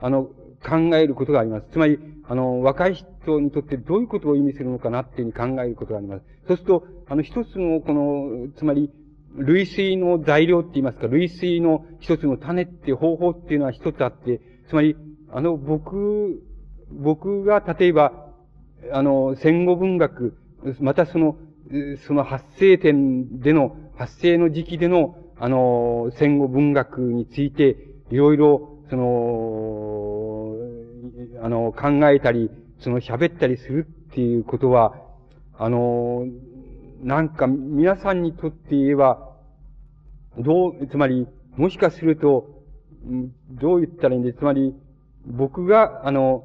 [0.00, 0.30] あの、
[0.64, 1.66] 考えることがあります。
[1.72, 6.24] つまり、あの、若い人人にとってどういうことを意味するのかなっていうふうに考えることがあります。
[6.46, 8.90] そうすると、あの、一つの、この、つまり、
[9.36, 14.96] 類推の材料って言いますか、類推の一つの種って方法っていうのは一つあって、つまり、
[15.30, 16.42] あの、僕、
[16.90, 18.28] 僕が例えば、
[18.92, 20.36] あの、戦後文学、
[20.80, 21.36] またその、
[22.06, 27.76] その発生点での、発生の時期での、あの、戦後文学について、
[28.10, 30.56] いろいろ、その、
[31.42, 32.50] あの、考えたり、
[32.82, 35.00] その喋ったりするっていうことは、
[35.56, 36.26] あの、
[37.02, 39.30] なんか皆さんにとって言えば、
[40.38, 42.62] どう、つまり、もしかすると、
[43.50, 44.74] どう言ったらいいんで、つまり、
[45.26, 46.44] 僕が、あの、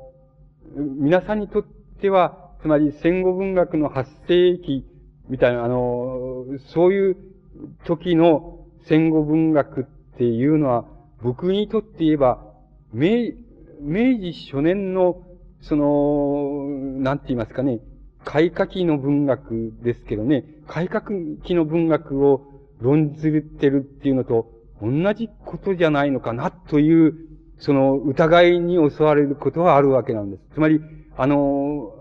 [0.75, 1.63] 皆さんにとっ
[2.01, 4.85] ては、つまり戦後文学の発生期
[5.29, 7.17] みたいな、あの、そういう
[7.85, 9.83] 時の戦後文学っ
[10.17, 10.85] ていうのは、
[11.23, 12.43] 僕にとって言えば、
[12.93, 13.33] 明、
[13.81, 15.23] 明治初年の、
[15.61, 16.67] その、
[17.01, 17.79] なんて言いますかね、
[18.23, 22.45] 開化期の文学ですけどね、開化期の文学を
[22.79, 24.51] 論ずってるっていうのと
[24.81, 27.15] 同じことじゃないのかなという、
[27.59, 30.43] その疑いに襲われることはあるわけなんです。
[30.53, 30.81] つまり、
[31.17, 31.93] あの、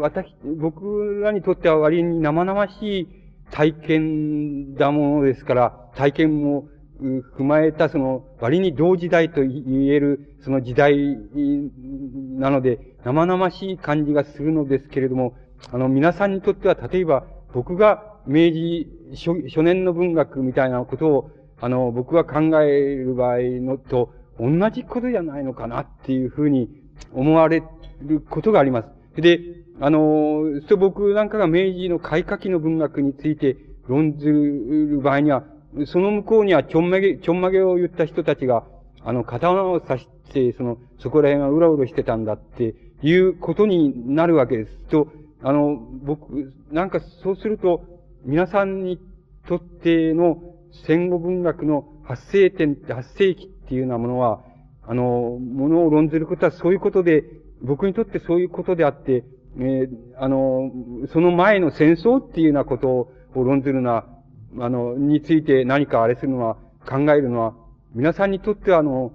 [0.00, 3.08] 私、僕らにとっては割に生々しい
[3.50, 6.68] 体験だものですから、体験も
[7.00, 11.16] 踏まえたその割に同時代と言えるその時代
[12.38, 15.34] なので生々しい感じがするのですけれども、
[15.72, 26.68] あの皆さんにとっては例えば僕が明治初初年の文学みたいなことをあの僕が考える場合のと同じことじゃないのかなっていうふうに
[27.12, 27.62] 思われ
[28.02, 29.20] ることがあります。
[29.20, 29.40] で、
[29.80, 33.56] あの、そう僕なんかが明治の開化期の文学について
[33.86, 35.44] 論ずる場合には、
[35.86, 38.64] その向こうにはちょんまげ、ちょんまげを言った人たちが、
[39.02, 44.72] あの、刀を刺して、その、そこら辺がうろうろしてたんだっていうことになるわけです。
[44.90, 45.08] と、
[45.42, 47.82] あの、僕、なんかそうすると、
[48.24, 48.98] 皆さんに
[49.48, 50.38] とっての
[50.86, 54.40] 戦後文学の発生点、発生期っていうようなものは、
[54.86, 55.02] あの、
[55.38, 57.24] ものを論ずることはそういうことで、
[57.62, 59.24] 僕にとってそういうことであって、
[59.58, 60.70] えー、あの、
[61.12, 64.06] その前の戦争っていうようなことを論ずるのは、
[64.58, 66.56] あの、について何かあれするのは、
[66.88, 67.54] 考えるのは、
[67.94, 69.12] 皆さんにとってはあの、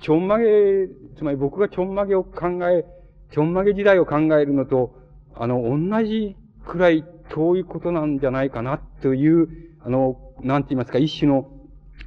[0.00, 2.84] ちょんまげ、つまり僕がちょんまげを考え、
[3.32, 4.94] ちょんまげ時代を考えるのと、
[5.34, 6.36] あの、同じ
[6.66, 9.48] くらい遠いことなんじゃないかなという、
[9.84, 11.48] あの、なんて言いますか、一種の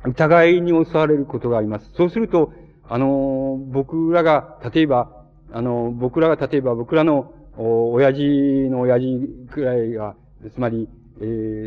[0.06, 1.92] 疑いに襲われることがあります。
[1.96, 2.54] そうすると、
[2.88, 10.16] あの、僕らが、例えば、あの、僕らが例えば僕らの、お、親父の親父くらいが、
[10.54, 10.88] つまり、
[11.22, 11.24] え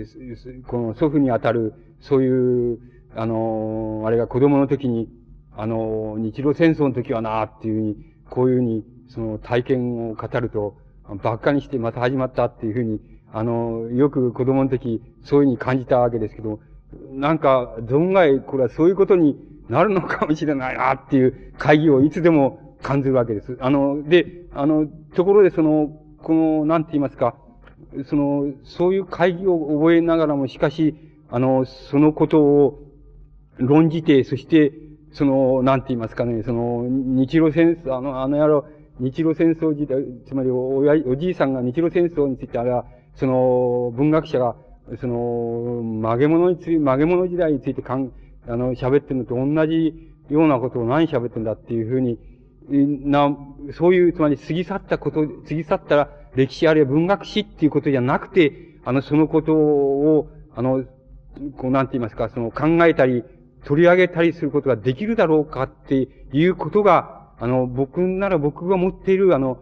[0.07, 2.79] ー、この祖父にあたる、そういう、
[3.17, 5.09] あの、あれが子供の時に、
[5.57, 7.97] あの、日露戦争の時はな、っていうふうに、
[8.31, 10.77] こういうふうに、その体験を語ると、
[11.23, 13.01] ばっかにしてまた始まったっていうふうに、
[13.33, 16.61] あの、よく子供の時、そういうふうに感じたわけですけど、
[17.13, 19.37] なんか、存外、これはそういうことに
[19.69, 23.59] なるのかもしれないな、っていう会議をいつでも感じるわけです。
[23.61, 25.91] あの、で、あの、ところでその、
[26.23, 27.37] この、なんて言いますか、
[28.07, 30.95] その、そういう会議を覚えながらも、しかし、
[31.31, 32.83] あの、そのことを
[33.59, 34.73] 論じて、そして、
[35.13, 38.65] その、なんて言いますかね、その、日露戦争、あの、あの野郎、
[39.01, 42.85] 日露戦争時代、つまりおや、おじいさんが日露戦争について、あれは、
[43.15, 44.57] その、文学者が、
[45.01, 48.13] その、曲げ物について、曲げ物時代についてかん、
[48.47, 49.95] あの、喋ってるのと同じ
[50.31, 52.19] ようなことを何喋ってんだっていうふうに、
[52.71, 53.37] な、
[53.73, 58.53] そういう、つまり過ぎ去ったこと、過ぎ去ったら歴史あるいは文学史っていうことじゃなくて、
[58.85, 60.85] あの、そのことを、あの、
[61.57, 63.25] こう、なんて言いますか、その考えたり、
[63.65, 69.59] 取り上げたりすることができるだろうかっていうことが、あの、僕なら僕が持っている、あの、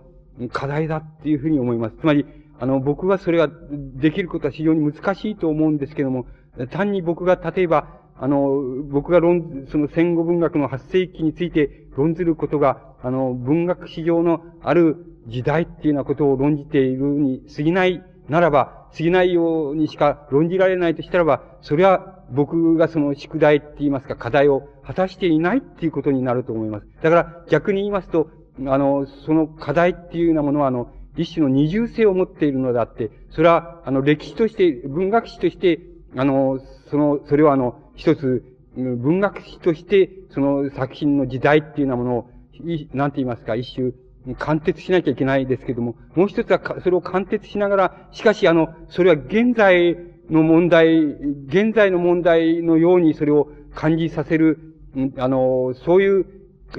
[0.53, 1.97] 課題だっていうふうに思います。
[1.97, 2.27] つまり、
[2.59, 6.27] あの、僕はそれができることは非常に難しいと思うんですけども、
[6.71, 14.97] 単に僕が例えば、あの、僕が論、その戦後文学の発生期について論ずることが、あの、文学史上のある
[15.27, 26.87] 時代っていうようなことを論じているに過ぎないならば、過ぎないようにしか論じられないとしたらば、それは僕がその宿題って言いますか、課題を果たしていないっていうことになると思います。
[27.03, 28.31] だから逆に言いますと、
[28.67, 35.81] あの、その課題っていうようなものは、あの、一種の二重性を持っているのであって、それは、あの、歴史として、文学史として、
[36.15, 36.61] あの、
[36.91, 38.45] その、それはあの、一つ、
[38.77, 42.31] 文学史として、その作品の時代っていうようなものを、
[42.93, 43.93] なんて言いますか、一種、
[44.35, 49.97] 貫徹しなきゃいけないですけども、もう一つは、それを貫徹しながら、しかしあの、それは現在
[50.31, 50.97] の問題、
[51.47, 54.76] 現在の問題のようにそれを感じさせる、
[55.19, 56.27] あの、そういう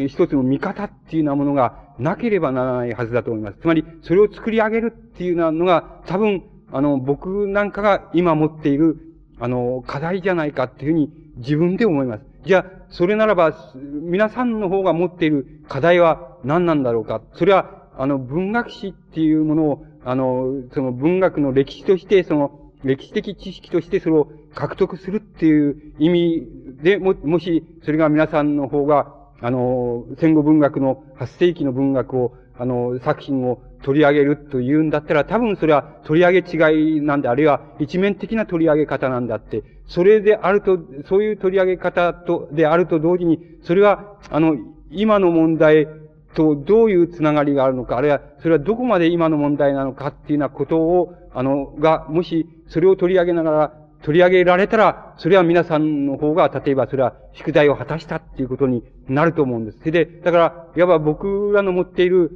[0.07, 3.57] 一つの見方っていうようなものがなければならないはずだと思います。
[3.61, 8.97] つまり、それを作り上げるっていうようなのが、多分、あの、僕なんかが今持っている、
[9.39, 12.25] あの、課題じゃないかっていうふうに自分で思います。
[12.43, 17.21] じゃあ、それならば、皆さんの方が持っている課題は何なんだろうか。
[17.33, 26.47] それは、あの、文学史っていうものを、あの、その文学の歴史として、その、歴史的知識としてそれを獲得するっていう意味
[26.81, 44.57] でも、もし、それが皆さんの方が、あの、戦後文学の8世紀の文学を、あの、作品を取り上げるというんだったら、多分それは取り上げ違いなんで、あるいは一面的な取り上げ方なんだって、それであると、そういう取り上げ方と、であると同時に、それは、あの、
[44.89, 45.87] 今の問題
[46.33, 59.79] とどういうつながりがあるのか、あるいは、それはどこまで今の問題なのかっていうようなことを、あの、が、もし、それを取り上げながら、取り上げられたら、それは皆さんの方が、例えばそれは宿題を果たしたっていうことになると思うんです。
[59.79, 62.31] それで、だから、いわば僕らの持っている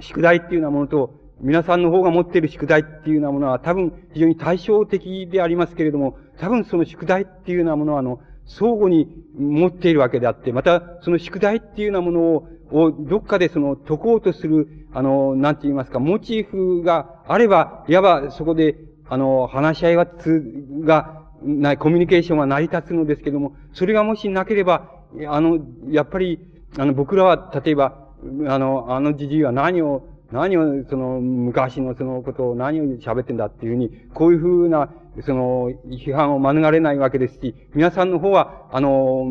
[0.00, 9.06] 宿題っていうようなものと、皆さんの方が持っている宿題っていうようなものは多分非常に対照的でありますけれども、多分その宿題っていうようなものは、あの、相互に
[9.38, 20.42] 持っているわけであって、また、その宿題っていうようなものを、をどっかでその解こうとする、あの、なんて言いますか、モチーフがあれば、いわばそこで、あの、話し合いはつ、
[20.80, 24.90] が、ない、コミュニケーションは成り立つのですけども、それがもしなければ、
[25.28, 25.58] あの、
[25.88, 26.40] やっぱり、
[26.76, 28.08] あの、僕らは、例えば、
[28.46, 34.90] あの、あのじじいは何を、何を、その、昔のそのことを何を喋ってんだっていうふうに、こういうふうな、
[35.22, 39.24] その、批判を免れないわけですし、皆さんの方は、あの、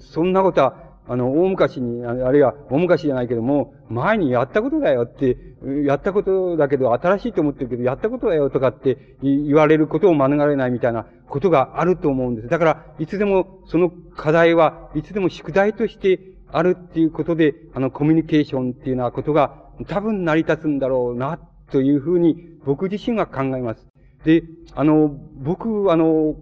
[0.00, 5.36] そんなことは、あの、大昔に、あるいは大昔じゃないけども、前にやったことだよって、
[5.84, 12.48] やったことだけど、新しいと思ってるけど、やったことだよとかって言われることを免れないみたいなことがあると思うんです。
[12.48, 21.38] だから、いつでもその課題はいつでも宿題としてあるっていうことで、あの、コミュニケーションっていうようなことが多分成り立つんだろうな、
[21.72, 23.86] というふうに僕自身が考えます。
[24.24, 25.08] で、あの、
[25.42, 26.36] 僕、あの、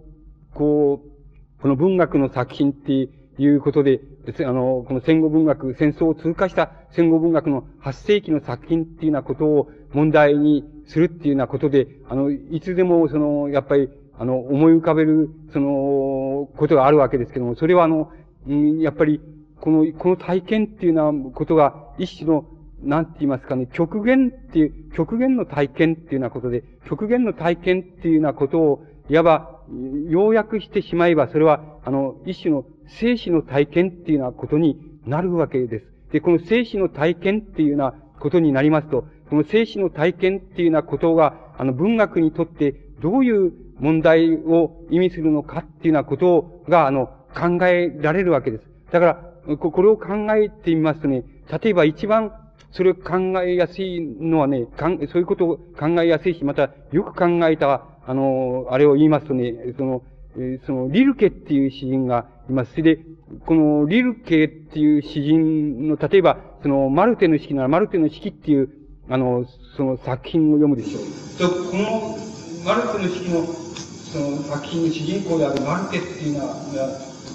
[0.53, 4.01] こう、この文学の作品っていうことで、
[4.45, 18.11] あの、この戦後文学、戦争を通過した戦後文学の8世紀の作品っていうようなことを問題にするっていうようなことで、あの、いつでも、その、やっぱり、あの、思い浮かべる、その、ことがあるわけですけども、それはあの、
[18.47, 19.19] うん、やっぱり、
[19.59, 22.45] この、この体験っていうようなことが、一種の、
[22.83, 29.61] なんて言いますかね、極限っていう、極限の体験っていうようなことで、極限の体験っていうようなことを、いわば、
[30.09, 32.65] 要約してしまえば、それは、あの、一種の
[32.99, 35.85] 生死の体験っていうようなことになるわけです。
[36.11, 48.63] で、この生死の体験っていうようなことになりますと、この生死の体験っていうようなことが、あの、文学にとってどういう問題を意味するのかっていうようなことが、あの、考えられるわけです。
[48.91, 49.05] だか
[49.47, 51.23] ら、これを考えてみますとね、
[51.63, 52.33] 例えば一番
[52.71, 60.03] それを考えやすいのはね、そういうことを考えやすいし、またよく考えた、あの、あれを言いますとね、その、
[60.37, 62.71] えー、その、リルケっていう詩人がいます。
[62.71, 62.99] それで、
[63.45, 68.69] このリルケっていう詩人の、例えば、その、マルテの式なら、マルテの式っていう、
[69.09, 69.45] あの、
[69.75, 71.49] その作品を読むでしょう。
[71.49, 72.17] と、この、
[72.65, 76.55] マルテの式の、その作品の主人公であるマルテっていうのは、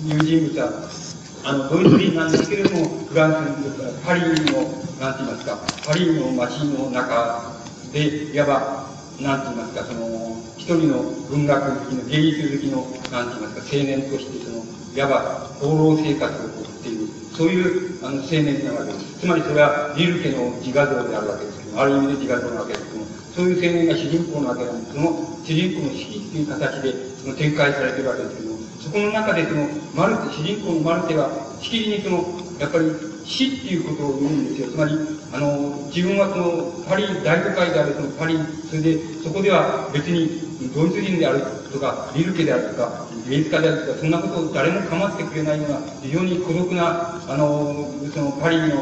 [0.05, 0.89] いう人物は、
[1.45, 7.53] あの、ドイツ人なんですけれども、フランス、パリの、なんて言いますか、パリの街の中
[7.93, 14.65] で、いわば、なんて言いますか、その、一人の文学好きの、芸術好きの、なんて言いますか、青年として、その、
[14.95, 19.21] いわば、放浪生活を送っている、そういう、あの、青年なわけです。
[19.21, 24.97] つまりそれは、リルケの自画像であるわけですけども、ある意味で自画像なわけですけども、そういう青年が主人公なわけなんです。
[24.97, 25.13] その
[25.45, 31.31] 主人公の式っていう形で、その展開されているわけですけども、そこの中でその、マルテ、主人公のマルテは、
[31.61, 32.25] しきりにその、
[32.61, 32.93] やっぱり、
[33.25, 34.69] 死っていうことを言うんですよ。
[34.71, 34.93] つまり、
[35.37, 38.39] あの、自分はその、パリ、大都会であるそのパリ、
[38.71, 40.41] それで、そこでは別に、
[40.73, 47.85] ドイツ人であるとか、リルケであるとか、芸術家であるとか、そんなことを誰も構ってくれないような、非常に孤独な、あの、
[48.15, 48.81] そのパリの、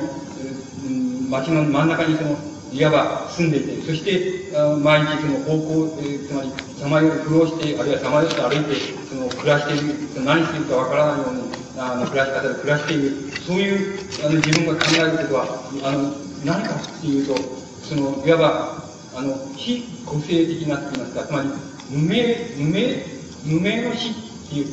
[1.29, 2.39] 街の真ん中にその、
[2.73, 8.79] いわば住んでいて、そして、あ毎日その方向、えー、つまり、さまよい苦労して、あるいはさまよって歩いて、
[9.11, 11.43] その暮らしている、何してるかわからないように、
[11.79, 13.11] あの、暮らし方で暮らしている、
[13.43, 15.47] そういう、あの、自分が考えることは、
[15.83, 16.15] あの、
[16.45, 17.35] 何かっていうと、
[17.83, 18.85] その、いわば、
[19.17, 21.49] あの、非個性的なって言いますか、つまり、
[21.91, 23.07] 無名、無名、
[23.45, 24.15] 無名の死っ
[24.49, 24.67] ていう、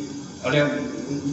[0.44, 0.70] あるいは、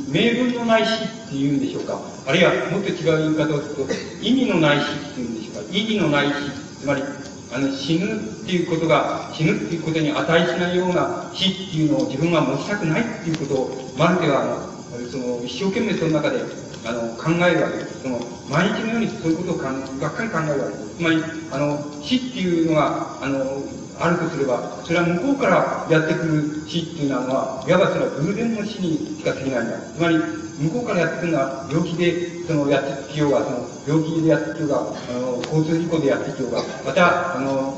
[0.09, 2.01] 名分のない死っていうんでしょうか。
[2.27, 3.93] あるいは、もっと違う言い方をすると、
[4.23, 5.71] 意味のない死っていうんでしょうか。
[5.73, 7.03] 意義のない死、つまり、
[7.51, 14.69] あの、死ぬっていうことが、死ぬっていうことに値しないような死っていうのを自分が持ちたくないっていうことを、マルテは、
[15.11, 16.39] その、一生懸命その中で、
[16.85, 18.03] あの、考えるわけです。
[18.03, 20.97] その、毎日のようにそういうことをかんばっかり考えるわけです。
[20.97, 21.23] つまり、
[21.53, 23.63] あの、死っていうのが、あの、
[24.01, 29.79] あるとすれば、それは向こうからやってくる死っていうのは、いわばそれは偶然の死にしか過ぎないんだ。
[29.95, 30.19] つまり、
[30.59, 37.75] 向こうからやってくるのは、病気で、その、やってきようが、その、病気でやってきようが、あの、交通事故でやってきようが、また、あの、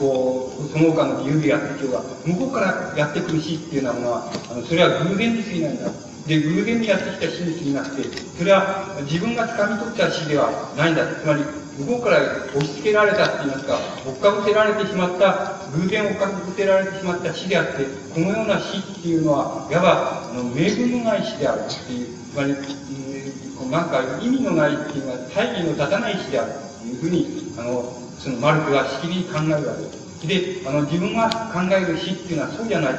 [0.00, 6.07] こう、その他の理由でやってきようが、向こうからやってくる死っていうのは、あの、それは偶然に過ぎないんだ。
[6.28, 8.04] で、偶然にやってきた死になくて、
[8.36, 11.06] それは自分が掴み取った死ではないんだ。
[11.06, 11.42] つまり、
[11.78, 12.20] 向こうから
[12.52, 29.74] 押し付けられたって言いますか、追っかぶせられてしまった、偶然追っかぶせられてしまった死であって、このような死っていうのは、いわば、あの、名分のない死であるっていう、つまり、うん、なんか意味のないっていうのは、大義の立たない死であるっていうふうに、あの、そのマルクがしきりに考えるわ
[30.20, 30.62] けです。
[30.62, 32.94] で、あの、自分が考える死っていうのはそうじゃない。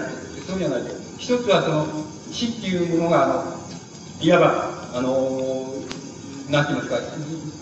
[0.47, 0.81] そうじゃない。
[1.18, 1.88] 一つはその、
[2.31, 3.43] 死っていうものが、あの、
[4.22, 5.73] いわば、あの、
[6.49, 6.97] なんて言いますか、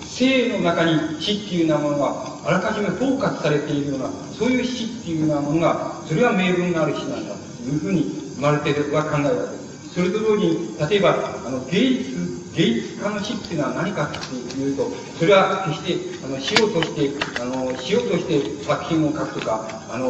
[0.02, 9.94] 生の中に死っていうようなものがあらかじめフォーカスされているような、そういう死っていうようなものが、それは名分のある死なんだというふうに、マルテルは考えるわけです。
[9.94, 14.89] それと同時に、例えば、あの、芸術芸術家の死っていうのは何かっていうと、
[15.19, 20.07] それは決して、あの、死をとして、あの、死をとして作品を書くとか、あの、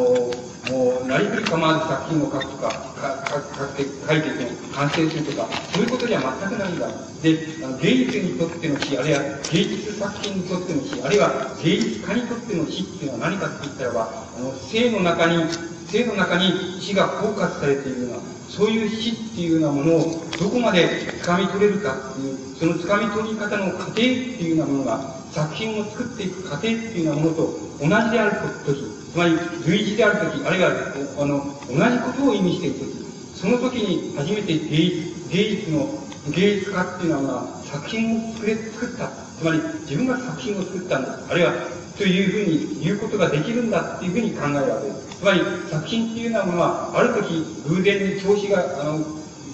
[0.71, 3.27] もう、なりふり構わず作品を書くとか、か
[3.75, 6.87] 書いて、書いてて完成するとか、そういうことじゃ全くないんだ。
[7.21, 9.19] で、あの芸術にとっての死、あるいは
[9.51, 15.43] 芸術作品にとっての死、あるいは芸術家にとっての死っていうのは何かって言ったらば、あの、生の中に、
[15.91, 18.17] 生の中に死がフォーカスされているような、
[18.49, 19.99] そういう死っていうようなものを
[20.39, 20.87] どこまで
[21.21, 28.31] 掴み取れるかっていう、その掴み取り方の過程っていうようなものが、作品を作っていく過程っていうようなものと同じである
[28.65, 28.79] とき、
[29.11, 29.37] つまり
[29.67, 30.71] 類似であるとき、あるいは、
[31.19, 35.87] あの、同じことを意味しているとき、その時に初めて芸術、芸術の、
[36.33, 39.09] 芸術家っていうのは作品を作れ、作った。
[39.37, 41.19] つまり自分が作品を作ったんだ。
[41.29, 41.53] あるいは、
[41.97, 45.06] というふうに言うことができるんだっていうふうに考えるわけです。
[45.17, 48.99] つまり作品っていうようなものは、ある時偶然に調子が、あの、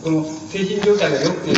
[0.03, 1.53] この精神状態が良くて、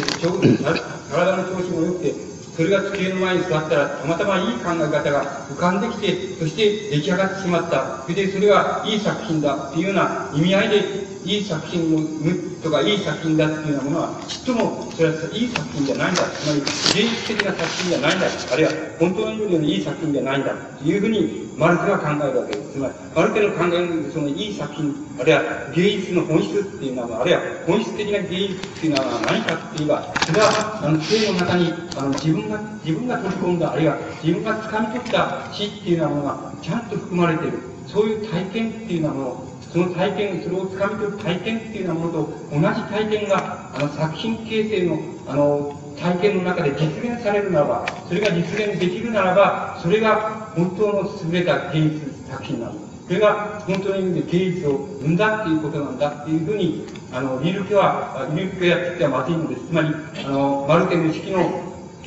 [1.09, 2.13] 体の調子も良くて、
[2.55, 8.03] それが机の前に座ったら、たまたまいい考え方が浮かんできて、そして出来上がってしまった。
[8.03, 16.21] それでそれはいい作品だっていうような意味合いで、いい作品を生とか、いい作品だっていうようなものは、ちっとも、それはいい作品じゃないんだ。
[16.23, 16.61] つまり、
[16.93, 18.27] 芸術的な作品じゃないんだ。
[18.53, 20.53] あるいは、本当の意味でのいい作品じゃないんだ。
[20.53, 22.73] というふうに、マルテは考えるわけです。
[22.73, 25.41] つまり、マルテの考える、そのいい作品、あるいは
[25.73, 37.59] 芸術の本質っていうのは、あるいは本質的な芸術っていうのは何かって言えば、それは、あの、生の中に、あの、自分が、自分が取り込んだ、あるいは自分が掴み取った死っていうようなものが、ちゃんと含まれている。
[37.87, 42.19] そういう体験っていうようなものをその体験、それを掴み取る体験っていうようなものと
[42.49, 52.81] 同じ体験が、あの、作品形成の、あの、体験の中で実現されるならば、それが実現できるならば、それが本当の優れた芸術作品なんだ。
[53.05, 59.67] それが本当の意味で芸術を生んだっていうことなんだっていうふうに、あの、リルケは、リルケがやってきてはまずいのです。
[59.67, 59.89] つまり、
[60.25, 61.39] あの、マルテの式の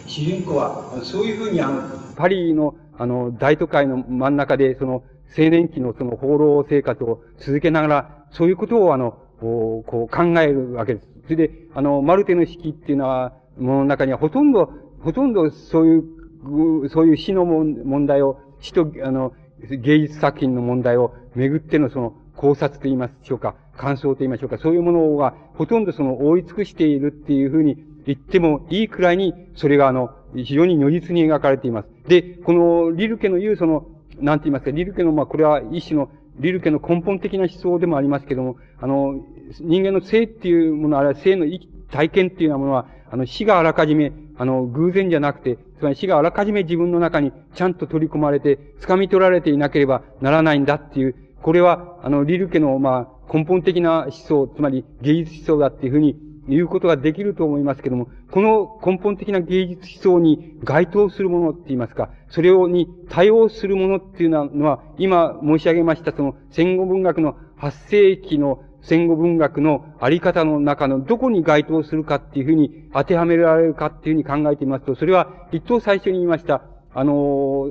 [0.07, 1.82] 主人公は、そういうふうに、あの、
[2.16, 5.03] パリの、あの、大都会の真ん中で、その、
[5.36, 11.06] 青年期のその放浪生活を続けながら、そういうことをあの、こう考えるわけです。
[11.24, 27.76] それで、あの、マルテの式っていうのは、ものの中にはほとんど、ほとんどそういう、そういう死の問題を、死と、あの、芸術作品の問題をめぐってのその考察と言いましょうか、感想と言いましょうか、そういうものがほとんどその覆い尽くしているっていうふうに
[28.06, 31.88] 言ってもいいくらいに、それがあの、非常に如実に描かれています。
[32.09, 33.86] で、このリルケの言うその、
[34.20, 39.15] なんて言いますか、リルケの、まあ、これは一種の、リルケの根本的な思想でもありますけども、あの、
[39.61, 41.47] 人間の性っていうもの、あるいは性の
[41.90, 56.16] 体験っていうようなものは、あの、死があらかじめ、あの、偶然じゃなくて、つまり死があらかじめ自分の中にちゃんと取り込まれて、掴み取られていなければならないんだっていう、これは、あの、リルケの、まあ、根本的な思想、つまり芸術思想だっていうふうに、
[56.49, 76.62] いうことができると思いますけども、この根本的な芸術思想に該当するものって言いますか、それをに対応するものっていうのは、今申し上げましたその戦後文学の8世紀の戦後文学のあり方の中のどこに該当するかっていうふうに当てはめられるかっていうふうに考えてみますと、それは一等最初に言いました、
[76.95, 77.66] あの、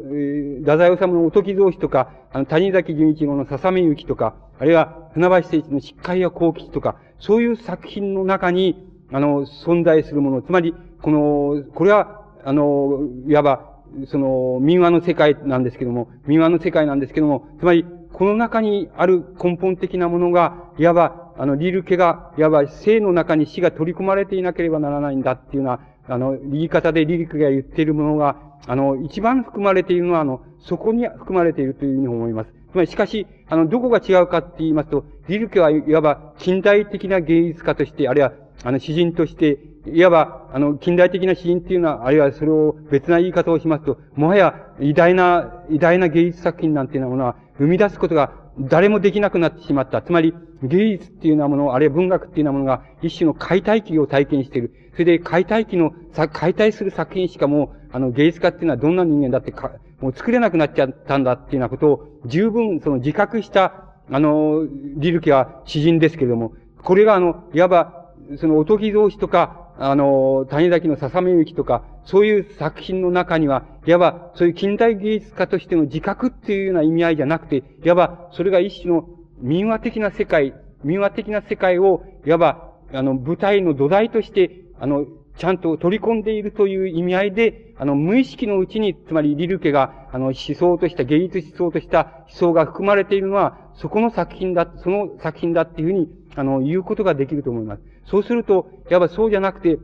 [0.61, 13.77] 太宰治のおとき造詞とか、あの、谷崎潤一郎の笹目行きとか、あるいは船橋誠一の疾患や幸吉とか、そういう作品の中に、あの、存在するもの、つまり、この、これは、あの、いわば、
[14.07, 25.79] その、民話の世界なんですけども、民話の世界なんですけども、つまり、この中にある根本的なものが、いわば、あの、リルケが、いわば生の中に死が取り込まれていなければならないんだっていうような、
[26.09, 32.56] あの、言い方でリルケが言っているものが、あの、一番含まれているのは、あの、そこに含まれているというふうに思います。
[32.77, 38.33] まり、しかし、あの、どこが違うかって言いますと、リルケはいわば近代的な芸術家として、あるいは、
[38.63, 50.01] あの、詩人として、いわば、あの、近代的な詩人っていうのは、あるいはそれを別な言い方をしますと、もはや偉大な、偉大な芸術作品なんていうものは生み出すことが誰もできなくなってしまった。
[50.01, 50.33] つまり、
[50.63, 54.73] 芸術っていうようなもの、あるいは文学っていうようなものが一種の解体期を体験している。
[54.93, 55.93] それで解体期の、
[56.33, 64.65] 解体する作品しかもう、あの、芸術家っていうのはどんな人間だってか、もう作れなくなっちゃったんだっていうようなことを十分その自覚した、あの、
[64.95, 66.53] リルケは詩人ですけれども、
[66.83, 79.07] これがあの、いわば、その、おとぎ同士とか、あの、谷崎の笹目行きとか、そういう作品の中には、いわば、そういう近代芸術家としての自覚っていうような意味合いじゃなくて、いわば、それが一種の
[79.39, 80.53] 民話的な世界、
[80.83, 85.05] 民話的な世界を、いわば、あの、舞台の土台として、あの、
[85.37, 97.81] ちゃんと取り込んでいるという意味合いで、あの、無意識のうちに、つまりリルケが、あの、思想とした、芸術思想とした思想が含まれているのは、そこの作品だ、その作品だっていうふうに、あの、言うことができると思います。
[98.05, 99.77] そうすると、いわばそうじゃなくて、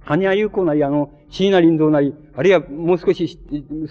[0.00, 3.38] 羽谷優子なり、あの、椎名林道なり、あるいはもう少し、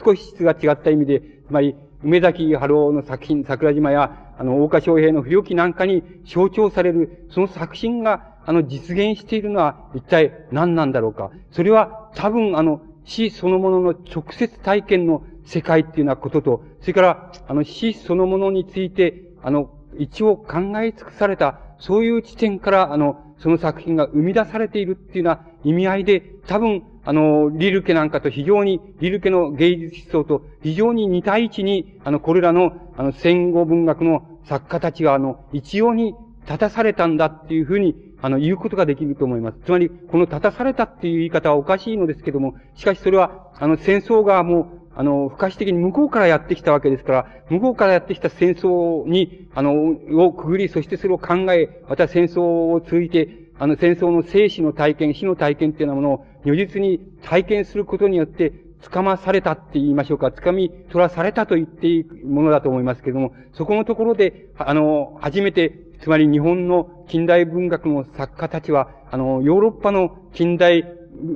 [0.03, 11.31] 少し質が違った意味で、つまり、梅崎春夫の作品、桜島や、あの、大岡昌平の不良記なんかに象徴される、その作品が、あの、実現しているのは、一体何なんだろうか？
[11.51, 36.15] それは、多分、あの、死そのものの直接体験の世界っていうようなことと、それから、あの、死そのものについて、あの、一応考え尽くされた、そういう地点から、あの、その作品が生み出されているっていうような意味合いで、多分、あの、リルケなんかと非常に、リルケの芸術思想と非常に似た位置に、あの、これらの、あの、戦後文学の作家たちが、あの、一様に
[36.45, 39.57] 立たされたんだっていうふうに、あの、言うことができると思います。
[39.65, 44.65] つまり、この立たされたっていう言い方はおかしいのですけども、しかしそれは、あの、戦争がもう、
[44.95, 58.53] あの、不可視的に向こうからやってきたわけですから、向こうからやってきた戦争に、あの、をくぐり、そしてそれを考え、また戦争を通じて、あの、戦争の生死の体験、死の体験っていうようなものを、如実に体験することによって、
[58.83, 65.69] 掴まされたって言いましょうか、掴み取らされたと言っていいものだと思いますけれども、そこのところで、あの、初めて、
[66.03, 70.83] つまり日本の近代文学の作家たちは、あの、ヨーロッパの近代、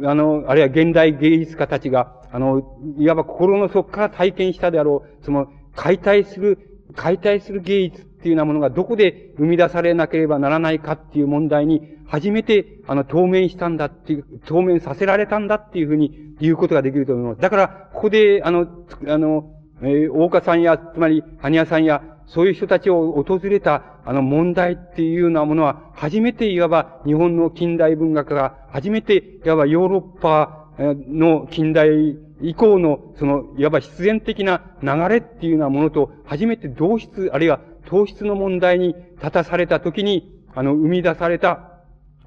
[0.03, 17.41] あの、あるいは現代芸術家たちが、あの、いわば心の底から体験したであろう、その、解体する、解体する芸術っていうようなものがどこで生み出されなければならないかっていう問題に、初めて、あの、当面したんだっていう、当面させられたんだっていうふうに言うことができると思います。
[17.41, 18.67] だから、ここで、あの、
[19.07, 19.49] あの、
[19.81, 41.71] えー、大岡さんや、つまり、羽屋さんや、そういう人たちを訪れた、あの問題っていうようなものは、初めていわば日本の近代文学が、初めていわばヨーロッパの近代以降の、その、いわば必然的な流れっていうようなものと、初めて同質、あるいは糖質の問題に立たされたときに、あの、生み出された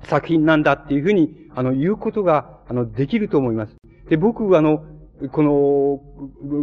[0.04, 3.76] 作品なんだっていうふうに、あの、言うことが、あの、できると思います。
[4.08, 4.84] で、僕はあの、
[5.28, 5.50] この、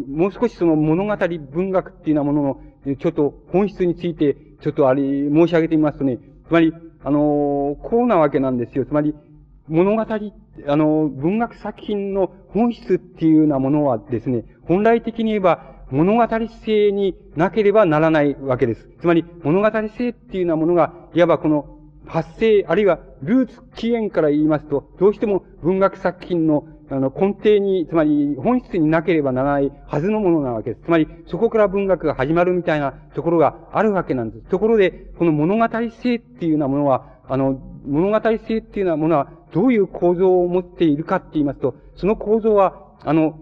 [0.07, 1.15] もう少しその物語
[1.51, 6.73] 文学っていうようなものの、ちょっと本質について、ちょっとあれ、申し上げてみますとね、つまり、
[7.03, 8.85] あの、こうなわけなんですよ。
[8.85, 9.13] つまり、
[9.67, 16.27] 物語、あの、文学作品の本質っていうようなものはですね、本来的に言えば物語
[16.65, 18.89] 性になければならないわけです。
[18.99, 30.83] つまり、物語性っていうようなものが、いわばこの発生、あるいはルーツ起源から言いますと、どうしても文学作品のあの根底に、つまり本質になければならないはずのものなわけです。
[30.85, 34.49] つまり、そこから文学が始まるみたいなところがあるわけなんです。
[34.49, 43.39] ところで、この物語性っていうようなものは、あの、物語性っていうようなものは、どういう構造を持っているかって言いますと、その構造は、あの、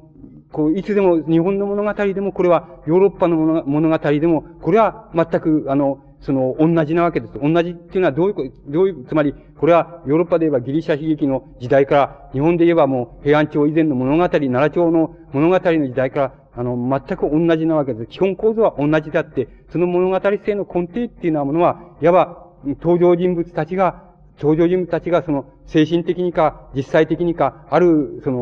[0.51, 3.35] こう、いつでも、日本の物語でも、これはヨーロッパの
[3.65, 7.33] 物語でも、これは全く、あの、その、同じなわけです。
[7.35, 16.75] 同じっていうのはどういう、どういう、つまり、これはヨーロッパで言えばギリシャ悲劇の時代から、日本で言えばもう平安朝以前の物語、奈良朝の物語の時代から、あの、
[17.07, 18.07] 全く同じなわけです。
[18.07, 22.45] 基本構造は同じであって、その物語性の根底っていうようなものは、いわば、
[22.81, 28.39] 登場人物たちが登場人物たちがその精神的にか実際的にかあるその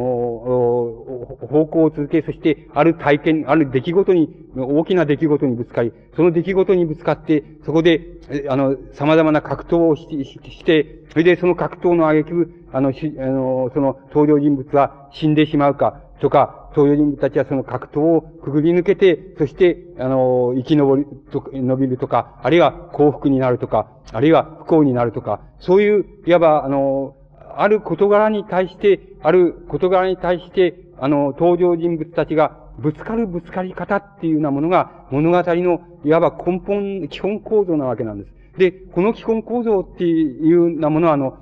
[1.49, 8.01] 方向を続け、そしてある体験、ある出来事に、大きな出来事にぶつかり、その出来事にぶつかって、そこで、
[8.49, 27.15] あの、様々な格闘をして、それでその格闘の挙句、あの、しあの、その登場人物は死んでしまうか、とか、登場人物たちはその格闘をくぐり抜けて、そして、あの、生き延びると、伸びるとか、あるいは幸福になるとか、あるいは不幸になるとか、そういう、いわば、あの、
[27.55, 38.31] ある事柄に対して、ある事柄に対して、あの、登場人物たちがぶつかるぶつかり方っていうようなものが物語のいわば根本、基本構造なわけなんです。
[38.57, 41.37] で、この基本構造っていうようなものは、あの、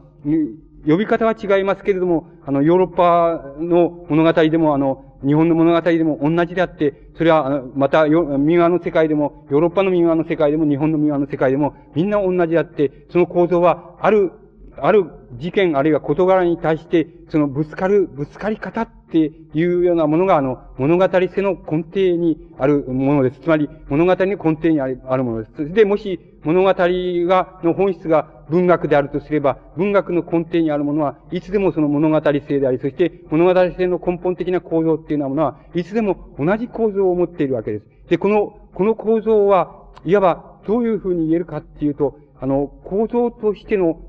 [0.87, 14.31] 呼び方は違いますけれども、あの、ヨーロッパの物語でも、あの、日本の物語でも同じであって、それは、また、民話の世界でも、ヨーロッパの民話の世界でも、日本の民話の世界でも、みんな同じであって、その構造は、ある、
[14.77, 23.41] ある事件あるいは事柄に対して、そのぶつかる、ぶつかり方っていうようなものが、あの、物語性の根底にあるものです。
[23.41, 25.73] つまり、物語の根底にあるものです。
[25.73, 37.85] で、もし、物語が、の本質が文学であるとすれば、文学の根底にあるものは、いつでもその物語性であり、そして物語性の根本的な構造っていうようなものは、いつでも同じ構造を持っているわけです。
[38.09, 44.01] で、この、この構造は、いわば、どういうふうに言えるかっていうと、あの、構造としての、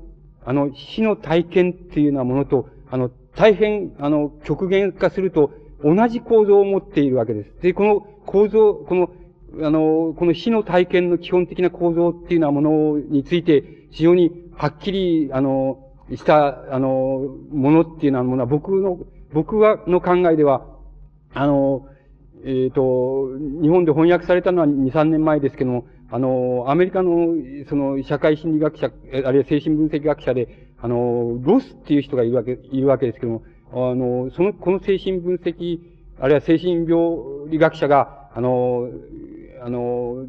[0.45, 5.51] あの、死の体験っていうようなものと、あの、大変、あの、極限化すると、
[5.83, 7.61] 同じ構造を持っているわけです。
[7.61, 9.09] で、この構造、この、
[9.61, 15.77] あの、この死の体験の基本的な構造っていうようなものについて、非常にはっきり、あの、
[16.13, 18.97] した、あの、ものっていうようなものは、僕の、
[19.31, 20.65] 僕は、の考えでは、
[21.33, 21.87] あの、
[22.43, 23.29] えっ、ー、と、
[23.61, 27.35] 日本で翻訳されたのは2、3年前ですけども、あの、アメリカの、
[27.69, 28.91] その、社会心理学者、
[29.25, 35.79] あるいは精神分析学者で、あの、ロスっていう人がいるわけ、いるわけですけども、あの、その、この精神分析、
[36.19, 36.97] あるいは精神病
[37.49, 38.89] 理学者が、あの、
[39.63, 40.25] あの、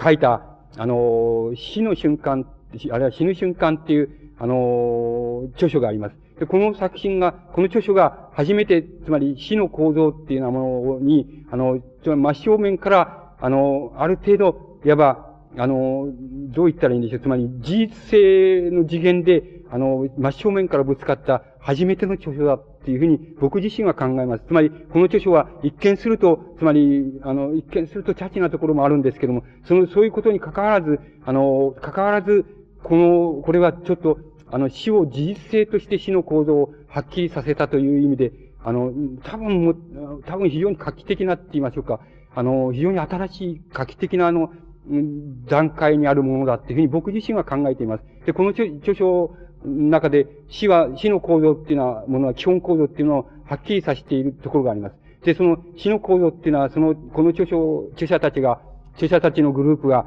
[0.00, 0.46] 書いた、
[0.76, 2.46] あの、死の瞬間、
[2.90, 6.16] あるいは死ぬ瞬間っていう、あの、著書があります。
[6.38, 16.08] で、この作品が、この著書が初めて、つまり死の構造っていうようなものに、あの、真正面から、あの、ある程度、いわば、あの、
[16.52, 17.20] どう言ったらいいんでしょう。
[17.20, 24.44] つまり、事実性の次元で、あの、真正面からぶつかった初めての著書だっていうふうに僕自身は考えます。
[24.46, 32.44] つまり、この著書は一見すると、つまり、あの、一見するとチャチなところもあるんですけども、その、そういうことに関わらず、あの、関わらず、
[32.84, 34.18] この、これはちょっと、
[34.50, 38.32] あの、死を事実性として死の構造をはっきりさせたという意味で、
[38.62, 38.92] あの、
[39.24, 39.74] 多分も、
[40.26, 42.00] 多分非常に画期的なって言いましょうか。
[42.34, 44.52] あの、非常に新しい画期的なあの、
[45.46, 48.04] 段階にあるものだっていうふうに僕自身は考えています。
[48.26, 49.34] で、この著書
[49.64, 54.96] の中で死は、死の構造っていうのは、ものは基本構造っていうのをはっきりさせているところがあります。
[55.24, 58.60] で、その死の構造っていうのは、その、この著書、著者たちが、
[58.94, 60.06] 著者たちのグループが、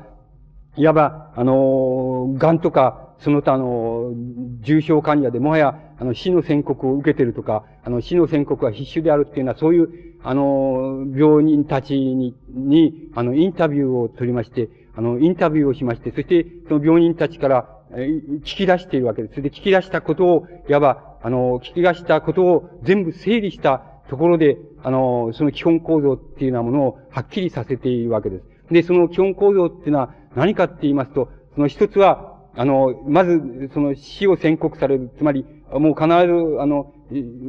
[0.77, 4.13] いわば、あの、癌とか、その他の
[4.61, 9.89] 重症患者でもはや、あの、死の宣告を受けてるとか、あの、死の宣告は必須であるっていうのは、そういう、
[10.23, 19.35] あの、病人たちに、に、あの、インタビューを取りまして、あの、インタビューをしまして、そして、その病人たちから、聞き出しているわけです。
[19.35, 28.43] それで聞き出したことを、いわば、あの、聞き出したことを全部整理したところで、あの、その基本構造っていうようなものをはっきりさせているわけです。
[28.71, 35.11] で、その基本構造っていうのは何かって言いますと、その一つは、あの、まず、その死を宣告される。
[35.17, 36.93] つまり、もう必ず、あの、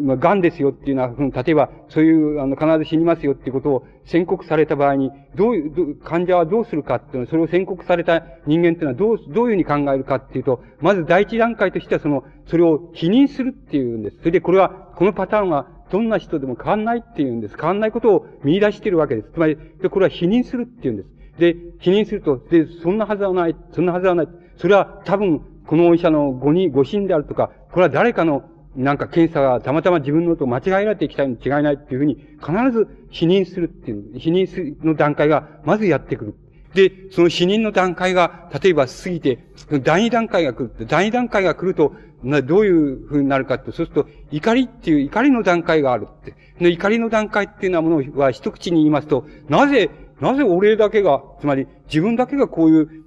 [0.04, 14.18] ま、癌ですよっていうのは、例えば、そういう、あの、必ず死にますよっていうことを宣告された場合に、どういう、患者はどうするかっていうのはそれを宣告された人間っていうのはどう、どういうふうに考えるかっていうと、まず第一段階としてはその、それを否認するっていうんです。
[14.20, 17.56] それでこれは、このパターンは、どんな人でも変わんないっていうんです。
[17.58, 19.30] 変わんないことを見出してるわけです。
[19.32, 21.17] つまり、で、これは否認するっていうんです。
[21.38, 24.28] で、否認すると、で、そんなはずはない、そんなはずはない。
[24.56, 28.42] それは多分、このお医者の誤に、誤診であるとか、これは誰かの、
[28.76, 36.34] なんか検査がたまたま自分のと間違えられてきたに違いないっていうふうに、必ず否認するっていう、否認するの段階がまずやってくる。
[36.74, 39.38] で、その否認の段階が、例えば過ぎて、
[39.82, 40.86] 第二段階が来る。
[40.86, 46.34] 第二段階が来ると、などういうふうになるかって、そうすると、怒りっていう怒りの段階があるって。
[46.60, 53.02] 怒りの段階っていうようなものは一口に言いますと、なぜなぜ俺だけが、つまり自分だけがこういう、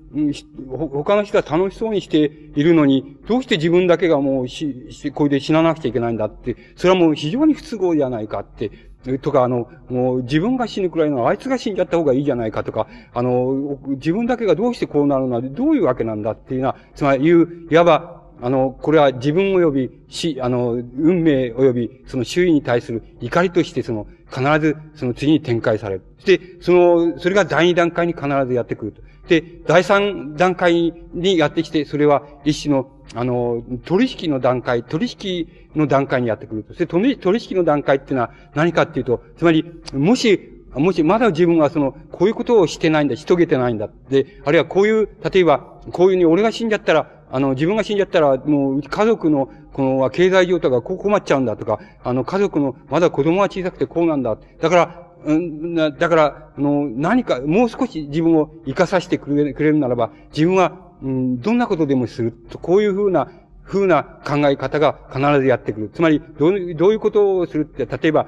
[0.94, 8.72] 他の人は楽しそうにしているのに、どうして自分だけがもうし、しこれで死ななくちゃいけないんだって、それはもう非常に不都合じゃないかって、
[9.20, 26.02] とか、あの、もう自分が死ぬくらいのあいつが死んじゃった方がいいじゃないかとか、あの、自分だけがどうしてこうなるのはどういうわけなんだっていうのは、つまりいう、いわば、あの、これは自分及び死、あの、運命及びその周囲に対する怒りとしてその、必ずその次に展開される。
[26.20, 29.02] そして、その、それが第二段階に必ずやってくると。
[29.28, 36.70] で、第三段階にやってきて、それは一種の、あの、取引の段階、取引の段階にやってくると。
[36.70, 37.18] そして取
[37.50, 43.90] 引の段階っていうのは何かっていうと、つまり、もし、もしまだ自分はその、こういうことをしてないんだ、しとげてないんだ。
[44.10, 45.60] で、あるいはこういう、例えば、
[45.92, 54.38] こういうふうに俺が死んじゃったら、あの、自分が死んじゃったら、もう、家族の、この、経済状態がこう困っちゃうんだとか、あの、家族の、まだ子供が小さくてこうなんだ。
[54.60, 63.32] だから、うん、だから、あの、何か、もう少し自分を生かさせてくれくれるならば、自分は、うん、どんなことでもすると、こういうふうな、
[63.64, 65.92] 風な考え方が必ずやってくる。
[65.94, 68.28] つまり、どうどういうことをするって、例えば、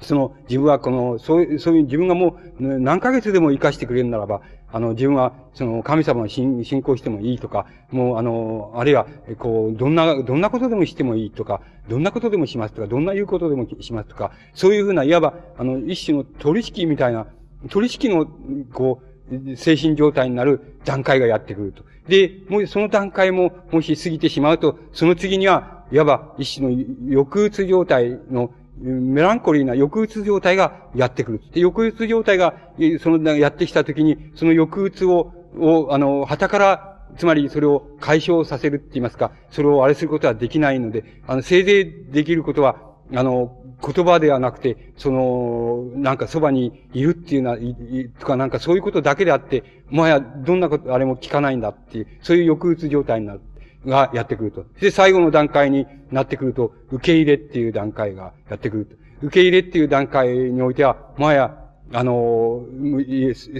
[0.00, 4.42] その、自分はこの、そういう、そういう自分がもう、何ヶ月でも生かしてくれるならば、
[4.72, 9.06] あの、自分は、その、神様を信信仰してもいいとか、もう、あの、あるいは、
[9.38, 17.26] こう、どんな、どんなことでもしてもいいとか、どんなことでもしますとか、どんな言うことでもしますとか、そういうふうな、いわば、あの、一種の取引みたいな、
[17.70, 18.26] 取引の、
[18.72, 21.84] こう、精神状態になる段階がやってくると。
[22.08, 31.38] で、もうその段階も、もし過ぎてしまうと、その次には、いわば一種の抑うつ状態のメランコリーな抑うつ状態がやってくる。
[31.52, 32.54] で、抑うつ状態が、
[33.00, 42.76] その、やってきたときに、その抑うつを、を、あの、旗から、つまりそれを解消させるって言いますか、それをあれすることはできないので、あの、せいぜいできることは、
[43.14, 53.40] あの、言葉ではなくて、その、なんかそばにいるっていうのは、いいとかなんかそういうことだけであって、もはやどんなこと、あれも聞かないんだっていう、そういう抑うつ状態になる。
[53.86, 54.64] がやってくると。
[54.80, 58.96] で、最後の段階になってくると、受け入れっていう段階がやってくると。
[59.22, 61.56] 受け入れっていう段階においては、もはや、
[61.92, 62.64] あの、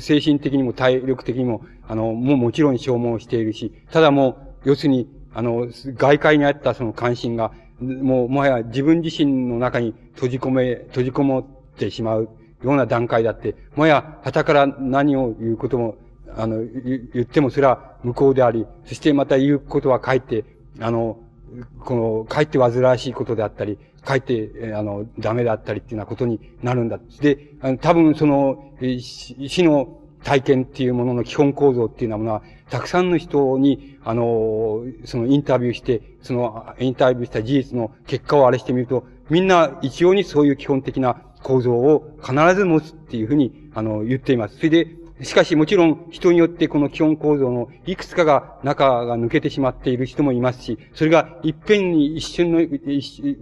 [0.01, 11.45] 精神的にも体力的にも、あの、もうもちろん消耗しているし、ただもう、要するに、あの、外界にあったその関心が、もう、もはや自分自身の中に閉じ込め、閉じこもっ
[11.79, 12.29] てしまう
[12.63, 15.97] ような段階だって、もはや、旗から何を言うことも、
[16.37, 20.45] あの、言ってもそれは無効であり、そしてまた言うことはかえって、
[20.81, 21.19] あの、
[21.81, 27.01] この、かえって煩わしいことであったり、かえって、あの、ダメだったりっていうようなことになるんだ。
[27.21, 44.57] で、あの多分その、死の体験っていうものの基本構造っていうようなものは、たくさんの人に、あの、そのインタビューして、そのインタビューした事実の結果をあれしてみると、みんな一様にそういう基本的な構造を必ず持つっていうふうに、あの、言っています。
[44.57, 52.61] それで、しかしもちろん人によってこの基本構造のいくつかが中が抜けてしまっている人もいますし、それが一遍に一瞬の、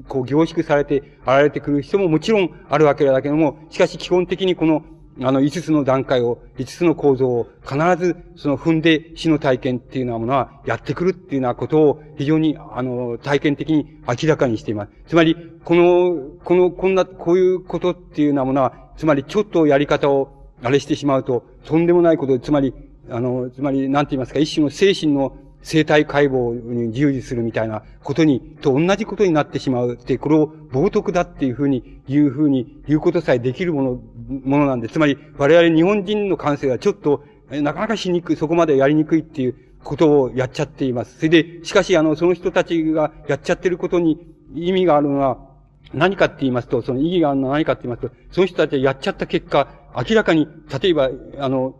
[0.07, 4.85] こう凝縮されて現れてくる人ももちろんあるわけだけども、しかし基本的にこの
[5.23, 14.93] あの、五つの段階を、五つの構造を必ず、その踏んで死の体験っていうようなものはやってくるっていうようなことを非常に、あの、体験的に明らかにしています。
[15.07, 20.34] つまり、この、この、こんな、こういうことっていうようなものは、つまりちょっとやり方を、
[20.65, 22.73] あれしてしまうと、とんでもないことで、つまり、
[23.11, 34.01] あの、つまり、なんて言いますか、一種の精神の生体解剖に従事するみたいなことに、と同じことになってしまうって、これを冒涜だっていうふうに、言うふうに、言うことさえできるもの、
[34.45, 41.19] ものなんで、つまり、我々日本人の感性はちょっと、なかなかしにくい、そこまでやりにくいっていうことをやっちゃっています。
[41.19, 45.54] それで、しかし、あの、その人たちがやっちゃってることに意味があるのは、
[45.95, 50.49] 何かって言いますと、その意義があるのは何かって言いますと、その人たちがやっちゃった結果、明らかに、
[50.83, 51.77] 例えば、あの、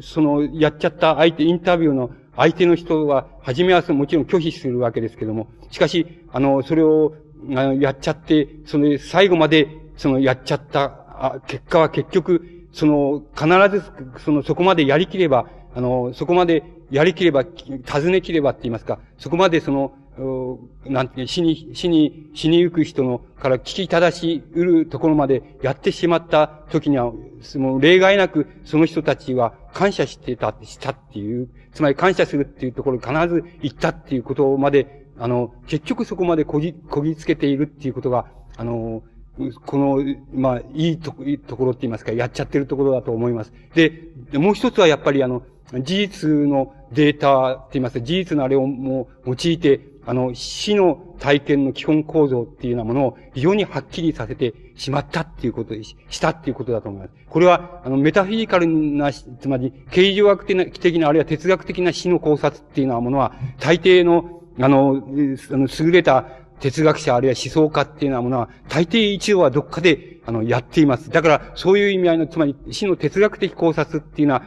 [0.00, 7.14] その、やっちゃった相手、インタビューの相手の人は、初めはもちろん拒否するわけですけども、しかし、あの、それを、
[7.50, 13.82] あの、やっちゃって、その、最後まで、その、やっちゃった、あ結果は結局、その、必ず、
[14.18, 19.94] その、そこまでやりきれば、あの、そこまでやりきれば、尋ねきればって言いますか、そこまでその、
[20.86, 27.12] なんて、死に、死に、死にゆく人の、から聞き正しうるところまでやってしまった時には、
[27.42, 38.26] その、例外なく、その人たちは感謝してた、したっていう、つまり感謝するっていうところに必ず行ったっていうことまで、あの、結局そこまでこぎ、こぎつけているっていうことが、
[38.56, 39.02] あの、
[39.66, 40.02] この、
[40.32, 43.52] まあ、いいといいところって言いますか、やっちゃってるところだと思います。
[43.74, 43.92] で、
[44.32, 57.12] もう一つはやっぱりあの、事実のデータって言いますか、事実のあれをもう用いて、あの、死の体験の基本構造っていうようなものを非常にはっきりさせてしまったっていうことで、したっていうことだと思います。
[57.28, 65.02] これは、あの、メタフィジカルな、つまり、形状学的な、的なあるいは哲学的な死の考察っていうようなものは、大抵の、あの、
[65.50, 66.24] あの優れた
[66.60, 71.10] 哲学者あるいは思想家っていうようなものは、大抵一応はどっかで、あの、やっています。
[71.10, 74.44] だから、そういう意味合いの、つまり、死の哲学的考察っていうのは、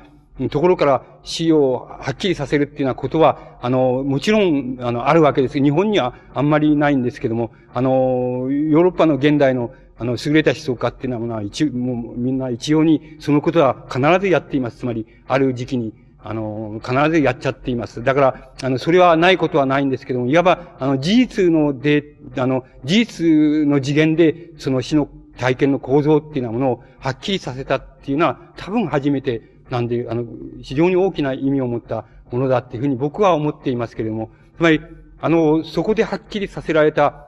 [0.47, 5.61] ところから死をはっきりさせるっていうようなことは、あの、もちろん、あの、あるわけです。
[5.61, 14.77] 日本にはあんまりないんですけども、あの、ヨーロッパの現代の、あの、優れた思想家っていうのは、一、もうみんな一様にそのことは必ずやっています。
[14.77, 15.93] つまり、ある時期に、
[16.23, 18.03] あの、必ずやっちゃっています。
[18.03, 23.25] だから、あの、それはないことはないんですけども、いわば、あの、事実ので、あの、事実
[23.67, 30.25] の次元で、その死の体験の構造っていうようなものをはっきりさせたっていうのは、多分初めてなんで、あの、
[30.61, 34.81] 非常に大きな意味を持ったものだっていうふうに僕は思っていますけれども、つまり、
[35.21, 37.27] あの、そこではっきりさせられた、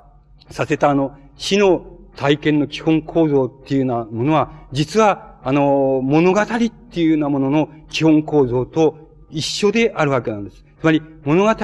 [0.50, 1.86] させたあの、死の
[2.16, 10.64] 体験の基本構造っていうようなものは、実は、あの、物語っていうようなものの基本構造と一緒であるわけなんです。
[10.80, 11.56] つまり、物語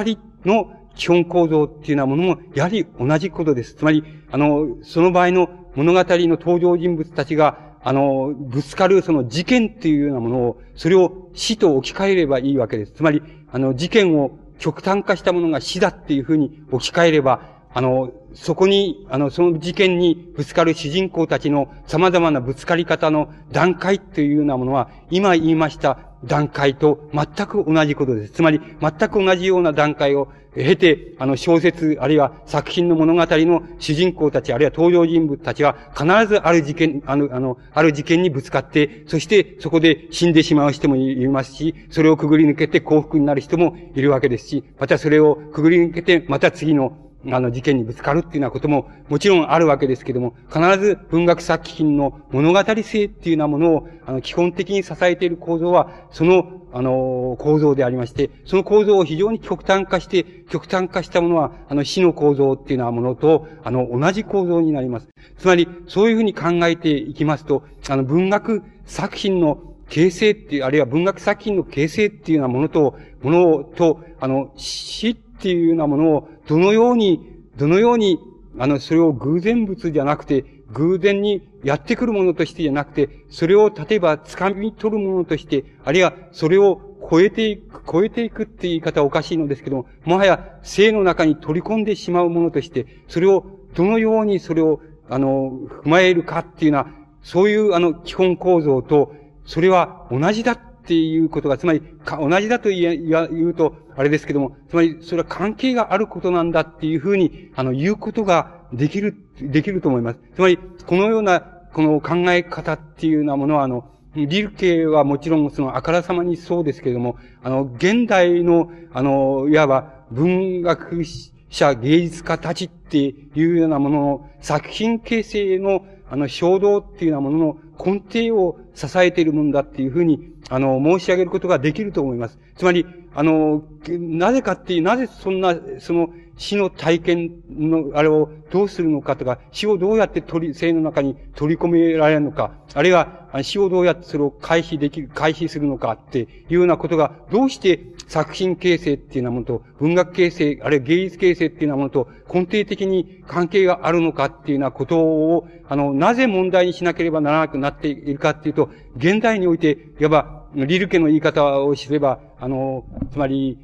[0.45, 3.76] の基本構造っていうようなものも、やはり同じことです。
[3.76, 12.91] つまり、あの、その場合の物語の登場人物たちが、あの、ぶつかるその事件っていうようなものを、それを死と置き換えればいいわけです。
[12.91, 17.43] つまり、あの、事件を極端化したものが死だっていうふうに置き換えれば、
[17.73, 28.34] あの、そこに、あの、その事件にぶつかる主人公たちの様々なぶつかり方の段階っていうようなものは、今言いました段階と全く同じことです。
[28.34, 65.08] つまり、全く同じような段階を経て、あの、小説、あるいは作品の物語の主人公たち、あるいは登場人物たちは、必ずある事件、あの、あの、ある事件にぶつかって、そしてそこで死んでしまう人もいますし、それをくぐり抜けて幸福になる人もいるわけですし、またそれをくぐり抜けて、また次のあの、事件にぶつかるっていうようなことも、もちろんあるわけですけども、必ず文学作品の物語性っていうようなものを、あの、基本的に支えている構造は、その、あの、構造でありまして、その構造を非常に極端化して、極端化したものは、あの、死の構造っていうようなものと、あの、同じ構造になります。
[65.38, 78.19] つまり、そういうふうに考えていきますと、あの、文学作品の形成っていう、あるいは文学作品の形成っていうようなものと、ものと、あの、死っっていうようなものを、どのように、どのように、
[78.57, 93.45] あの、それを偶然物じゃなくて、偶然にやってくるものとしてじゃなくて、それを例えば掴み取るものとして、あるいはそれを超えていく、超えていくって言い方はおかしいのですけども、もはや性の中に取り込んでしまうものとして、それを
[93.76, 95.51] どのようにそれを、あの、
[95.84, 96.88] 踏まえるかっていうのは、
[97.22, 99.14] そういうあの基本構造と、
[99.45, 110.19] それは同じだっっていうことが、つまり、同じだと言え、言うと、あれですけども、つまり、それは関係があることなんだっていうふうに、あの、言うことができる、できると思います。
[110.34, 111.41] つまり、このような、
[111.73, 121.03] この考え方っていうようなものは、あの、リルケはもちろんそのあからさまにそうですけれども、あの、現代の、あの、いわば文学
[121.49, 132.40] 者、芸術家たちっていうようなものの作品形成の、あの、衝動っていうようなものの根底を支えているものだっていうふうに、あの、申し上げることができると思います。
[132.56, 163.57] つまり、あの、なぜかっていう、なぜそんな、その、死の体験の、あれをどうするのかとか、死をどうやって取り、性の中に取り込められるのか、あるいは死をどうやってそれを回避できる、回避するのかっていうようなことが、どうして作品形成っていうようなものと、文学形成、あるいは芸術形成っていうようなものと根底的に関係があるのかっていうようなことを、あの、なぜ問題にしなければならなくなっているかっていうと、現代において、いわば、リルケの言い方をすれば、あの、つまり、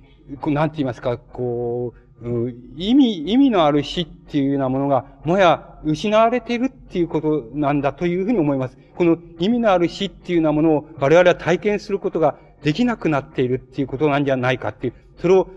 [0.48, 2.04] なんて言いますか、こう、
[2.78, 8.78] 意味、意味のある死っていうようなものが、もや失われているっていうことなんだというふうに思います。
[8.96, 15.48] この意味のある死っていうようなものを我々は体験することができなくなっているっていうことなんじゃないかっていう、それを、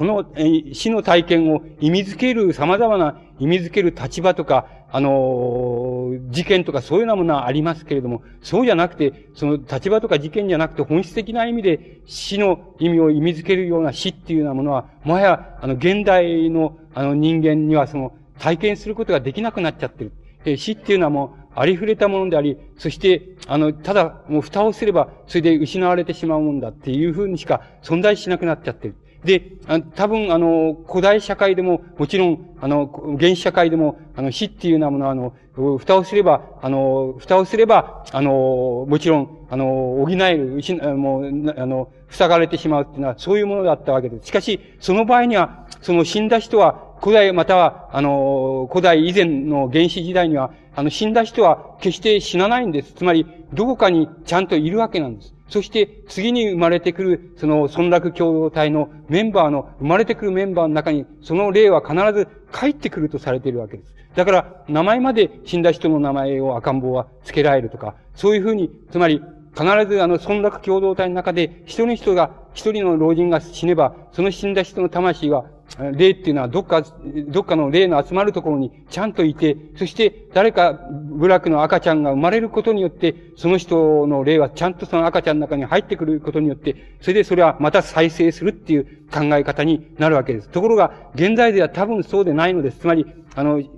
[0.00, 0.24] この
[0.72, 20.12] 死の体験を意味づける、様々な意味づける立場とか、あの、事件とかそういうようなものはありますけれども、そうじゃなくて、その立場とか事件じゃなくて本質的な意味で死の意味を意味づけるような死っていうようなものは、もはや、あの、現代の、あの、人間にはその、体験することができなくなっちゃってる。
[20.44, 28.94] で死っていうのはもう、ありふれたものであり、そして、あの、ただ、もう蓋をすれば、それで失われてしまうもんだっていうふうにしか存在しなくなっちゃってる。
[29.24, 29.52] で、
[29.94, 35.34] 多分、あの、古代社会でも、もちろん、あの、原始社会でも、あの、死っていうようなものは、あの、
[35.78, 39.66] 蓋をすれば、あの、蓋をすれば、あの、もちろん、あの、
[40.06, 44.28] 補える、もう、あの、塞がれてしまうっていうのは、そういうものだったわけです。
[44.28, 52.94] しかし、その場合には、その死んだ人は、古代または、あの、古代以前の原始時代には、あの、死んだ人は決して死なないんです。
[52.94, 55.34] つまり、どこかにちゃんといるわけなんです。
[55.50, 63.92] そして、次に生まれてくる、その、村落共同体のメンバーの、生まれてくるメンバーの中に、その霊は必ず帰ってくるとされているわけです。
[64.14, 69.20] だから、名前まで死んだ人の名前を赤ん坊は付けられるとか、そういうふうに、つまり、
[69.52, 75.46] 必ずあの、村落共同体の中で、一人の人が、一人の老人が死ねば、その死んだ人の魂は、
[75.92, 76.82] 霊っていうのはどっか、
[77.28, 90.48] どっかの霊の集まるところにちゃんといて、そして誰か部落の赤ちゃんが生まれることによって、その人の霊はちゃんとその赤ちゃんの中に入ってくることによって、それでそれはまた再生するっていう考え方になるわけです。
[90.48, 92.80] ところが、現在では多分そうでないのです。
[92.80, 93.68] つまり、あの、い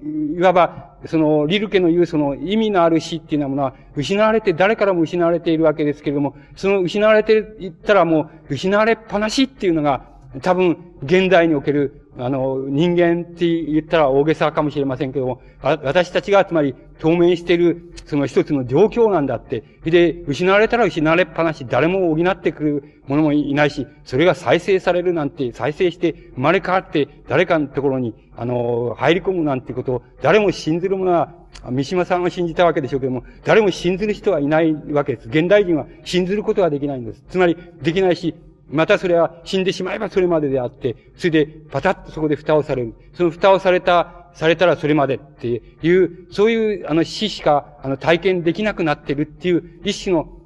[0.41, 19.63] わば、その、リルケの言うその意味のある死っていうものは、失われて、誰からも失われているわけですけれども、その失われていったらもう、失われっぱなしっていうのが、多分、現代における、あの、人間って言ったら大げさかもしれませんけども、私たちがつまり当面している、その一つの状況なんだって。
[19.85, 31.35] で、失われたら失われっぱなし、誰も補ってくる者もいないし、それが再生されるなんて、再生して生まれ変わって、誰かのところに、あの、入り込むなんてことを、誰も信ずる者は、
[31.71, 35.29] 三島さんは信じたわけでしょうけども、誰も信ずる人はいないわけです。
[35.29, 37.23] 現代人は信ずることはできないんです。
[37.29, 38.35] つまり、できないし、
[38.69, 42.95] またそれは死んでしまえばそれまでであって、それでパタッとそこで蓋をされる。
[43.15, 50.39] その蓋をされた、されたらそれまでっていう、そういうあの死しかあの体験できなくなってるっていう一種の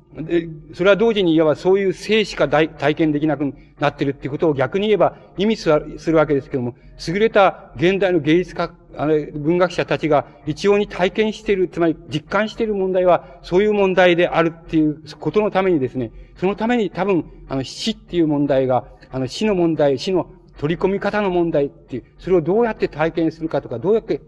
[0.75, 6.75] それは同時にいわばそういう生しか体験できなくなってるっていうことを逆に言えば意味するわけですけども、
[7.07, 24.19] 優れた現代の芸術家、あの、文学者たちが一応に体験している、つまり実感している問題は、そういう問題であるっていうことのためにですね、そのために多分、あの、死っていう問題が、あの、死の問題、死の取り込み方の問題っていう、それをどうやって体験するかとか、どうやって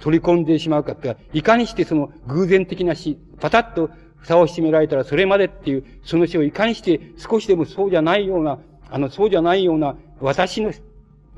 [0.00, 8.58] 取り込んでしまうかとか、いかにしてその偶然的な死、パタッと蓋を閉められたらそれまでっていう、その死をいかにして少しでもそうじゃないような、
[8.90, 10.72] あの、そうじゃないような、私の、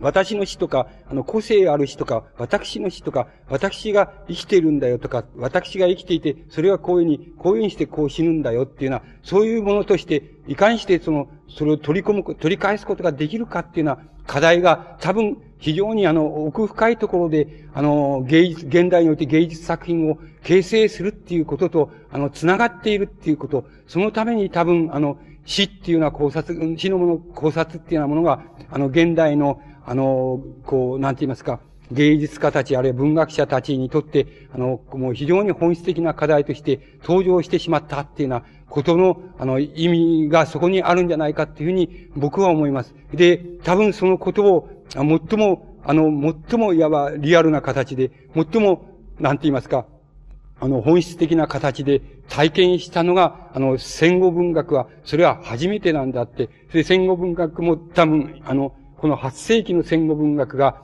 [0.01, 31.61] 私の死とか、あの、個性ある死とか、私の死とか、私が生きているんだよとか、私が生きていて、それはこういうふうに、こういうふうにしてこう死ぬんだよっていうのは、そういうものとして、いかにしてその、それを取り込む、取り返すことができるかっていうのは、課題が多分非常にあの、奥深いところで、あの、芸術、現代において芸術作品を形成するっていうことと、あの、繋がっているっていうこと、そのために多分、あの、死っていうような考察、死のもの、考察っていうようなものが、あの、現代の、あの、こう、なんて言いますか、
[31.93, 42.95] 芸術家たち、あるいは文学者たちにとって、あの、もう非常に本質的な課題として登場してしまったっていうようなことの、あの、意味がそこにあるんじゃないかっていうふうに僕は思います。
[43.13, 46.11] で、多分そのことを、最も、あの、
[46.49, 48.91] 最もいわばリアルな形で、最も、
[49.21, 49.87] なんて言いますか、
[50.59, 56.49] あの、本質的な形で体験したのが、あの、戦後文学は、それは初めてなんだって。
[56.73, 58.73] で、戦後文学も多分、あの、
[59.07, 60.83] この8世紀の戦後文学が、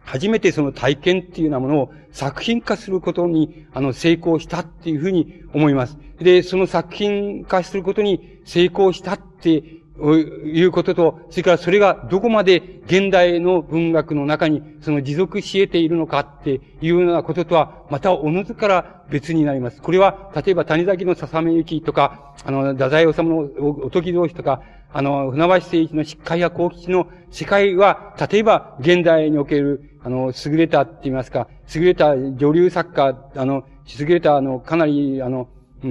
[0.00, 5.96] 初めてその体験っていうようなものを作品化することに、あの、成功したっていうふうに思います。
[6.18, 19.80] で、その作品化することに成功したっていうことと、それからそれがどこまで現代の文学の中にその持続し得ているのかっていうようなこととは、またおのずから別になります。
[19.80, 23.48] これは、例えば谷崎の笹目行きとか、あの、太宰治の
[23.84, 24.60] おとき同士とか、
[24.94, 33.64] あの、船橋誠一の失敗や幸吉の世界は、例えば現代におけるあの、優れたって言いますか、優れた女流作家、あの、
[33.98, 35.48] 優れた、あの、かなり、あの、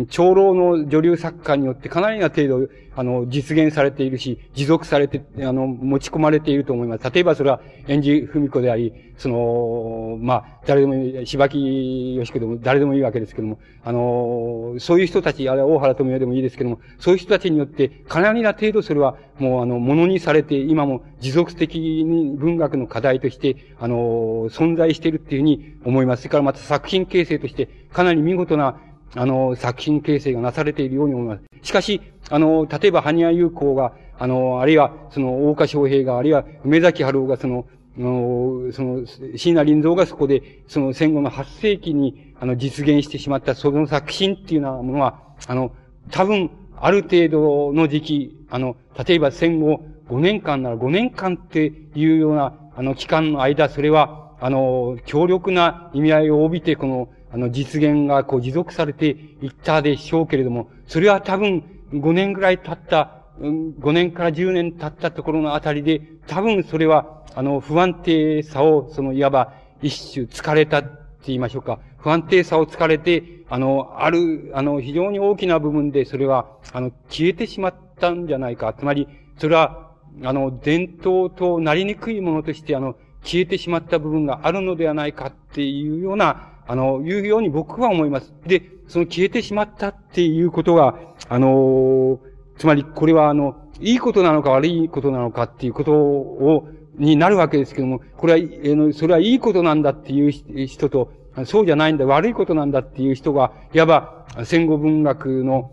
[0.10, 7.12] 長老の女流作家によってかなりな程度、あの、実現されているし、持続されて、あの、持ち込まれていると思います。
[7.12, 26.24] 例えばそれは、演じ文子であり、その、まあ、誰でもいい、柴木よし子でも誰でもいいわけですけども、あの、そういう人たち、あれ大原富也でもいいですけども、そういう人たちによって、かなりな程度それは、もう、あの、ものにされて、今も持続的に文学の課題として、あの、存在しているっていうふうに思います。
[26.24, 28.80] それからまた作品形成として、かなり見事な、
[29.16, 31.44] あの、作品形成がなされているように思います。
[31.62, 37.66] しかし、あの、例えば、羽生友好が、あの、あるいは、その、大岡昌平が、あるいは、梅崎春夫が、その、
[37.98, 45.72] の、その、椎名林蔵がそこで、その戦後の8世紀に、あの、実現してしまったその作品っていうようなものは、あの、
[46.12, 48.76] 多分、ある程度の時期、あの、
[49.08, 70.90] 例えば戦後5年間なら5年間っていうような、あの、期間の間、それは、あの、強力な意味合いを帯びて、この、あの、実現がこう持続されていったでしょうけれども、それは多分5年ぐらい経った、5年から10年経ったところのあたりで、多分それは、あの、不安定さを、その、いわば、一種疲れたって
[71.28, 71.80] 言いましょうか。
[71.98, 78.74] 不安定さを疲れて、あの、ある、あの、非常に大きな部分で、それは、あの、消えてしまったんじゃないか。
[78.78, 79.08] つまり、
[79.40, 79.92] それは、
[80.24, 88.34] あの、伝統となりにくいものとして、あの、消えてしまった部分があるのではないかっていうような、あの、いうように僕は思います。
[88.46, 90.96] で、その消えてしまったっていうことが、
[91.30, 92.20] あの、
[92.58, 101.12] つまりこれはあの、いいことなのか悪いことなのかっていうことを、になるわけですけども、これは、えの、それはいいことなんだっていう人と、
[101.46, 105.72] そうじゃないんだ、悪いことなんだっていう人が、いわば戦後文学の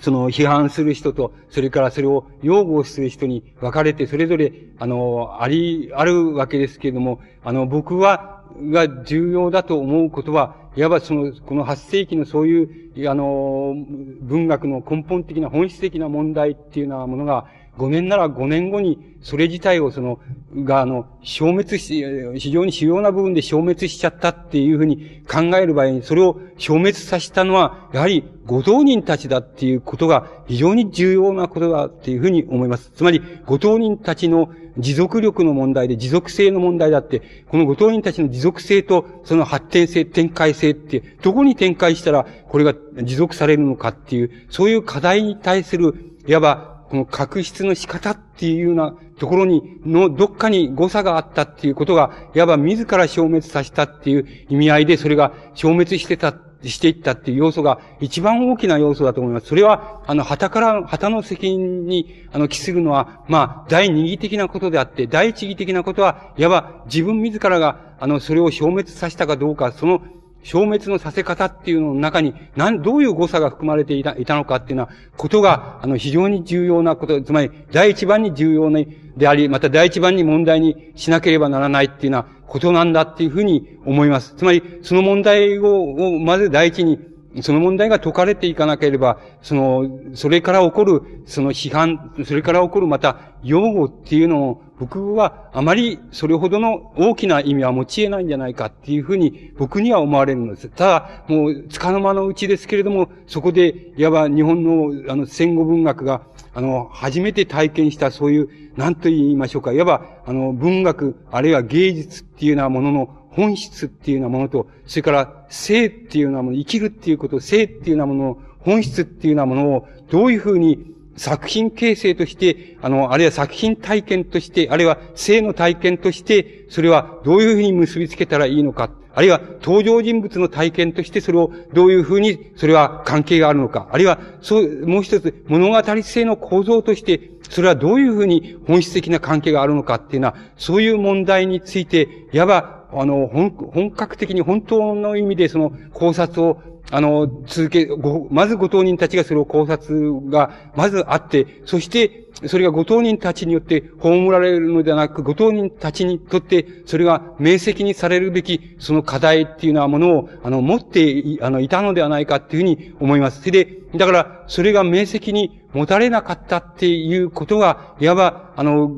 [0.00, 8.37] その批判する人と、それからそれを擁護する人に分かれて、それぞれ、あの、あり、あるわけですけれども、あの、僕は、
[8.70, 13.74] が重要だと思うことは、いわばその、この8世紀のそういう、あの、
[14.20, 17.46] 文学の根本的な本質的な問題っていうようなものが、
[17.78, 20.18] 5年なら5年後に、それ自体をその、
[20.64, 22.04] が、あの、消滅し、
[22.36, 32.90] 非常に主要な部分で消滅しちゃったっていうふうに考える場合に、それを消滅させたのは、やはり、ご当人たちだっていうことが非常に重要なことだっていうふうに思います。
[32.94, 34.48] つまり、ご当人たちの
[34.78, 56.32] 持続力の問題で持続性の問題だって、このご当人たちの持続性とその発展性、展開性って、どこに展開したらこれが持続されるのかっていう、そういう課題に対する、いわばこの確執の仕方っていうようなところに、の、どっかに誤差があったっていうことが、いわば自ら消滅させたっていう意味合いで、それが消滅してた、
[56.64, 59.46] していったっていう要素が一番大きな要素だと思います。
[59.46, 70.02] それは、あの、旗から、旗の責任に、あの、帰するのは、まあ、第二義的なことであって、第一義的なことは、いわば自分自らが、あの、それを消滅させたかどうか、その
[70.42, 78.80] 消滅のさせ方っていうのの中に、なん、どういう誤差が含まれていた、いたのかっていうのは、ことが、あの、非常に重要なこと、つまり、第一番に重要な
[79.18, 84.34] であり、また第一番に問題にしなければならないっていうようなことなんだっていうふうに思います。
[84.36, 87.00] つまり、その問題を、をまず第一に、
[87.42, 100.68] その問題が解かれていかなければ、その、それから起こる、その批判、それから起こるまた、擁護っていうのを、僕はあまりそれほどの大きな意味は持ち得ないんじゃないかっていうふうに僕には思われるのです。
[100.68, 106.22] ただ、もう、つかの間のうちですけれども、そこで、いわば日本の、あの、戦後文学が、
[106.54, 128.90] あの、初めて体験したそういう、何と言いましょうか、いわば、あの、文学、あるいは芸術っていうようなものの本質っていうようなものと、それから生っていうようなもの、生きるっていうこと、生っていうようなものの本質っていうようなものをどういうふうに作品形成として、あの、あるいは作品体験として、あるいは性の体験として、それはどういうふうに結びつけたらいいのか。
[129.14, 133.88] あるいは登場人物の体験としてそれをどういうふうにそれは関係があるのか。
[133.90, 163.40] あるいは、そう、もう一つ物語性の構造としてそれはどういうふうに本質的な関係があるのかっていうのは、そういう問題について、いわば、あの、本格的に本当の意味でその考察をあの、続け、ご、まずご当人たちがそれを考察が、まずあって、そして、それがご当人たちによって葬られるのではなく、ご当人たちにとって、それが明晰にされるべき、その課題っていうようなものを、あの、持って、あの、いたのではないかっていうふうに思います。
[163.40, 168.90] それで、だから、それが明晰に持たれなかったっていうことが、いわば、あの、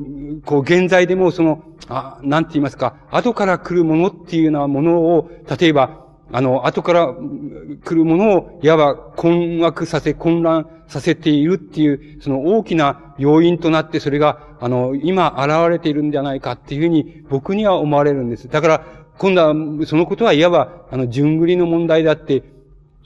[0.45, 7.13] こう、現在でもその、あ、なんて言いますか、後から来るものっていうようなものを、例えば、あの、後から
[7.83, 18.47] 来るものを、いわば困惑させ、混乱させているっていう、その大きな要因となって、それが、あの、今現れているんじゃないかっていうふうに、僕には思われるんです。
[18.47, 18.85] だから、
[19.17, 22.43] 今度は、そのことはいわば、あの、順繰りの問題であって、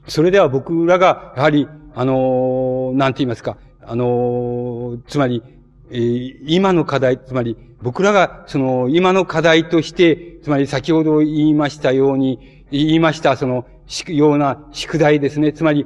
[0.07, 5.43] それでは僕らが、やはり、あの、なんて言いますか、あの、つまり、
[5.91, 5.99] え、
[6.47, 13.65] 今の課題、つまり、僕らが、その、今の課題として、つまり先ほど言いましたように、言いました、その、
[14.07, 15.53] ような宿題ですね。
[15.53, 15.85] つまり、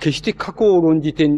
[0.00, 1.28] 決して過去を論じて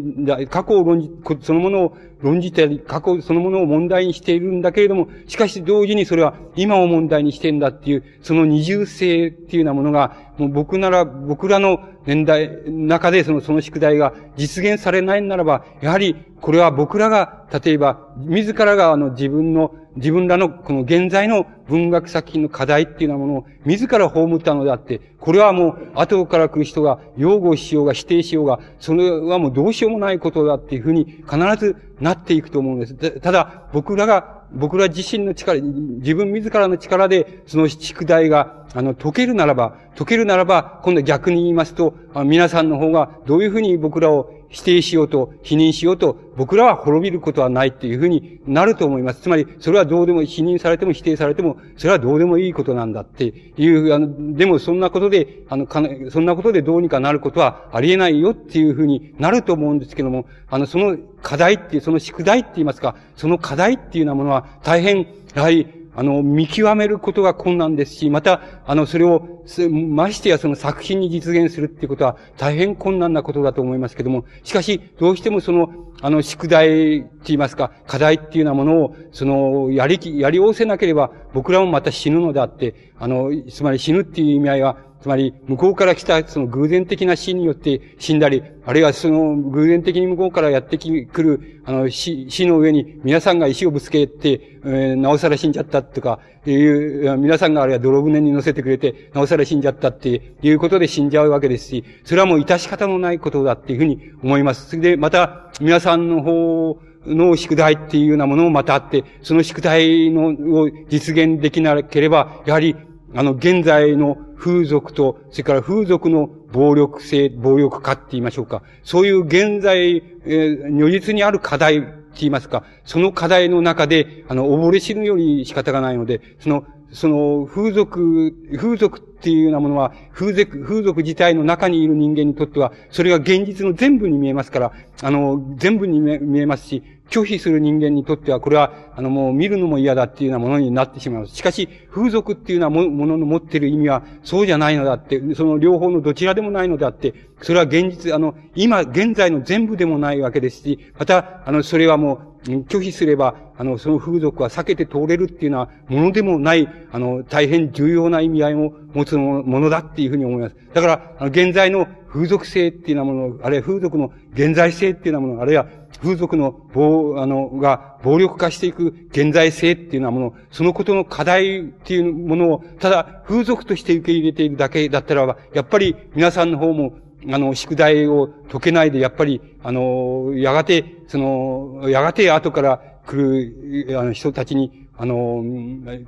[0.49, 1.09] 過去を論じ、
[1.41, 33.19] そのものを論じたり、過去そのものを問題にしているんだけれども、しかし同時にそれは今を問題にしてんだっていう、その二重性っていうようなものが、もう僕なら、僕らの年代、中でその、その宿題が実現されないならば、やはり、これは僕らが、例えば、自らがあの自分の、自分らのこの現在の文学作品の課題っていうようなものを自ら葬ったのであって、これはもう後から来る人が擁護しようが否定しようが、それはもうどうしようもないことだっていうふうに必ずなっていくと思うんです。
[33.19, 41.93] ただ、僕らが、僕ら自身の力、自分自らの力で、その宿題が、あの、解けるならば、解けるならば、今度逆に言いますと、
[42.25, 49.21] 皆さんの方がどういうふうに僕らを否定しようと、否認しようと、僕らは滅びることはないっていうふうになると思います。
[49.21, 75.67] つまり、それはどうでも、否認されても否定されても、それはどうでもいいことなんだっていう、あの、でもそんなことで、あの、かそんなことでどうにかなることはありえないよっていうふうになると思うんですけども、あの、その課題っていう、その宿題って言いますか、その課題っていうようなものは大変、やはり、あの、見極めることが困難ですし、また、あの、それを、ましてやその作品に実現するっていうことは大変困難なことだと思いますけども、しかし、どうしてもその、
[76.01, 104.69] あの、宿題って言いますか、課題っていうようなものを、その、やりき、やりおせなければ、僕らもまた死ぬのであって、あの、つまり死ぬっていう意味合いは、つまり、向こうから来た、その偶然的な死によって死んだり、あるいはその偶然的に向こうからやってくる、あの、死、死の上に皆さんが石をぶつけて、えー、なおさら死んじゃったとか、いう、皆さんがあるいは泥船に乗せてくれて、なおさら死んじゃったっていうことで死んじゃうわけですし、それはもう致し方のないことだっていうふうに思います。
[104.69, 112.75] それで、また、皆さんの方、の宿題っていうようなものもまたあって、その宿題の、を実現できなければ、やはり
[113.15, 118.61] あの、現在の風俗と、それから風俗の暴力性、暴力化って言いましょうか。
[118.83, 141.35] そういう現在、えー、如実にある課題って言いますか、その課題の中で、あの、溺れ死ぬより仕方がないので、その、その、風俗、風俗っていうようなものは、風俗、風俗自体の中にいる人間にとっては、それが現実の全部に見えますから、あの、全部に見えますし、拒否する人間にとっては、これは、あの、もう見るのも嫌だっていうようなものになってしまいます。
[141.35, 160.55] しかし、風俗っていうようなものの持っている意味は、そうじゃないのだって、その両方のどちらでもないのであって、それは現実、あの、今、現在の全部でもないわけですし、また、あの、それはもう、拒否すれば、あの、その風俗は避けて通れるっていうのは、ものでもない、あの、大変重要な意味合いを持つものだっていうふうに思います。
[160.73, 165.67] だから、あの、現在の風俗性っていうようなもの、あるいは風俗の現在性っていうようなもの、あるいは
[166.01, 176.93] 風俗の暴、あの、が暴力化していく現在性っていうようなもの、そのことの課題っていうものを、ただ風俗として受け入れているだけだったらば、やっぱり皆さんの方も、
[177.29, 185.43] あの、宿題を解けないで、やっぱり、あの、やがて、その、やがて後から来る、あの、人たちに、あの、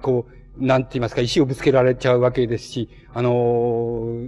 [0.01, 4.27] こう、なんて言いますか、石をぶつけられちゃうわけですし、あの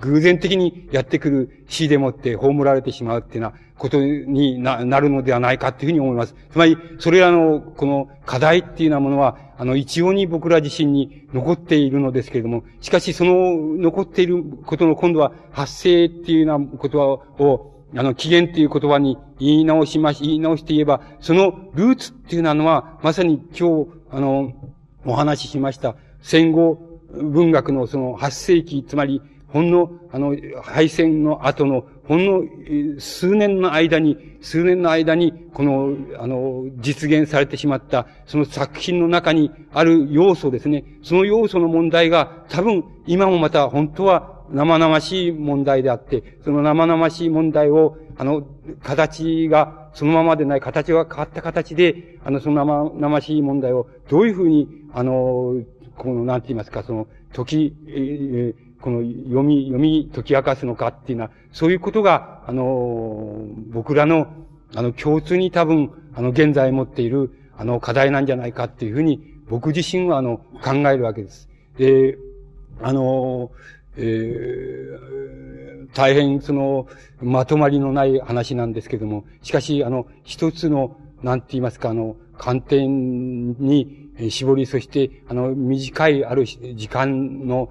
[0.00, 6.34] 偶然的にやってくる死でもって葬られてしまうっていうようなことにななるのではないかっていうふうに思います。
[6.50, 16.98] つまり、それらの、この課題っていうようなものは、あの、一応に僕ら自身に残っているのですけれども、しかしその残っていることの今度は発生っていうような言葉
[17.38, 24.52] を、あの、起源っていう言葉に言い直しまし、言い直して言えば、そのルーツっていうのは、まさに今日、あの、
[25.04, 32.42] お話ししました、戦後文学のその8世紀、つまり、ほんの、あの、敗戦の後の、ほんの
[32.98, 40.84] 数年の間に、数年の間に、この、あの、実現されてしまった、その作品の中にある要素ですね。
[41.02, 48.46] その要素の問題が、多分、今もまた本当は生々しい問題であって、その生々しい問題を、あの、
[48.82, 55.56] 形がそのままでない、形が変わった形で、あの、その生々しい問題をどういうふうに、あの、
[55.96, 64.28] この、なんて言いますか、その、時、えー、この読み、読み解き明かすのかっていうのは、そういうことが、あの、僕らの、
[64.74, 71.48] あの、共通に多分、あの、現在持っている、あの、課題なんじゃないかっていうふうに、僕自身は、あの、考えるわけです。
[71.76, 72.16] で、
[72.80, 73.50] あの、
[73.96, 76.86] えー、大変その、
[77.20, 87.70] まとまりのない話なんですけども、しかし、あの、一つの、なんて言いますか、あの、観点に絞り、そして、あの、短いある時間の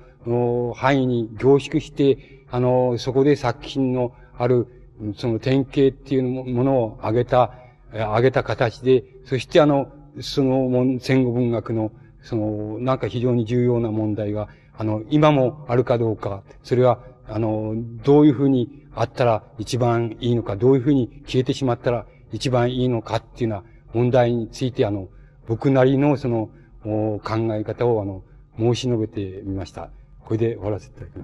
[0.75, 4.67] 範囲に凝縮して、あの、そこで作品のある、
[5.15, 7.53] その典型っていうものを挙げた、
[7.93, 11.91] 挙げた形で、そしてあの、その戦後文学の、
[12.21, 25.09] その、なんか非常に重要な問題が、あの、今もあるかどうか、それは、あの、どういうふうにあったら一番いいのか、どういうふうに消えてしまったら一番いいのかっていうような問題について、あの、
[25.47, 26.49] 僕なりのその、
[26.83, 27.19] 考
[27.53, 28.23] え方を、あの、
[28.57, 29.89] 申し述べてみました。
[30.25, 31.17] これで終わらせていただき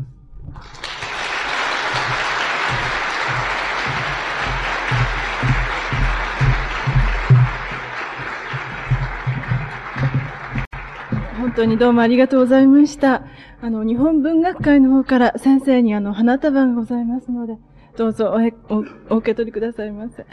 [0.53, 0.96] ます。
[11.47, 13.23] 本当にどうもありがとうございました。
[13.61, 17.57] あの、日本文学会の方から先生にあの、花束がございますので、
[17.95, 18.35] どうぞ
[18.69, 20.25] おおお受け取りくださいませ。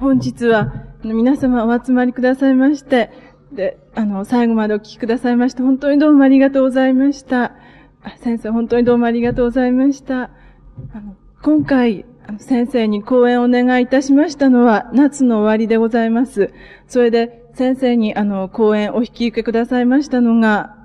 [0.00, 3.10] 本日は、皆様お集まりくださいまして、
[3.52, 7.56] で、あの、最後までお聞きくださいまして、本当にどうもありがとうございました。
[8.20, 10.30] 先生、本当にどうもありがとうございました。
[10.92, 12.04] あの今回、
[12.38, 16.52] 先生に講演をお願いいたしましたのは、夏の終わりでございます。
[16.86, 20.76] それで、先生に、あの、講演お引き受けくださいましたのが、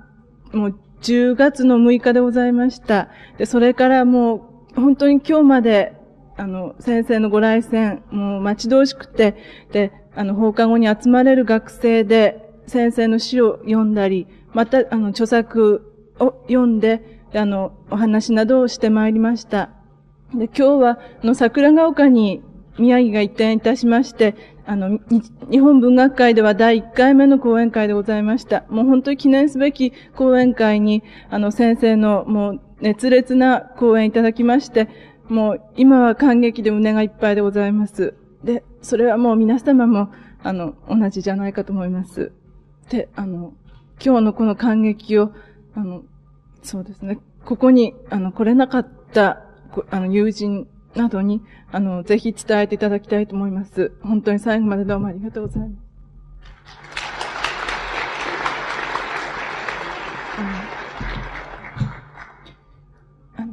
[0.52, 3.10] もう、10月の6日でございました。
[3.38, 6.03] で、それからもう、本当に今日まで、
[6.36, 9.36] あの、先生のご来戦、もう待ち遠しくて、
[9.72, 19.70] で、あの、放課後に集まれる学生で、先生の詩を読んだり、また、あの、著作を読んで、あの、お話などをしてまいりました。
[20.34, 22.42] で、今日は、あの、桜ヶ丘に
[22.78, 24.34] 宮城が移転いたしまして、
[24.66, 24.98] あの、
[25.50, 28.64] 日本文学会では第1回目の講演会でございました。
[28.70, 34.88] もう本当に記念すべき講演会に、あの、先生のもう熱烈な講演いただきまして、
[35.28, 38.14] もう今は感激で胸がいっぱいでございます。
[38.42, 40.12] で、それはもう皆様も、
[40.42, 42.32] あの、同じじゃないかと思います。
[42.90, 43.54] で、あの、
[44.04, 45.32] 今日のこの感激を、
[45.74, 46.02] あの、
[46.62, 49.44] そうですね、ここに、あの、来れなかった、
[49.90, 53.92] あの、友人などに、あの、ぜひ伝えていただきたいと思います。
[54.02, 55.83] 本当に最後までどうもありがとうございます。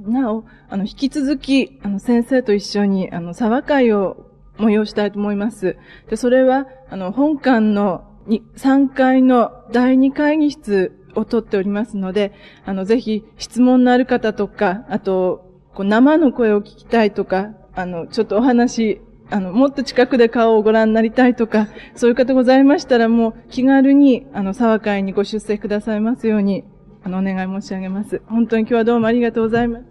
[0.10, 4.26] なお、あの、引き続き、あの、先生と一緒に、あの、沢会を
[4.58, 5.78] 催したいと思います。
[6.10, 12.34] で、それは、あの、本館の3階の第2会議室を取っておりますので、
[12.66, 26.66] あの、ぜひ質問のある方とか、あと、こう生の声を聞きたいとか、あの、ちょっとお話、あの、もっと近くで顔をご覧になりたいとか、そういう方ございましたら、もう気軽に、あの、沢会にご出席くださいますように、
[27.04, 28.22] あの、お願い申し上げます。
[28.28, 29.91] 本当に今日はどうもありがとうございます。